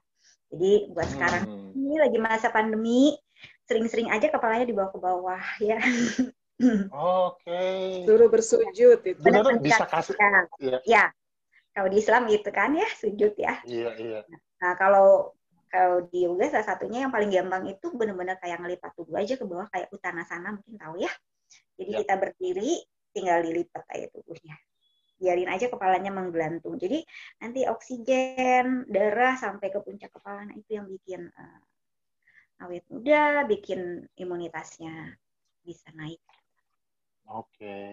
Jadi 0.54 0.94
buat 0.94 1.10
sekarang 1.10 1.42
hmm. 1.42 1.74
ini 1.74 1.96
lagi 1.98 2.18
masa 2.22 2.46
pandemi 2.54 3.18
sering-sering 3.66 4.06
aja 4.06 4.30
kepalanya 4.30 4.70
dibawa 4.70 4.94
ke 4.94 5.00
bawah 5.02 5.42
ya 5.58 5.80
Oke. 6.62 7.42
Okay. 7.42 8.06
Suruh 8.06 8.28
bersujud 8.30 8.98
itu. 9.02 9.20
Benar 9.20 9.58
bisa 9.58 9.84
kasih. 9.86 10.14
Ya. 10.62 10.78
ya. 10.86 11.04
Kalau 11.72 11.88
di 11.88 11.98
Islam 11.98 12.28
itu 12.28 12.50
kan 12.52 12.76
ya 12.76 12.88
sujud 13.00 13.32
ya. 13.34 13.54
Iya 13.64 13.90
iya. 13.96 14.20
Nah 14.60 14.72
kalau 14.76 15.32
kalau 15.72 16.04
di 16.12 16.28
yoga 16.28 16.52
salah 16.52 16.68
satunya 16.68 17.08
yang 17.08 17.12
paling 17.12 17.32
gampang 17.32 17.64
itu 17.64 17.88
benar-benar 17.96 18.36
kayak 18.36 18.60
ngelipat 18.60 18.92
tubuh 18.92 19.16
aja 19.16 19.40
ke 19.40 19.44
bawah 19.48 19.64
kayak 19.72 19.88
utanasana 19.88 20.60
mungkin 20.60 20.76
tahu 20.76 21.00
ya. 21.00 21.12
Jadi 21.80 21.90
ya. 21.96 21.98
kita 22.04 22.14
berdiri 22.20 22.72
tinggal 23.16 23.40
dilipat 23.40 23.82
kayak 23.88 24.12
tubuhnya. 24.12 24.56
biarin 25.22 25.54
aja 25.54 25.70
kepalanya 25.70 26.10
menggelantung. 26.10 26.74
Jadi 26.82 26.98
nanti 27.38 27.62
oksigen 27.62 28.90
darah 28.90 29.38
sampai 29.38 29.70
ke 29.70 29.78
puncak 29.78 30.10
kepala 30.10 30.42
nah 30.50 30.56
itu 30.58 30.74
yang 30.74 30.90
bikin 30.90 31.30
uh, 31.30 31.62
awet 32.66 32.82
muda, 32.90 33.46
bikin 33.46 34.02
imunitasnya 34.18 35.14
bisa 35.62 35.94
naik. 35.94 36.18
Oke. 37.32 37.56
Okay. 37.56 37.92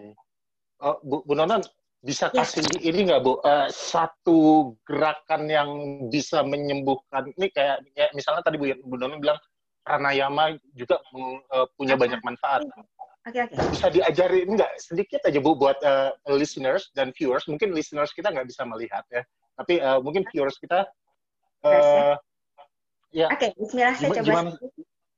Oh, 0.80 0.96
Bu, 1.04 1.24
Bu 1.24 1.36
Nonon, 1.36 1.60
bisa 2.00 2.32
ya. 2.32 2.44
kasih 2.44 2.64
ini 2.80 3.08
nggak 3.08 3.20
Bu, 3.20 3.40
uh, 3.44 3.68
satu 3.68 4.72
gerakan 4.88 5.44
yang 5.48 5.70
bisa 6.08 6.40
menyembuhkan, 6.40 7.28
ini 7.36 7.52
kayak, 7.52 7.84
kayak 7.92 8.12
misalnya 8.16 8.40
tadi 8.44 8.56
Bu, 8.56 8.72
Bu 8.84 8.96
Nonon 8.96 9.20
bilang 9.20 9.36
pranayama 9.84 10.56
juga 10.72 11.00
uh, 11.52 11.68
punya 11.76 11.96
banyak 11.96 12.20
manfaat. 12.24 12.64
Oke, 12.64 13.36
okay, 13.36 13.40
oke. 13.44 13.52
Okay. 13.52 13.68
Bisa 13.76 13.86
diajarin 13.92 14.48
nggak 14.56 14.72
sedikit 14.80 15.20
aja 15.28 15.40
Bu 15.44 15.52
buat 15.52 15.76
uh, 15.84 16.16
listeners 16.32 16.88
dan 16.96 17.12
viewers, 17.12 17.44
mungkin 17.44 17.76
listeners 17.76 18.12
kita 18.16 18.32
nggak 18.32 18.48
bisa 18.48 18.64
melihat 18.64 19.04
ya, 19.12 19.20
tapi 19.60 19.80
uh, 19.84 20.00
mungkin 20.00 20.24
viewers 20.32 20.56
kita 20.56 20.88
uh, 21.68 22.16
ya. 23.12 23.28
Oke, 23.28 23.36
okay, 23.36 23.50
Bismillah 23.60 23.94
saya 24.00 24.10
coba. 24.16 24.24
Gimana, 24.24 24.50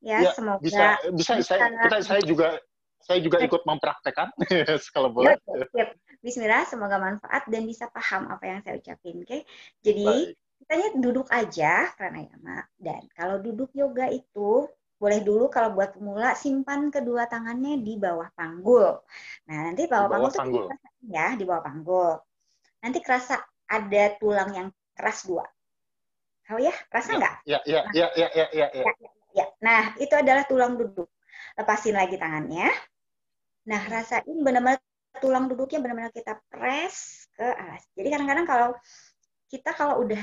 ya, 0.03 0.17
ya, 0.19 0.31
semoga 0.35 0.59
bisa 0.59 0.85
bisa, 1.15 1.31
bisa 1.39 1.55
saya, 1.55 1.71
kita, 1.87 1.97
saya 2.03 2.21
juga 2.27 2.59
saya 3.03 3.19
juga 3.19 3.43
ikut 3.43 3.61
mempraktekkan 3.67 4.31
kalau 4.95 5.11
boleh. 5.11 5.35
Yep, 5.75 5.89
Bismillah, 6.23 6.63
semoga 6.65 6.95
manfaat 6.95 7.43
dan 7.51 7.67
bisa 7.67 7.91
paham 7.91 8.31
apa 8.31 8.43
yang 8.47 8.59
saya 8.63 8.79
ucapin. 8.79 9.21
Oke, 9.21 9.27
okay? 9.27 9.41
jadi 9.83 10.31
kita 10.63 10.95
duduk 10.95 11.27
aja 11.27 11.91
pranayama 11.99 12.63
dan 12.79 13.03
kalau 13.11 13.43
duduk 13.43 13.75
yoga 13.75 14.07
itu 14.07 14.71
boleh 14.95 15.19
dulu 15.19 15.51
kalau 15.51 15.75
buat 15.75 15.99
pemula 15.99 16.31
simpan 16.39 16.87
kedua 16.87 17.27
tangannya 17.27 17.83
di 17.83 17.99
bawah 17.99 18.31
panggul. 18.39 19.03
Nah 19.51 19.57
nanti 19.67 19.83
bawah, 19.83 20.07
bawah 20.07 20.31
panggul, 20.31 20.71
panggul. 20.71 21.11
ya 21.11 21.35
di 21.35 21.43
bawah 21.43 21.59
panggul. 21.59 22.11
Nanti 22.79 23.03
kerasa 23.03 23.43
ada 23.67 24.03
tulang 24.15 24.55
yang 24.55 24.67
keras 24.95 25.27
dua. 25.27 25.43
Tahu 26.47 26.59
ya? 26.63 26.71
Rasa 26.87 27.19
nggak? 27.19 27.35
Ya, 27.43 27.59
ya, 27.67 27.83
ya, 27.91 28.07
ya, 28.15 28.27
ya, 28.31 28.47
ya, 28.55 28.67
ya, 28.71 28.83
ya. 28.87 29.11
ya. 29.35 29.45
Nah 29.59 29.91
itu 29.99 30.15
adalah 30.15 30.47
tulang 30.47 30.79
duduk. 30.79 31.11
Lepasin 31.59 31.99
lagi 31.99 32.15
tangannya. 32.15 32.71
Nah, 33.63 33.81
rasain 33.87 34.37
benar-benar 34.43 34.79
tulang 35.21 35.45
duduknya 35.47 35.79
benar-benar 35.79 36.11
kita 36.11 36.41
press 36.49 37.29
ke 37.37 37.45
atas. 37.45 37.85
Jadi 37.93 38.07
kadang-kadang 38.09 38.45
kalau 38.49 38.69
kita 39.47 39.71
kalau 39.77 40.01
udah 40.03 40.19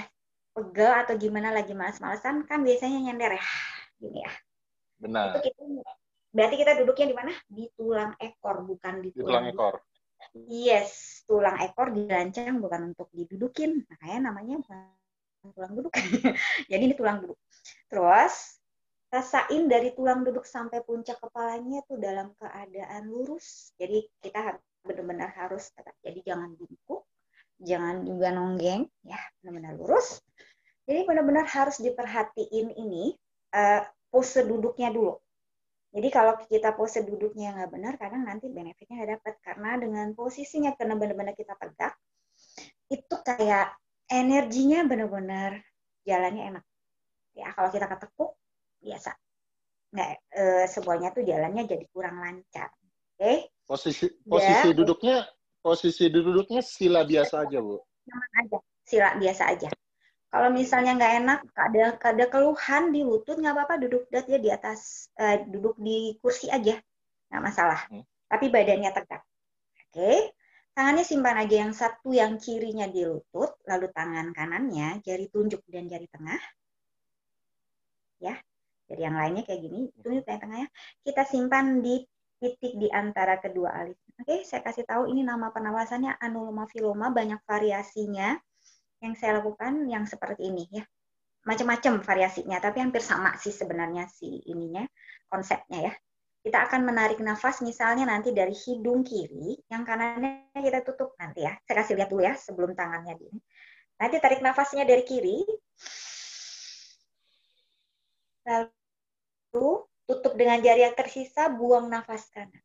pegel 0.51 0.93
atau 0.93 1.15
gimana 1.15 1.55
lagi 1.55 1.73
malas-malasan 1.73 2.45
kan 2.45 2.61
biasanya 2.61 2.99
nyender 2.99 3.39
ya. 3.39 3.47
Gini 3.97 4.21
ya. 4.27 4.33
Benar. 5.01 5.39
Itu 5.39 5.49
kita, 5.49 5.61
berarti 6.35 6.57
kita 6.59 6.73
duduknya 6.83 7.07
di 7.07 7.17
mana? 7.17 7.33
Di 7.47 7.65
tulang 7.79 8.13
ekor, 8.21 8.67
bukan 8.67 8.95
di 9.01 9.11
tulang, 9.15 9.17
di 9.17 9.25
tulang 9.25 9.47
ekor. 9.49 9.75
Yes, 10.37 11.23
tulang 11.25 11.57
ekor 11.65 11.95
dirancang 11.97 12.61
bukan 12.61 12.93
untuk 12.93 13.09
didudukin. 13.15 13.87
Makanya 13.89 14.19
namanya 14.29 14.61
bukan 14.61 14.79
tulang 15.57 15.73
duduk. 15.73 15.93
Jadi 16.71 16.83
ini 16.83 16.95
tulang 16.99 17.25
duduk. 17.25 17.39
Terus 17.89 18.60
rasain 19.11 19.67
dari 19.67 19.91
tulang 19.93 20.23
duduk 20.23 20.47
sampai 20.47 20.87
puncak 20.87 21.19
kepalanya 21.19 21.83
tuh 21.91 21.99
dalam 21.99 22.31
keadaan 22.39 23.11
lurus. 23.11 23.75
Jadi 23.75 24.07
kita 24.23 24.55
benar-benar 24.87 25.35
harus 25.35 25.69
tetap. 25.75 25.93
Jadi 26.01 26.23
jangan 26.23 26.55
bungkuk, 26.55 27.05
jangan 27.59 28.07
juga 28.07 28.31
nonggeng, 28.31 28.87
ya 29.03 29.19
benar-benar 29.43 29.75
lurus. 29.77 30.23
Jadi 30.87 31.07
benar-benar 31.07 31.47
harus 31.47 31.83
diperhatiin 31.83 32.75
ini 32.79 33.15
uh, 33.55 33.83
pose 34.11 34.47
duduknya 34.47 34.91
dulu. 34.95 35.19
Jadi 35.91 36.09
kalau 36.15 36.39
kita 36.47 36.71
pose 36.79 37.03
duduknya 37.03 37.51
nggak 37.51 37.71
benar, 37.75 37.95
kadang 37.99 38.23
nanti 38.23 38.47
benefitnya 38.47 39.03
nggak 39.03 39.11
dapat 39.19 39.35
karena 39.43 39.71
dengan 39.75 40.07
posisinya 40.15 40.71
karena 40.79 40.95
benar-benar 40.95 41.35
kita 41.35 41.59
tegak, 41.59 41.99
itu 42.91 43.15
kayak 43.27 43.75
energinya 44.07 44.87
benar-benar 44.87 45.63
jalannya 46.07 46.55
enak. 46.55 46.65
Ya 47.35 47.51
kalau 47.55 47.71
kita 47.75 47.87
ketekuk, 47.91 48.40
biasa 48.81 49.11
nggak 49.91 50.11
e, 50.31 50.43
semuanya 50.71 51.09
tuh 51.11 51.25
jalannya 51.27 51.67
jadi 51.67 51.85
kurang 51.91 52.23
lancar 52.23 52.71
oke 52.71 53.19
okay? 53.19 53.37
posisi 53.67 54.07
posisi 54.23 54.69
ya. 54.71 54.77
duduknya 54.77 55.17
posisi 55.61 56.05
duduknya 56.09 56.63
sila 56.63 57.03
biasa 57.03 57.47
aja 57.47 57.59
bu 57.59 57.77
nyaman 58.07 58.31
aja 58.47 58.59
sila 58.87 59.09
biasa 59.19 59.43
aja 59.51 59.69
kalau 60.31 60.49
misalnya 60.55 60.95
nggak 60.95 61.15
enak 61.27 61.41
ada 61.59 61.85
ada 61.99 62.25
keluhan 62.31 62.95
di 62.95 63.03
lutut 63.03 63.35
nggak 63.35 63.55
apa-apa 63.55 63.75
duduk 63.83 64.07
dia 64.09 64.39
di 64.39 64.51
atas 64.51 65.11
eh, 65.19 65.43
duduk 65.51 65.75
di 65.83 66.15
kursi 66.23 66.47
aja 66.47 66.79
nggak 67.31 67.43
masalah 67.43 67.81
hmm. 67.91 68.07
tapi 68.31 68.47
badannya 68.47 68.91
tegak 68.95 69.23
oke 69.23 69.91
okay? 69.91 70.31
tangannya 70.71 71.03
simpan 71.03 71.37
aja 71.43 71.55
yang 71.67 71.75
satu 71.75 72.15
yang 72.15 72.39
kirinya 72.39 72.87
di 72.87 73.03
lutut 73.03 73.59
lalu 73.67 73.91
tangan 73.91 74.31
kanannya 74.31 75.03
jari 75.03 75.27
tunjuk 75.27 75.67
dan 75.67 75.91
jari 75.91 76.07
tengah 76.07 76.39
ya 78.23 78.39
jadi 78.91 79.07
yang 79.07 79.15
lainnya 79.15 79.47
kayak 79.47 79.63
gini, 79.63 79.87
tunjuk 80.03 80.27
tengah-tengahnya. 80.27 80.69
Kita 81.07 81.23
simpan 81.23 81.79
di 81.79 82.03
titik 82.43 82.75
di 82.75 82.91
antara 82.91 83.39
kedua 83.39 83.71
alis. 83.71 83.95
Oke, 84.19 84.43
saya 84.43 84.67
kasih 84.67 84.83
tahu 84.83 85.07
ini 85.07 85.23
nama 85.23 85.55
penawasannya 85.55 86.19
anuloma 86.19 86.67
filoma, 86.67 87.15
banyak 87.15 87.39
variasinya 87.47 88.35
yang 88.99 89.15
saya 89.15 89.39
lakukan 89.39 89.87
yang 89.87 90.11
seperti 90.11 90.51
ini 90.51 90.67
ya. 90.75 90.83
Macam-macam 91.47 92.03
variasinya, 92.03 92.59
tapi 92.59 92.83
hampir 92.83 93.01
sama 93.01 93.33
sih 93.39 93.55
sebenarnya 93.55 94.11
si 94.11 94.43
ininya, 94.51 94.83
konsepnya 95.31 95.89
ya. 95.89 95.93
Kita 96.41 96.67
akan 96.67 96.89
menarik 96.89 97.21
nafas 97.21 97.61
misalnya 97.61 98.09
nanti 98.09 98.33
dari 98.33 98.57
hidung 98.57 99.07
kiri, 99.07 99.61
yang 99.71 99.87
kanannya 99.87 100.51
kita 100.57 100.83
tutup 100.83 101.15
nanti 101.21 101.45
ya. 101.45 101.55
Saya 101.63 101.85
kasih 101.85 101.95
lihat 102.01 102.09
dulu 102.11 102.25
ya 102.25 102.35
sebelum 102.35 102.75
tangannya 102.75 103.15
di 103.21 103.29
Nanti 104.01 104.17
tarik 104.17 104.41
nafasnya 104.41 104.89
dari 104.89 105.05
kiri. 105.05 105.45
Lalu 108.49 108.80
tutup 110.11 110.35
dengan 110.35 110.59
jari 110.59 110.83
yang 110.83 110.99
tersisa, 110.99 111.47
buang 111.47 111.87
nafas 111.87 112.27
kanan. 112.35 112.59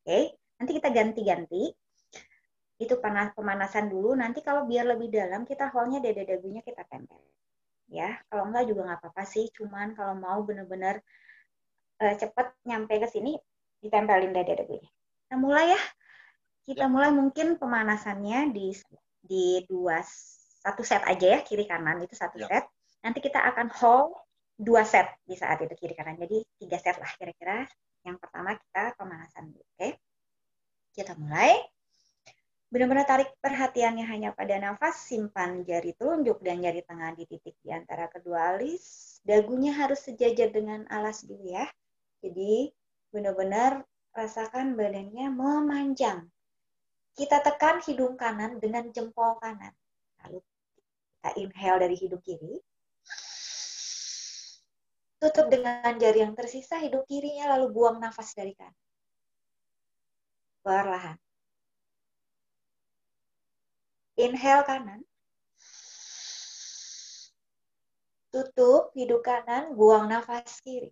Oke, 0.00 0.40
nanti 0.56 0.72
kita 0.80 0.88
ganti-ganti. 0.88 1.68
Itu 2.80 2.96
panas 2.96 3.36
pemanasan 3.36 3.92
dulu. 3.92 4.16
Nanti 4.16 4.40
kalau 4.40 4.64
biar 4.64 4.88
lebih 4.88 5.12
dalam, 5.12 5.44
kita 5.44 5.68
holnya 5.68 6.00
dada 6.00 6.24
dagunya 6.24 6.64
kita 6.64 6.80
tempel. 6.88 7.20
Ya, 7.92 8.16
kalau 8.32 8.48
enggak 8.48 8.72
juga 8.72 8.88
nggak 8.88 8.98
apa-apa 9.04 9.24
sih. 9.28 9.52
Cuman 9.52 9.92
kalau 9.92 10.16
mau 10.16 10.40
benar-benar 10.40 11.04
uh, 12.00 12.14
cepat 12.16 12.56
nyampe 12.64 12.96
ke 12.96 13.08
sini, 13.12 13.36
ditempelin 13.84 14.32
dada 14.32 14.64
dagunya. 14.64 14.88
Kita 15.28 15.36
mulai 15.36 15.76
ya. 15.76 15.82
Kita 16.64 16.88
ya. 16.88 16.92
mulai 16.92 17.12
mungkin 17.12 17.60
pemanasannya 17.60 18.56
di 18.56 18.72
di 19.20 19.60
dua 19.68 20.00
satu 20.64 20.80
set 20.80 21.04
aja 21.04 21.36
ya 21.36 21.38
kiri 21.44 21.68
kanan 21.68 22.00
itu 22.00 22.16
satu 22.16 22.40
ya. 22.40 22.48
set. 22.48 22.64
Nanti 23.04 23.20
kita 23.20 23.44
akan 23.44 23.68
hold 23.68 24.16
dua 24.60 24.84
set 24.84 25.08
di 25.24 25.32
saat 25.40 25.56
itu 25.64 25.72
kiri 25.72 25.96
kanan. 25.96 26.20
Jadi 26.20 26.44
tiga 26.60 26.76
set 26.76 27.00
lah 27.00 27.08
kira-kira. 27.16 27.64
Yang 28.04 28.16
pertama 28.20 28.52
kita 28.60 28.92
pemanasan 29.00 29.56
dulu. 29.56 29.64
Oke. 29.76 29.96
Kita 30.92 31.16
mulai. 31.16 31.56
Benar-benar 32.70 33.02
tarik 33.02 33.34
perhatiannya 33.42 34.06
hanya 34.06 34.30
pada 34.30 34.54
nafas, 34.62 34.94
simpan 35.02 35.66
jari 35.66 35.90
telunjuk 35.98 36.38
dan 36.38 36.62
jari 36.62 36.86
tengah 36.86 37.18
di 37.18 37.26
titik 37.26 37.58
di 37.66 37.74
antara 37.74 38.06
kedua 38.06 38.54
alis. 38.54 39.18
Dagunya 39.26 39.74
harus 39.74 40.06
sejajar 40.06 40.54
dengan 40.54 40.86
alas 40.86 41.26
dulu 41.26 41.50
ya. 41.50 41.66
Jadi 42.22 42.70
benar-benar 43.10 43.82
rasakan 44.14 44.78
badannya 44.78 45.34
memanjang. 45.34 46.30
Kita 47.18 47.42
tekan 47.42 47.82
hidung 47.82 48.14
kanan 48.14 48.62
dengan 48.62 48.86
jempol 48.94 49.34
kanan. 49.42 49.74
Lalu 50.22 50.38
kita 51.18 51.30
inhale 51.42 51.78
dari 51.82 51.96
hidung 51.98 52.22
kiri. 52.22 52.62
Tutup 55.20 55.52
dengan 55.52 55.92
jari 56.00 56.24
yang 56.24 56.32
tersisa, 56.32 56.80
hidung 56.80 57.04
kirinya 57.04 57.52
lalu 57.52 57.76
buang 57.76 58.00
nafas 58.00 58.32
dari 58.32 58.56
kanan. 58.56 58.72
Perlahan. 60.64 61.20
Inhale 64.16 64.64
kanan. 64.64 65.00
Tutup 68.32 68.96
hidung 68.96 69.20
kanan, 69.20 69.76
buang 69.76 70.08
nafas 70.08 70.56
kiri. 70.64 70.88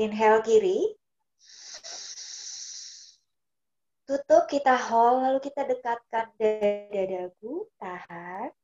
Inhale 0.00 0.40
kiri. 0.48 0.96
Tutup, 4.08 4.48
kita 4.48 4.80
hold, 4.80 5.28
lalu 5.28 5.38
kita 5.44 5.68
dekatkan 5.68 6.32
dada 6.40 7.02
dagu, 7.04 7.68
tahan. 7.76 8.61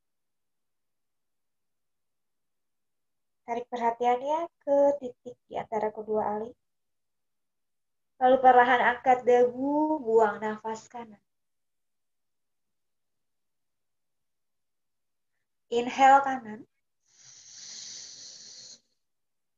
Tarik 3.48 3.64
perhatiannya 3.72 4.44
ke 4.60 4.76
titik 5.00 5.40
di 5.48 5.56
antara 5.56 5.88
kedua 5.88 6.36
alis. 6.36 6.52
Lalu 8.20 8.36
perlahan 8.44 8.92
angkat 8.92 9.24
dagu, 9.24 9.96
buang 10.04 10.36
nafas 10.36 10.84
kanan. 10.92 11.22
Inhale 15.72 16.20
kanan. 16.28 16.60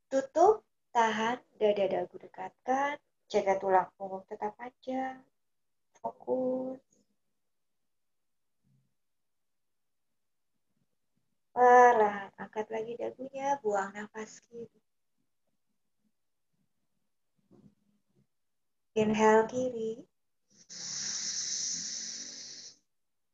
Tutup, 0.07 0.63
tahan, 0.95 1.43
dada 1.59 1.87
dagu 1.91 2.15
dekatkan, 2.15 2.95
jaga 3.27 3.59
tulang 3.59 3.91
punggung 3.99 4.23
tetap 4.31 4.55
aja, 4.63 5.19
fokus. 5.99 6.90
Perlahan, 11.61 12.33
angkat 12.41 12.73
lagi 12.73 12.97
dagunya, 12.97 13.61
buang 13.61 13.93
nafas 13.93 14.41
kiri. 14.49 14.81
Inhale 18.97 19.45
kiri. 19.45 19.93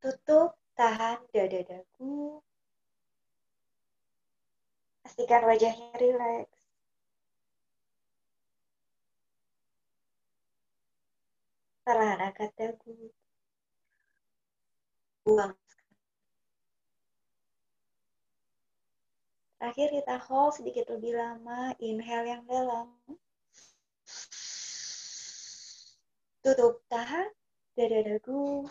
Tutup, 0.03 0.59
tahan 0.74 1.22
dada 1.31 1.61
dagu. 1.70 2.43
Pastikan 5.07 5.47
wajahnya 5.47 5.95
rileks. 5.95 6.66
Perlahan 11.87 12.35
angkat 12.35 12.51
dagu. 12.59 12.91
Buang. 15.22 15.55
Terakhir 19.57 19.89
kita 19.89 20.17
hold 20.29 20.53
sedikit 20.61 20.85
lebih 20.93 21.17
lama. 21.17 21.73
Inhale 21.81 22.29
yang 22.29 22.45
dalam. 22.45 22.93
Tutup 26.45 26.85
tahan. 26.93 27.33
Dada 27.73 28.01
dagu. 28.05 28.69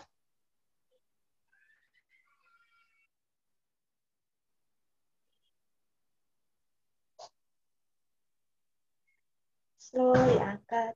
Slowly 9.82 10.38
angkat. 10.38 10.94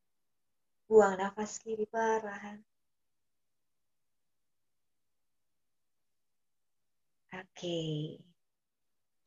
Buang 0.87 1.19
nafas 1.19 1.59
kiri 1.63 1.87
perlahan. 1.91 2.63
Oke. 7.35 8.30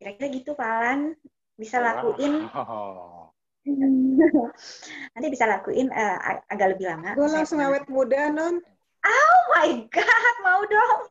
Kira-kira 0.04 0.28
gitu 0.36 0.52
Pak 0.52 0.68
Alan. 0.68 1.16
Bisa 1.56 1.80
lakuin. 1.80 2.44
Nanti 5.16 5.28
bisa 5.32 5.48
lakuin 5.48 5.88
uh, 5.96 6.44
agak 6.52 6.76
lebih 6.76 6.92
lama. 6.92 7.16
Gue 7.16 7.32
langsung 7.32 7.64
awet 7.64 7.88
muda, 7.88 8.28
Non. 8.28 8.60
Oh 9.08 9.40
my 9.56 9.88
God, 9.88 10.36
mau 10.44 10.60
dong. 10.68 11.08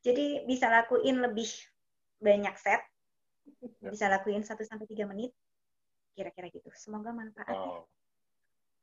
Jadi 0.00 0.48
bisa 0.48 0.72
lakuin 0.72 1.20
lebih 1.20 1.52
banyak 2.24 2.56
set. 2.56 2.80
Bisa 3.84 4.08
lakuin 4.08 4.40
1 4.40 4.48
sampai 4.48 4.88
3 4.88 5.04
menit 5.12 5.36
kira-kira 6.16 6.48
gitu. 6.48 6.72
Semoga 6.72 7.12
manfaat 7.12 7.52
ya. 7.52 7.60
wow. 7.60 7.84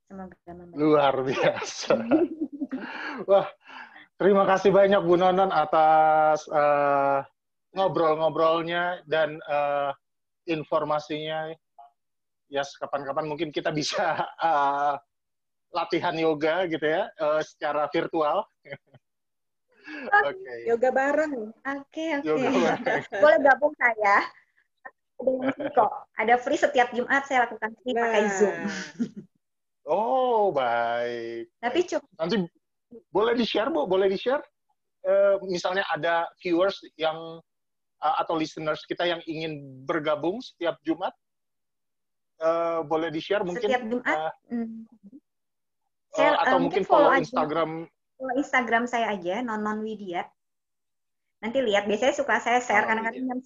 Semoga 0.06 0.38
membantu. 0.54 0.78
Luar 0.78 1.16
biasa. 1.26 1.96
Wah, 3.26 3.48
terima 4.22 4.46
kasih 4.46 4.70
banyak 4.70 5.02
Bu 5.02 5.18
Nonon 5.18 5.50
atas 5.50 6.46
uh, 6.52 7.26
ngobrol-ngobrolnya 7.76 9.04
dan 9.08 9.40
uh, 9.48 9.92
informasinya. 10.48 11.52
Ya, 12.52 12.64
yes, 12.64 12.76
kapan-kapan 12.76 13.32
mungkin 13.32 13.50
kita 13.52 13.72
bisa 13.72 14.28
uh, 14.44 15.00
latihan 15.78 16.16
yoga 16.20 16.68
gitu 16.68 16.84
ya, 16.84 17.08
uh, 17.24 17.40
secara 17.40 17.88
virtual. 17.92 18.44
Oke. 19.92 20.38
Okay. 20.38 20.60
Yoga 20.72 20.90
bareng. 20.94 21.52
Oke, 21.52 21.84
okay, 21.90 22.10
oke. 22.22 22.32
Okay. 22.32 23.02
Boleh 23.24 23.40
gabung 23.44 23.74
saya 23.76 24.24
ada 25.22 25.70
kok. 25.70 25.92
Ada 26.18 26.36
free 26.42 26.60
setiap 26.60 26.90
Jumat 26.94 27.26
saya 27.30 27.46
lakukan 27.46 27.72
free 27.82 27.94
nah. 27.94 28.10
pakai 28.10 28.24
Zoom. 28.38 28.58
Oh, 29.86 30.54
baik. 30.54 31.50
Tapi 31.62 31.80
cukup. 31.86 32.10
Nanti 32.18 32.36
boleh 33.10 33.34
di-share, 33.34 33.70
Bu? 33.74 33.90
Boleh 33.90 34.08
di-share? 34.12 34.42
Uh, 35.02 35.42
misalnya 35.50 35.82
ada 35.90 36.30
viewers 36.38 36.78
yang 36.94 37.42
atau 38.02 38.34
listeners 38.34 38.82
kita 38.90 39.06
yang 39.06 39.22
ingin 39.30 39.62
bergabung 39.86 40.42
setiap 40.42 40.82
Jumat, 40.82 41.14
uh, 42.42 42.82
boleh 42.82 43.14
di-share 43.14 43.46
mungkin? 43.46 43.70
Setiap 43.70 43.86
Jumat? 43.86 44.18
Uh, 44.50 44.58
mm. 44.58 44.70
saya, 46.18 46.34
uh, 46.34 46.42
atau 46.42 46.58
uh, 46.58 46.62
mungkin 46.66 46.84
follow, 46.84 47.14
follow 47.14 47.22
Instagram. 47.22 47.72
Follow 48.18 48.36
Instagram 48.42 48.84
saya 48.90 49.14
aja, 49.14 49.46
Nonon 49.46 49.86
Widya. 49.86 50.26
Nanti 51.42 51.58
lihat, 51.62 51.90
biasanya 51.90 52.14
suka 52.14 52.38
saya 52.38 52.62
share 52.62 52.86
kadang-kadang 52.86 53.26
oh, 53.26 53.30
jam 53.34 53.40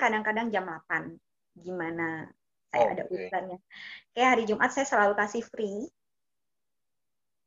kadang-kadang 0.00 0.46
jam 0.48 0.64
8. 0.64 1.60
Gimana 1.60 2.32
saya 2.72 2.84
oh, 2.88 2.92
ada 2.96 3.04
urusannya. 3.12 3.58
Kayak 4.16 4.28
hari 4.32 4.44
Jumat 4.48 4.72
saya 4.72 4.88
selalu 4.88 5.12
kasih 5.20 5.44
free. 5.44 5.84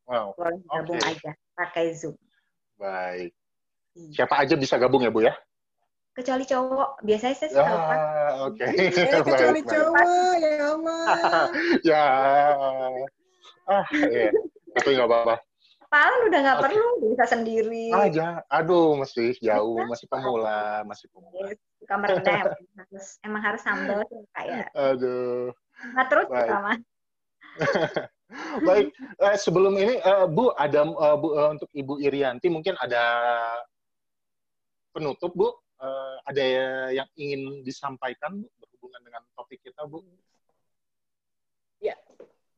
Wow. 0.06 0.38
Boleh 0.38 0.62
gabung 0.70 1.02
okay. 1.02 1.18
aja 1.18 1.32
pakai 1.58 1.86
Zoom. 1.98 2.14
Baik. 2.78 3.34
Iya. 3.98 4.22
Siapa 4.22 4.46
aja 4.46 4.54
bisa 4.54 4.78
gabung 4.78 5.02
ya, 5.02 5.10
Bu 5.10 5.26
ya? 5.26 5.34
Kecuali 6.16 6.44
cowok. 6.48 6.90
Biasanya 7.04 7.36
saya 7.36 7.50
suka 7.52 7.68
ah, 7.68 8.32
Oke. 8.48 8.64
Okay. 8.64 8.88
Eh, 9.12 9.22
kecuali 9.22 9.62
baik, 9.62 9.68
cowok, 9.68 9.94
baik. 10.00 10.40
ya 10.40 10.66
Allah. 10.72 11.06
ya. 11.92 12.06
Ah, 13.68 13.86
iya. 13.92 14.32
Tapi 14.80 14.90
nggak 14.96 15.10
apa-apa. 15.12 15.36
Paling 15.92 16.22
udah 16.28 16.40
nggak 16.44 16.58
okay. 16.60 16.66
perlu 16.72 16.88
bisa 17.08 17.26
sendiri. 17.30 17.86
Aja, 17.94 18.44
aduh 18.52 19.00
masih 19.00 19.38
jauh, 19.40 19.80
masih 19.88 20.08
pemula, 20.12 20.84
masih 20.88 21.08
pemula. 21.12 21.56
Suka 21.80 21.96
merendah, 22.02 22.52
harus, 22.52 23.08
emang 23.24 23.42
harus 23.44 23.62
sambal 23.64 24.04
kayak. 24.36 24.68
Aduh. 24.76 25.56
Nggak 25.94 26.08
terus 26.12 26.28
sama. 26.32 26.74
Baik, 28.68 28.92
eh, 29.22 29.38
sebelum 29.38 29.78
ini 29.78 30.02
uh, 30.02 30.26
Bu 30.28 30.52
ada 30.58 30.84
uh, 30.84 31.16
Bu 31.16 31.38
uh, 31.38 31.56
untuk 31.56 31.70
Ibu 31.72 32.02
Irianti 32.02 32.50
mungkin 32.52 32.76
ada 32.82 33.04
penutup 34.92 35.32
Bu, 35.32 35.54
uh, 35.82 36.16
ada 36.28 36.44
yang 36.92 37.10
ingin 37.16 37.64
disampaikan 37.66 38.42
Bu 38.42 38.48
berhubungan 38.62 39.02
dengan 39.04 39.22
topik 39.34 39.60
kita 39.64 39.88
Bu? 39.88 40.04
Ya, 41.84 41.96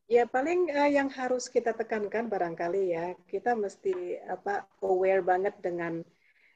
Ya 0.08 0.24
paling 0.24 0.72
uh, 0.72 0.88
yang 0.88 1.12
harus 1.12 1.52
kita 1.52 1.76
tekankan 1.76 2.32
barangkali 2.32 2.96
ya 2.96 3.12
kita 3.28 3.52
mesti 3.52 4.16
apa 4.24 4.64
aware 4.80 5.20
banget 5.20 5.60
dengan 5.60 6.00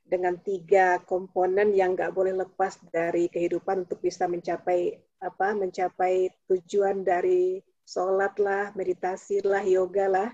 dengan 0.09 0.41
tiga 0.41 1.05
komponen 1.05 1.77
yang 1.77 1.93
nggak 1.93 2.17
boleh 2.17 2.33
lepas 2.33 2.81
dari 2.89 3.29
kehidupan 3.29 3.85
untuk 3.85 4.01
bisa 4.01 4.25
mencapai 4.25 4.97
apa 5.21 5.53
mencapai 5.53 6.33
tujuan 6.49 7.05
dari 7.05 7.61
sholat 7.85 8.41
lah, 8.41 8.73
meditasi 8.73 9.45
lah, 9.45 9.61
yoga 9.69 10.09
lah 10.09 10.31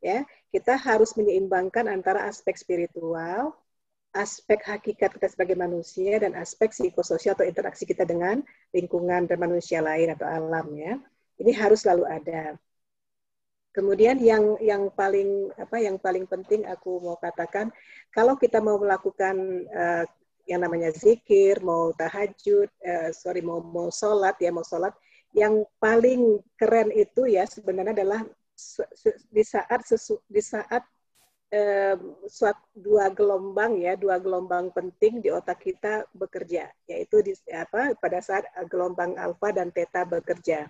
ya 0.00 0.24
kita 0.48 0.72
harus 0.80 1.12
menyeimbangkan 1.12 1.92
antara 1.92 2.24
aspek 2.24 2.56
spiritual, 2.56 3.52
aspek 4.12 4.60
hakikat 4.68 5.16
kita 5.16 5.28
sebagai 5.32 5.56
manusia 5.56 6.20
dan 6.20 6.36
aspek 6.36 6.68
psikososial 6.68 7.32
atau 7.32 7.48
interaksi 7.48 7.88
kita 7.88 8.04
dengan 8.04 8.44
lingkungan 8.76 9.24
dan 9.24 9.38
manusia 9.40 9.80
lain 9.80 10.12
atau 10.12 10.28
alam 10.28 10.68
ya. 10.76 11.00
Ini 11.40 11.52
harus 11.56 11.82
selalu 11.84 12.04
ada. 12.04 12.56
Kemudian 13.72 14.20
yang 14.20 14.60
yang 14.60 14.92
paling 14.92 15.48
apa 15.56 15.80
yang 15.80 15.96
paling 15.96 16.28
penting 16.28 16.68
aku 16.68 17.00
mau 17.00 17.16
katakan 17.16 17.72
kalau 18.12 18.36
kita 18.36 18.60
mau 18.60 18.76
melakukan 18.76 19.64
uh, 19.72 20.04
yang 20.44 20.60
namanya 20.60 20.92
zikir, 20.92 21.56
mau 21.64 21.96
tahajud, 21.96 22.68
uh, 22.68 23.10
sorry 23.16 23.40
mau 23.40 23.64
mau 23.64 23.88
sholat 23.88 24.36
ya 24.44 24.52
mau 24.52 24.60
sholat, 24.60 24.92
yang 25.32 25.64
paling 25.80 26.44
keren 26.60 26.92
itu 26.92 27.24
ya 27.24 27.48
sebenarnya 27.48 27.96
adalah 27.96 28.20
di 29.32 29.40
saat 29.40 29.80
sesu, 29.88 30.20
di 30.28 30.44
saat 30.44 30.84
uh, 31.52 31.94
suat 32.26 32.56
dua 32.72 33.12
gelombang 33.12 33.78
ya 33.78 33.94
dua 33.94 34.16
gelombang 34.18 34.72
penting 34.72 35.20
di 35.20 35.28
otak 35.28 35.60
kita 35.60 36.08
bekerja 36.16 36.72
yaitu 36.88 37.20
di 37.20 37.32
apa 37.52 37.92
pada 38.00 38.18
saat 38.24 38.48
gelombang 38.66 39.14
alfa 39.20 39.52
dan 39.52 39.68
theta 39.70 40.08
bekerja. 40.08 40.66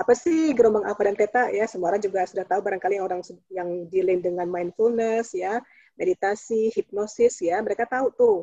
Apa 0.00 0.16
sih 0.16 0.56
gelombang 0.56 0.88
alfa 0.88 1.02
dan 1.10 1.16
theta 1.18 1.42
ya 1.52 1.66
semua 1.68 1.92
orang 1.92 2.02
juga 2.02 2.24
sudah 2.24 2.46
tahu 2.46 2.60
barangkali 2.64 2.96
orang 3.02 3.20
yang 3.52 3.90
dealing 3.90 4.24
dengan 4.24 4.48
mindfulness 4.48 5.36
ya 5.36 5.60
meditasi 5.98 6.72
hipnosis 6.72 7.44
ya 7.44 7.60
mereka 7.60 7.84
tahu 7.84 8.08
tuh 8.14 8.38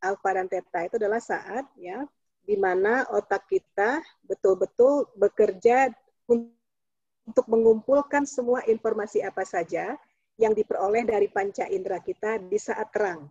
alfa 0.00 0.30
dan 0.32 0.48
theta 0.48 0.88
itu 0.88 0.96
adalah 0.96 1.20
saat 1.20 1.68
ya 1.76 2.00
di 2.42 2.58
mana 2.58 3.06
otak 3.12 3.46
kita 3.46 4.02
betul-betul 4.26 5.06
bekerja 5.14 5.92
untuk 6.26 7.46
mengumpulkan 7.46 8.26
semua 8.26 8.66
informasi 8.66 9.22
apa 9.22 9.46
saja 9.46 9.94
yang 10.40 10.56
diperoleh 10.56 11.04
dari 11.04 11.28
panca 11.28 11.68
indera 11.68 12.00
kita 12.00 12.40
di 12.40 12.56
saat 12.56 12.88
terang 12.92 13.28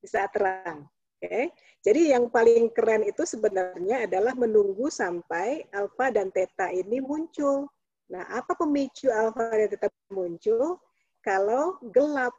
di 0.00 0.08
saat 0.08 0.32
terang 0.32 0.88
oke? 1.20 1.52
Jadi 1.80 2.12
yang 2.12 2.28
paling 2.28 2.72
keren 2.72 3.04
itu 3.04 3.24
sebenarnya 3.24 4.08
adalah 4.08 4.32
menunggu 4.36 4.88
sampai 4.88 5.64
alfa 5.72 6.12
dan 6.12 6.32
theta 6.32 6.72
ini 6.72 7.00
muncul. 7.00 7.68
Nah, 8.10 8.24
apa 8.28 8.56
pemicu 8.56 9.12
alfa 9.12 9.48
dan 9.52 9.68
theta 9.68 9.88
muncul? 10.12 10.80
Kalau 11.20 11.76
gelap, 11.92 12.32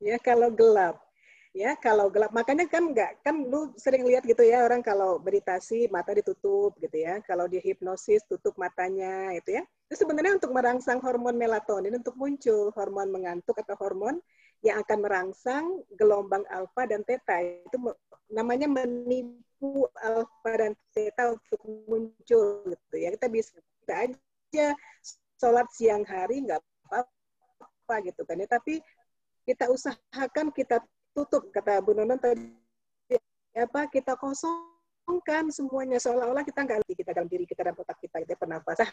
ya 0.00 0.20
kalau 0.20 0.52
gelap. 0.52 1.00
Ya 1.56 1.72
kalau 1.80 2.12
gelap 2.12 2.36
makanya 2.36 2.68
kan 2.68 2.92
nggak 2.92 3.24
kan 3.24 3.48
lu 3.48 3.72
sering 3.80 4.04
lihat 4.04 4.28
gitu 4.28 4.44
ya 4.44 4.60
orang 4.68 4.84
kalau 4.84 5.16
meditasi 5.24 5.88
mata 5.88 6.12
ditutup 6.12 6.76
gitu 6.76 7.00
ya. 7.00 7.24
Kalau 7.24 7.48
dia 7.48 7.64
hipnosis 7.64 8.28
tutup 8.28 8.52
matanya 8.60 9.32
itu 9.32 9.56
ya. 9.56 9.62
Itu 9.88 10.04
sebenarnya 10.04 10.36
untuk 10.36 10.52
merangsang 10.52 11.00
hormon 11.00 11.40
melatonin 11.40 11.96
untuk 11.96 12.12
muncul 12.20 12.68
hormon 12.76 13.08
mengantuk 13.08 13.56
atau 13.56 13.72
hormon 13.80 14.20
yang 14.60 14.84
akan 14.84 14.98
merangsang 15.00 15.64
gelombang 15.96 16.44
alfa 16.52 16.84
dan 16.84 17.00
theta 17.08 17.40
itu 17.40 17.76
namanya 18.28 18.68
menipu 18.68 19.88
alfa 19.96 20.52
dan 20.60 20.72
theta 20.92 21.32
untuk 21.32 21.60
muncul 21.88 22.68
gitu 22.68 22.96
ya. 23.00 23.08
Kita 23.16 23.32
bisa 23.32 23.56
kita 23.80 23.94
aja 24.12 24.66
sholat 25.40 25.68
siang 25.72 26.04
hari 26.04 26.44
nggak 26.44 26.60
apa-apa 26.92 27.94
gitu 28.04 28.28
kan 28.28 28.44
ya. 28.44 28.48
Tapi 28.48 28.84
kita 29.48 29.72
usahakan 29.72 30.52
kita 30.52 30.84
tutup 31.16 31.48
kata 31.48 31.80
Bu 31.80 31.96
Nonon 31.96 32.20
tadi. 32.20 32.52
Apa 33.56 33.88
kita 33.88 34.20
kosongkan 34.20 35.48
semuanya. 35.48 35.96
Seolah-olah 35.96 36.44
kita 36.44 36.68
nggak 36.68 36.84
kita 36.92 37.16
dalam 37.16 37.24
diri 37.24 37.48
kita 37.48 37.64
dan 37.64 37.72
otak 37.72 37.96
kita 38.04 38.20
itu 38.20 38.36
pernapasan 38.36 38.84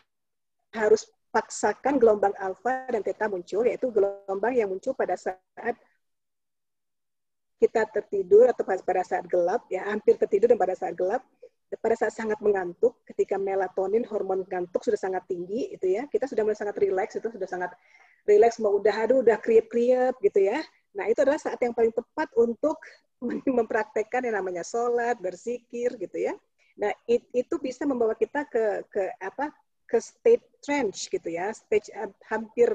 harus 0.73 1.05
paksakan 1.29 1.99
gelombang 1.99 2.33
alfa 2.39 2.89
dan 2.89 3.05
theta 3.05 3.29
muncul 3.29 3.61
yaitu 3.61 3.93
gelombang 3.93 4.57
yang 4.57 4.71
muncul 4.71 4.95
pada 4.97 5.13
saat 5.13 5.77
kita 7.61 7.85
tertidur 7.93 8.49
atau 8.49 8.65
pada 8.65 9.05
saat 9.05 9.29
gelap 9.29 9.69
ya 9.69 9.85
hampir 9.85 10.17
tertidur 10.17 10.55
dan 10.55 10.57
pada 10.57 10.79
saat 10.79 10.95
gelap. 10.95 11.21
Pada 11.73 11.97
saat 11.97 12.13
sangat 12.13 12.37
mengantuk 12.37 13.01
ketika 13.01 13.33
melatonin 13.33 14.05
hormon 14.05 14.45
ngantuk 14.45 14.85
sudah 14.85 14.95
sangat 14.95 15.25
tinggi 15.25 15.73
itu 15.73 15.91
ya. 15.99 16.05
Kita 16.07 16.29
sudah 16.29 16.45
mulai 16.45 16.55
sangat 16.55 16.77
rileks 16.77 17.17
itu 17.17 17.27
sudah 17.33 17.49
sangat 17.49 17.73
rileks 18.29 18.61
mau 18.61 18.77
udah 18.77 18.93
aduh 18.93 19.25
udah 19.25 19.41
kriep 19.41 19.67
kriep 19.67 20.15
gitu 20.21 20.53
ya 20.53 20.61
Nah, 20.93 21.09
itu 21.09 21.19
adalah 21.25 21.41
saat 21.41 21.57
yang 21.61 21.73
paling 21.73 21.93
tepat 21.93 22.29
untuk 22.37 22.77
mempraktekkan 23.59 24.25
yang 24.25 24.37
namanya 24.37 24.61
sholat, 24.61 25.17
berzikir, 25.17 25.93
gitu 25.97 26.17
ya. 26.17 26.33
Nah, 26.77 26.89
it, 27.05 27.25
itu 27.33 27.57
bisa 27.61 27.85
membawa 27.85 28.17
kita 28.17 28.45
ke 28.49 28.85
ke 28.89 29.03
apa? 29.21 29.53
ke 29.83 30.01
state 30.01 30.41
trance 30.63 31.05
gitu 31.05 31.29
ya, 31.29 31.53
stage 31.53 31.93
uh, 31.93 32.09
hampir 32.31 32.65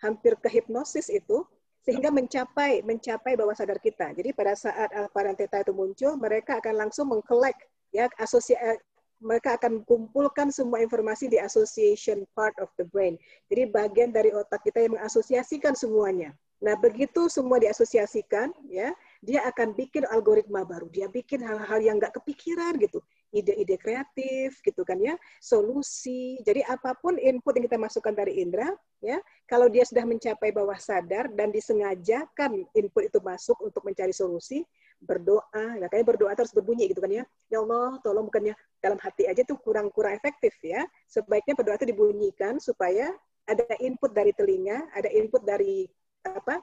hampir 0.00 0.32
ke 0.40 0.48
hipnosis 0.48 1.12
itu 1.12 1.44
sehingga 1.82 2.08
mencapai 2.08 2.80
mencapai 2.80 3.36
bawah 3.36 3.52
sadar 3.52 3.76
kita. 3.76 4.14
Jadi 4.16 4.32
pada 4.32 4.56
saat 4.56 4.88
theta 5.36 5.60
itu 5.60 5.74
muncul, 5.74 6.16
mereka 6.16 6.62
akan 6.62 6.86
langsung 6.86 7.10
mengkolek 7.12 7.54
ya 7.92 8.08
asosia 8.16 8.56
eh, 8.62 8.78
mereka 9.22 9.54
akan 9.54 9.86
kumpulkan 9.86 10.50
semua 10.50 10.82
informasi 10.82 11.30
di 11.30 11.38
association 11.38 12.26
part 12.34 12.54
of 12.58 12.72
the 12.80 12.86
brain. 12.90 13.14
Jadi 13.52 13.70
bagian 13.70 14.10
dari 14.10 14.34
otak 14.34 14.64
kita 14.66 14.82
yang 14.82 14.98
mengasosiasikan 14.98 15.78
semuanya. 15.78 16.34
Nah, 16.62 16.78
begitu 16.78 17.26
semua 17.26 17.58
diasosiasikan, 17.58 18.54
ya, 18.70 18.94
dia 19.18 19.42
akan 19.50 19.74
bikin 19.74 20.06
algoritma 20.06 20.62
baru. 20.62 20.86
Dia 20.94 21.10
bikin 21.10 21.42
hal-hal 21.42 21.82
yang 21.82 21.98
nggak 21.98 22.22
kepikiran 22.22 22.78
gitu, 22.78 23.02
ide-ide 23.34 23.74
kreatif 23.82 24.62
gitu 24.62 24.86
kan 24.86 24.94
ya, 25.02 25.18
solusi. 25.42 26.38
Jadi 26.46 26.62
apa 26.62 26.94
pun 26.94 27.18
input 27.18 27.58
yang 27.58 27.66
kita 27.66 27.82
masukkan 27.82 28.14
dari 28.14 28.38
indera, 28.38 28.70
ya, 29.02 29.18
kalau 29.50 29.66
dia 29.66 29.82
sudah 29.82 30.06
mencapai 30.06 30.54
bawah 30.54 30.78
sadar 30.78 31.34
dan 31.34 31.50
disengajakan 31.50 32.62
input 32.78 33.10
itu 33.10 33.18
masuk 33.18 33.58
untuk 33.58 33.82
mencari 33.82 34.14
solusi, 34.14 34.62
berdoa, 35.02 35.82
ya 35.82 35.90
kayak 35.90 36.14
berdoa 36.14 36.30
terus 36.38 36.54
berbunyi 36.54 36.86
gitu 36.86 37.02
kan 37.02 37.10
ya. 37.10 37.24
Ya 37.50 37.58
Allah, 37.58 37.98
tolong 38.06 38.30
bukannya 38.30 38.54
dalam 38.78 39.02
hati 39.02 39.26
aja 39.26 39.42
tuh 39.42 39.58
kurang-kurang 39.58 40.14
efektif 40.14 40.54
ya. 40.62 40.86
Sebaiknya 41.10 41.58
berdoa 41.58 41.74
itu 41.74 41.90
dibunyikan 41.90 42.62
supaya 42.62 43.10
ada 43.50 43.66
input 43.82 44.14
dari 44.14 44.30
telinga, 44.30 44.86
ada 44.94 45.10
input 45.10 45.42
dari 45.42 45.90
apa 46.22 46.62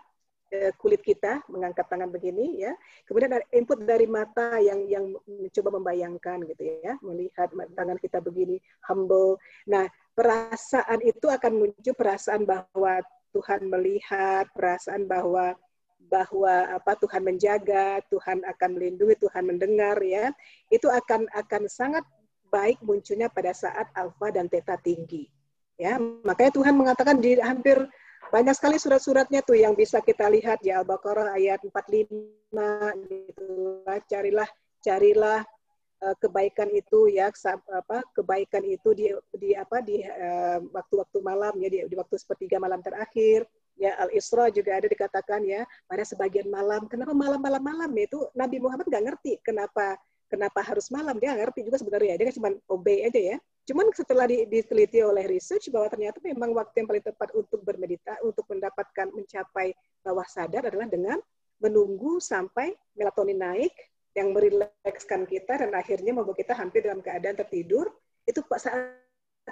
eh, 0.49 0.73
kulit 0.75 1.01
kita 1.05 1.45
mengangkat 1.47 1.85
tangan 1.85 2.09
begini 2.09 2.63
ya. 2.65 2.73
Kemudian 3.05 3.31
ada 3.37 3.45
input 3.53 3.79
dari 3.85 4.09
mata 4.09 4.57
yang 4.57 4.85
yang 4.89 5.05
mencoba 5.25 5.69
membayangkan 5.77 6.37
gitu 6.49 6.63
ya. 6.83 6.97
Melihat 7.05 7.53
tangan 7.77 7.97
kita 8.01 8.19
begini 8.19 8.57
humble. 8.89 9.37
Nah 9.69 9.85
perasaan 10.17 10.99
itu 11.05 11.29
akan 11.29 11.53
muncul 11.65 11.95
perasaan 11.95 12.43
bahwa 12.43 12.99
Tuhan 13.29 13.69
melihat 13.69 14.49
perasaan 14.57 15.05
bahwa 15.05 15.53
bahwa 16.09 16.73
apa 16.73 16.97
Tuhan 16.97 17.21
menjaga 17.21 18.01
Tuhan 18.09 18.41
akan 18.41 18.69
melindungi 18.73 19.15
Tuhan 19.21 19.45
mendengar 19.45 20.01
ya. 20.01 20.33
Itu 20.73 20.89
akan 20.89 21.29
akan 21.29 21.69
sangat 21.69 22.03
baik 22.49 22.81
munculnya 22.81 23.29
pada 23.29 23.53
saat 23.53 23.93
alfa 23.93 24.33
dan 24.33 24.49
theta 24.49 24.73
tinggi 24.81 25.29
ya. 25.77 26.01
Makanya 26.01 26.51
Tuhan 26.57 26.73
mengatakan 26.73 27.21
di 27.21 27.37
hampir 27.37 27.77
banyak 28.29 28.53
sekali 28.53 28.77
surat-suratnya 28.77 29.41
tuh 29.41 29.57
yang 29.57 29.73
bisa 29.73 30.05
kita 30.05 30.29
lihat 30.29 30.61
di 30.61 30.69
Al-Baqarah 30.69 31.33
ayat 31.33 31.65
45 31.65 32.53
gitu. 33.09 33.49
Carilah 34.05 34.49
carilah 34.85 35.41
uh, 36.05 36.15
kebaikan 36.21 36.69
itu 36.69 37.09
ya 37.09 37.33
apa 37.73 38.05
kebaikan 38.13 38.63
itu 38.69 38.89
di 38.93 39.09
di 39.33 39.57
apa 39.57 39.81
di 39.81 40.05
uh, 40.05 40.61
waktu-waktu 40.61 41.17
uh, 41.19 41.25
malam 41.25 41.53
ya 41.57 41.69
di, 41.73 41.77
di 41.89 41.95
waktu 41.97 42.15
sepertiga 42.21 42.61
malam 42.61 42.85
terakhir. 42.85 43.49
Ya 43.79 43.95
Al 43.95 44.11
Isra 44.11 44.51
juga 44.51 44.75
ada 44.75 44.85
dikatakan 44.91 45.41
ya 45.47 45.65
pada 45.89 46.03
sebagian 46.05 46.51
malam. 46.51 46.85
Kenapa 46.85 47.15
malam-malam 47.15 47.63
malam 47.63 47.89
ya? 47.97 48.05
Itu 48.05 48.29
Nabi 48.37 48.61
Muhammad 48.61 48.85
nggak 48.91 49.05
ngerti 49.09 49.41
kenapa 49.41 49.97
kenapa 50.29 50.61
harus 50.61 50.91
malam. 50.93 51.17
Dia 51.17 51.33
ngerti 51.33 51.65
juga 51.65 51.81
sebenarnya. 51.81 52.13
Dia 52.19 52.29
kan 52.29 52.35
cuma 52.37 52.49
obey 52.69 53.09
aja 53.09 53.35
ya 53.35 53.37
Cuman 53.69 53.93
setelah 53.93 54.25
diteliti 54.25 55.05
oleh 55.05 55.29
research 55.29 55.69
bahwa 55.69 55.85
ternyata 55.93 56.17
memang 56.25 56.57
waktu 56.57 56.81
yang 56.81 56.89
paling 56.89 57.05
tepat 57.05 57.29
untuk 57.37 57.61
bermeditasi, 57.61 58.25
untuk 58.25 58.49
mendapatkan 58.49 59.13
mencapai 59.13 59.77
bawah 60.01 60.25
sadar 60.25 60.73
adalah 60.73 60.89
dengan 60.89 61.21
menunggu 61.61 62.17
sampai 62.17 62.73
melatonin 62.97 63.37
naik 63.37 63.69
yang 64.17 64.33
merilekskan 64.33 65.29
kita 65.29 65.61
dan 65.61 65.69
akhirnya 65.77 66.17
membuat 66.17 66.41
kita 66.41 66.57
hampir 66.57 66.81
dalam 66.81 67.05
keadaan 67.05 67.37
tertidur. 67.37 67.93
Itu 68.25 68.41
saat 68.57 69.05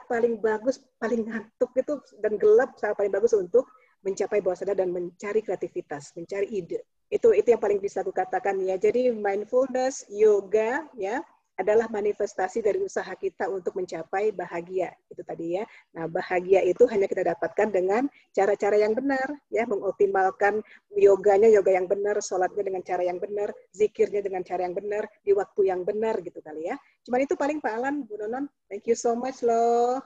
paling 0.10 0.42
bagus, 0.42 0.82
paling 0.98 1.30
ngantuk 1.30 1.78
itu 1.78 1.94
dan 2.18 2.42
gelap 2.42 2.74
saat 2.82 2.98
paling 2.98 3.14
bagus 3.14 3.38
untuk 3.38 3.70
mencapai 4.02 4.42
bawah 4.42 4.58
sadar 4.58 4.82
dan 4.82 4.90
mencari 4.90 5.46
kreativitas, 5.46 6.18
mencari 6.18 6.50
ide. 6.50 6.82
Itu 7.14 7.38
itu 7.38 7.54
yang 7.54 7.62
paling 7.62 7.78
bisa 7.78 8.02
aku 8.02 8.10
katakan 8.10 8.58
ya. 8.66 8.82
Jadi 8.82 9.14
mindfulness, 9.14 10.10
yoga 10.10 10.90
ya, 10.98 11.22
adalah 11.58 11.90
manifestasi 11.90 12.62
dari 12.62 12.78
usaha 12.78 13.10
kita 13.18 13.50
untuk 13.50 13.74
mencapai 13.74 14.30
bahagia 14.30 14.94
itu 15.10 15.26
tadi 15.26 15.58
ya. 15.58 15.66
Nah, 15.98 16.06
bahagia 16.06 16.62
itu 16.62 16.86
hanya 16.86 17.10
kita 17.10 17.34
dapatkan 17.34 17.74
dengan 17.74 18.06
cara-cara 18.30 18.78
yang 18.78 18.94
benar 18.94 19.26
ya, 19.50 19.66
mengoptimalkan 19.66 20.62
yoganya 20.94 21.50
yoga 21.50 21.74
yang 21.74 21.90
benar, 21.90 22.22
sholatnya 22.22 22.62
dengan 22.62 22.86
cara 22.86 23.04
yang 23.04 23.18
benar, 23.18 23.50
zikirnya 23.74 24.22
dengan 24.22 24.46
cara 24.46 24.70
yang 24.70 24.78
benar, 24.78 25.10
di 25.26 25.34
waktu 25.34 25.74
yang 25.74 25.82
benar 25.82 26.22
gitu 26.22 26.40
kali 26.46 26.70
ya. 26.70 26.78
Cuman 27.04 27.26
itu 27.26 27.34
paling 27.34 27.58
Pak 27.58 27.74
Alan, 27.74 28.06
Bu 28.06 28.22
Nonon. 28.22 28.46
Thank 28.70 28.86
you 28.86 28.96
so 28.96 29.18
much 29.18 29.42
loh. 29.42 29.98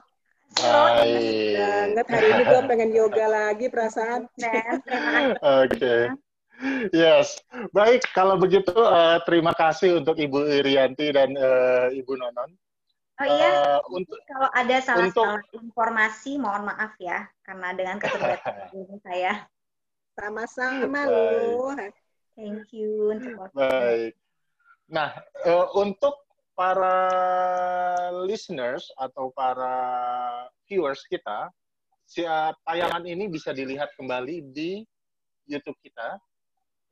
Hai. 0.60 1.56
Banget 1.56 2.06
hari 2.12 2.26
ini 2.28 2.42
gue 2.44 2.60
pengen 2.68 2.90
yoga 2.92 3.26
lagi 3.28 3.66
perasaan. 3.72 4.28
Oke. 4.28 5.76
Okay. 5.76 6.31
Yes, 6.94 7.42
baik. 7.74 8.06
Kalau 8.14 8.38
begitu, 8.38 8.70
uh, 8.74 9.18
terima 9.26 9.50
kasih 9.54 9.98
untuk 9.98 10.14
Ibu 10.14 10.62
Irianti 10.62 11.10
dan 11.10 11.34
uh, 11.34 11.90
Ibu 11.90 12.14
Nonon. 12.14 12.50
Oh 13.22 13.26
iya, 13.26 13.78
uh, 13.78 13.80
untuk 13.90 14.18
kalau 14.30 14.48
ada 14.54 14.76
salah-salah 14.82 15.42
untuk... 15.42 15.62
informasi, 15.62 16.38
mohon 16.38 16.66
maaf 16.70 16.94
ya, 17.02 17.26
karena 17.42 17.74
dengan 17.74 17.96
keterbatasan 17.98 18.98
saya. 19.06 19.46
Sama-sama 20.14 21.08
loh. 21.08 21.74
Thank 22.38 22.72
you 22.72 23.12
untuk 23.12 23.52
Baik. 23.52 24.16
Nah, 24.88 25.12
uh, 25.44 25.66
untuk 25.76 26.14
para 26.52 26.98
listeners 28.24 28.86
atau 29.00 29.32
para 29.32 29.76
viewers 30.68 31.04
kita, 31.08 31.48
tayangan 32.68 33.04
ini 33.08 33.28
bisa 33.28 33.56
dilihat 33.56 33.88
kembali 33.96 34.52
di 34.52 34.84
YouTube 35.48 35.76
kita 35.80 36.20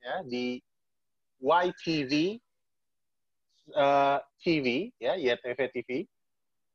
ya 0.01 0.25
di 0.25 0.61
YTV 1.41 2.41
uh, 3.77 4.19
TV 4.41 4.93
ya 5.01 5.17
YTV 5.17 5.59
TV 5.73 6.05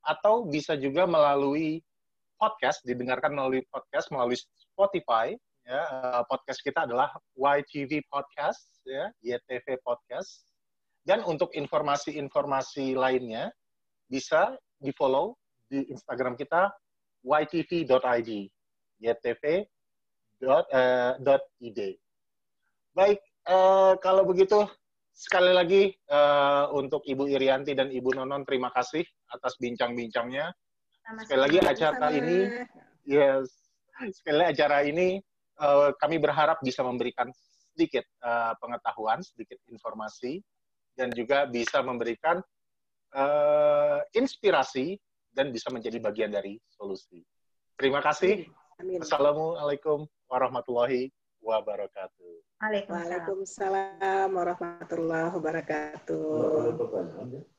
atau 0.05 0.45
bisa 0.45 0.77
juga 0.77 1.09
melalui 1.09 1.81
podcast 2.37 2.85
didengarkan 2.85 3.33
melalui 3.33 3.65
podcast 3.73 4.09
melalui 4.13 4.37
Spotify 4.37 5.33
ya 5.65 5.81
uh, 5.89 6.23
podcast 6.29 6.61
kita 6.61 6.85
adalah 6.85 7.09
YTV 7.33 8.05
podcast 8.09 8.69
ya 8.85 9.09
YTV 9.25 9.81
podcast. 9.81 10.45
Dan 11.05 11.21
untuk 11.21 11.53
informasi-informasi 11.53 12.97
lainnya 12.97 13.53
bisa 14.09 14.57
di 14.81 14.89
follow 14.89 15.37
di 15.69 15.85
Instagram 15.93 16.33
kita 16.33 16.73
ytv.id 17.21 18.29
ytv.id 19.01 19.69
Baik, 22.95 23.19
uh, 23.51 23.99
kalau 23.99 24.23
begitu 24.23 24.63
sekali 25.11 25.51
lagi 25.51 25.91
uh, 26.07 26.71
untuk 26.71 27.03
Ibu 27.03 27.27
Irianti 27.27 27.75
dan 27.75 27.91
Ibu 27.91 28.15
Nonon 28.15 28.47
terima 28.47 28.71
kasih 28.71 29.03
atas 29.35 29.59
bincang-bincangnya. 29.59 30.55
Sekali 31.27 31.41
lagi 31.43 31.59
acara 31.59 32.07
sama. 32.07 32.15
ini, 32.15 32.63
yes, 33.03 33.51
sekali 34.15 34.39
lagi 34.39 34.49
acara 34.55 34.87
ini 34.87 35.19
uh, 35.59 35.91
kami 35.99 36.23
berharap 36.23 36.63
bisa 36.63 36.87
memberikan 36.87 37.27
sedikit 37.75 38.07
uh, 38.23 38.55
pengetahuan, 38.63 39.19
sedikit 39.19 39.59
informasi, 39.67 40.39
dan 40.95 41.11
juga 41.11 41.51
bisa 41.51 41.83
memberikan 41.83 42.39
uh, 43.11 43.99
inspirasi 44.15 44.95
dan 45.35 45.51
bisa 45.51 45.67
menjadi 45.67 45.99
bagian 45.99 46.31
dari 46.31 46.55
solusi. 46.71 47.19
Terima 47.75 47.99
kasih. 47.99 48.47
Amin. 48.79 49.03
Assalamualaikum 49.03 50.07
warahmatullahi 50.31 51.11
wabarakatuh. 51.45 52.33
Waalaikumsalam 52.89 54.29
warahmatullahi 54.33 55.29
wabarakatuh. 55.37 57.53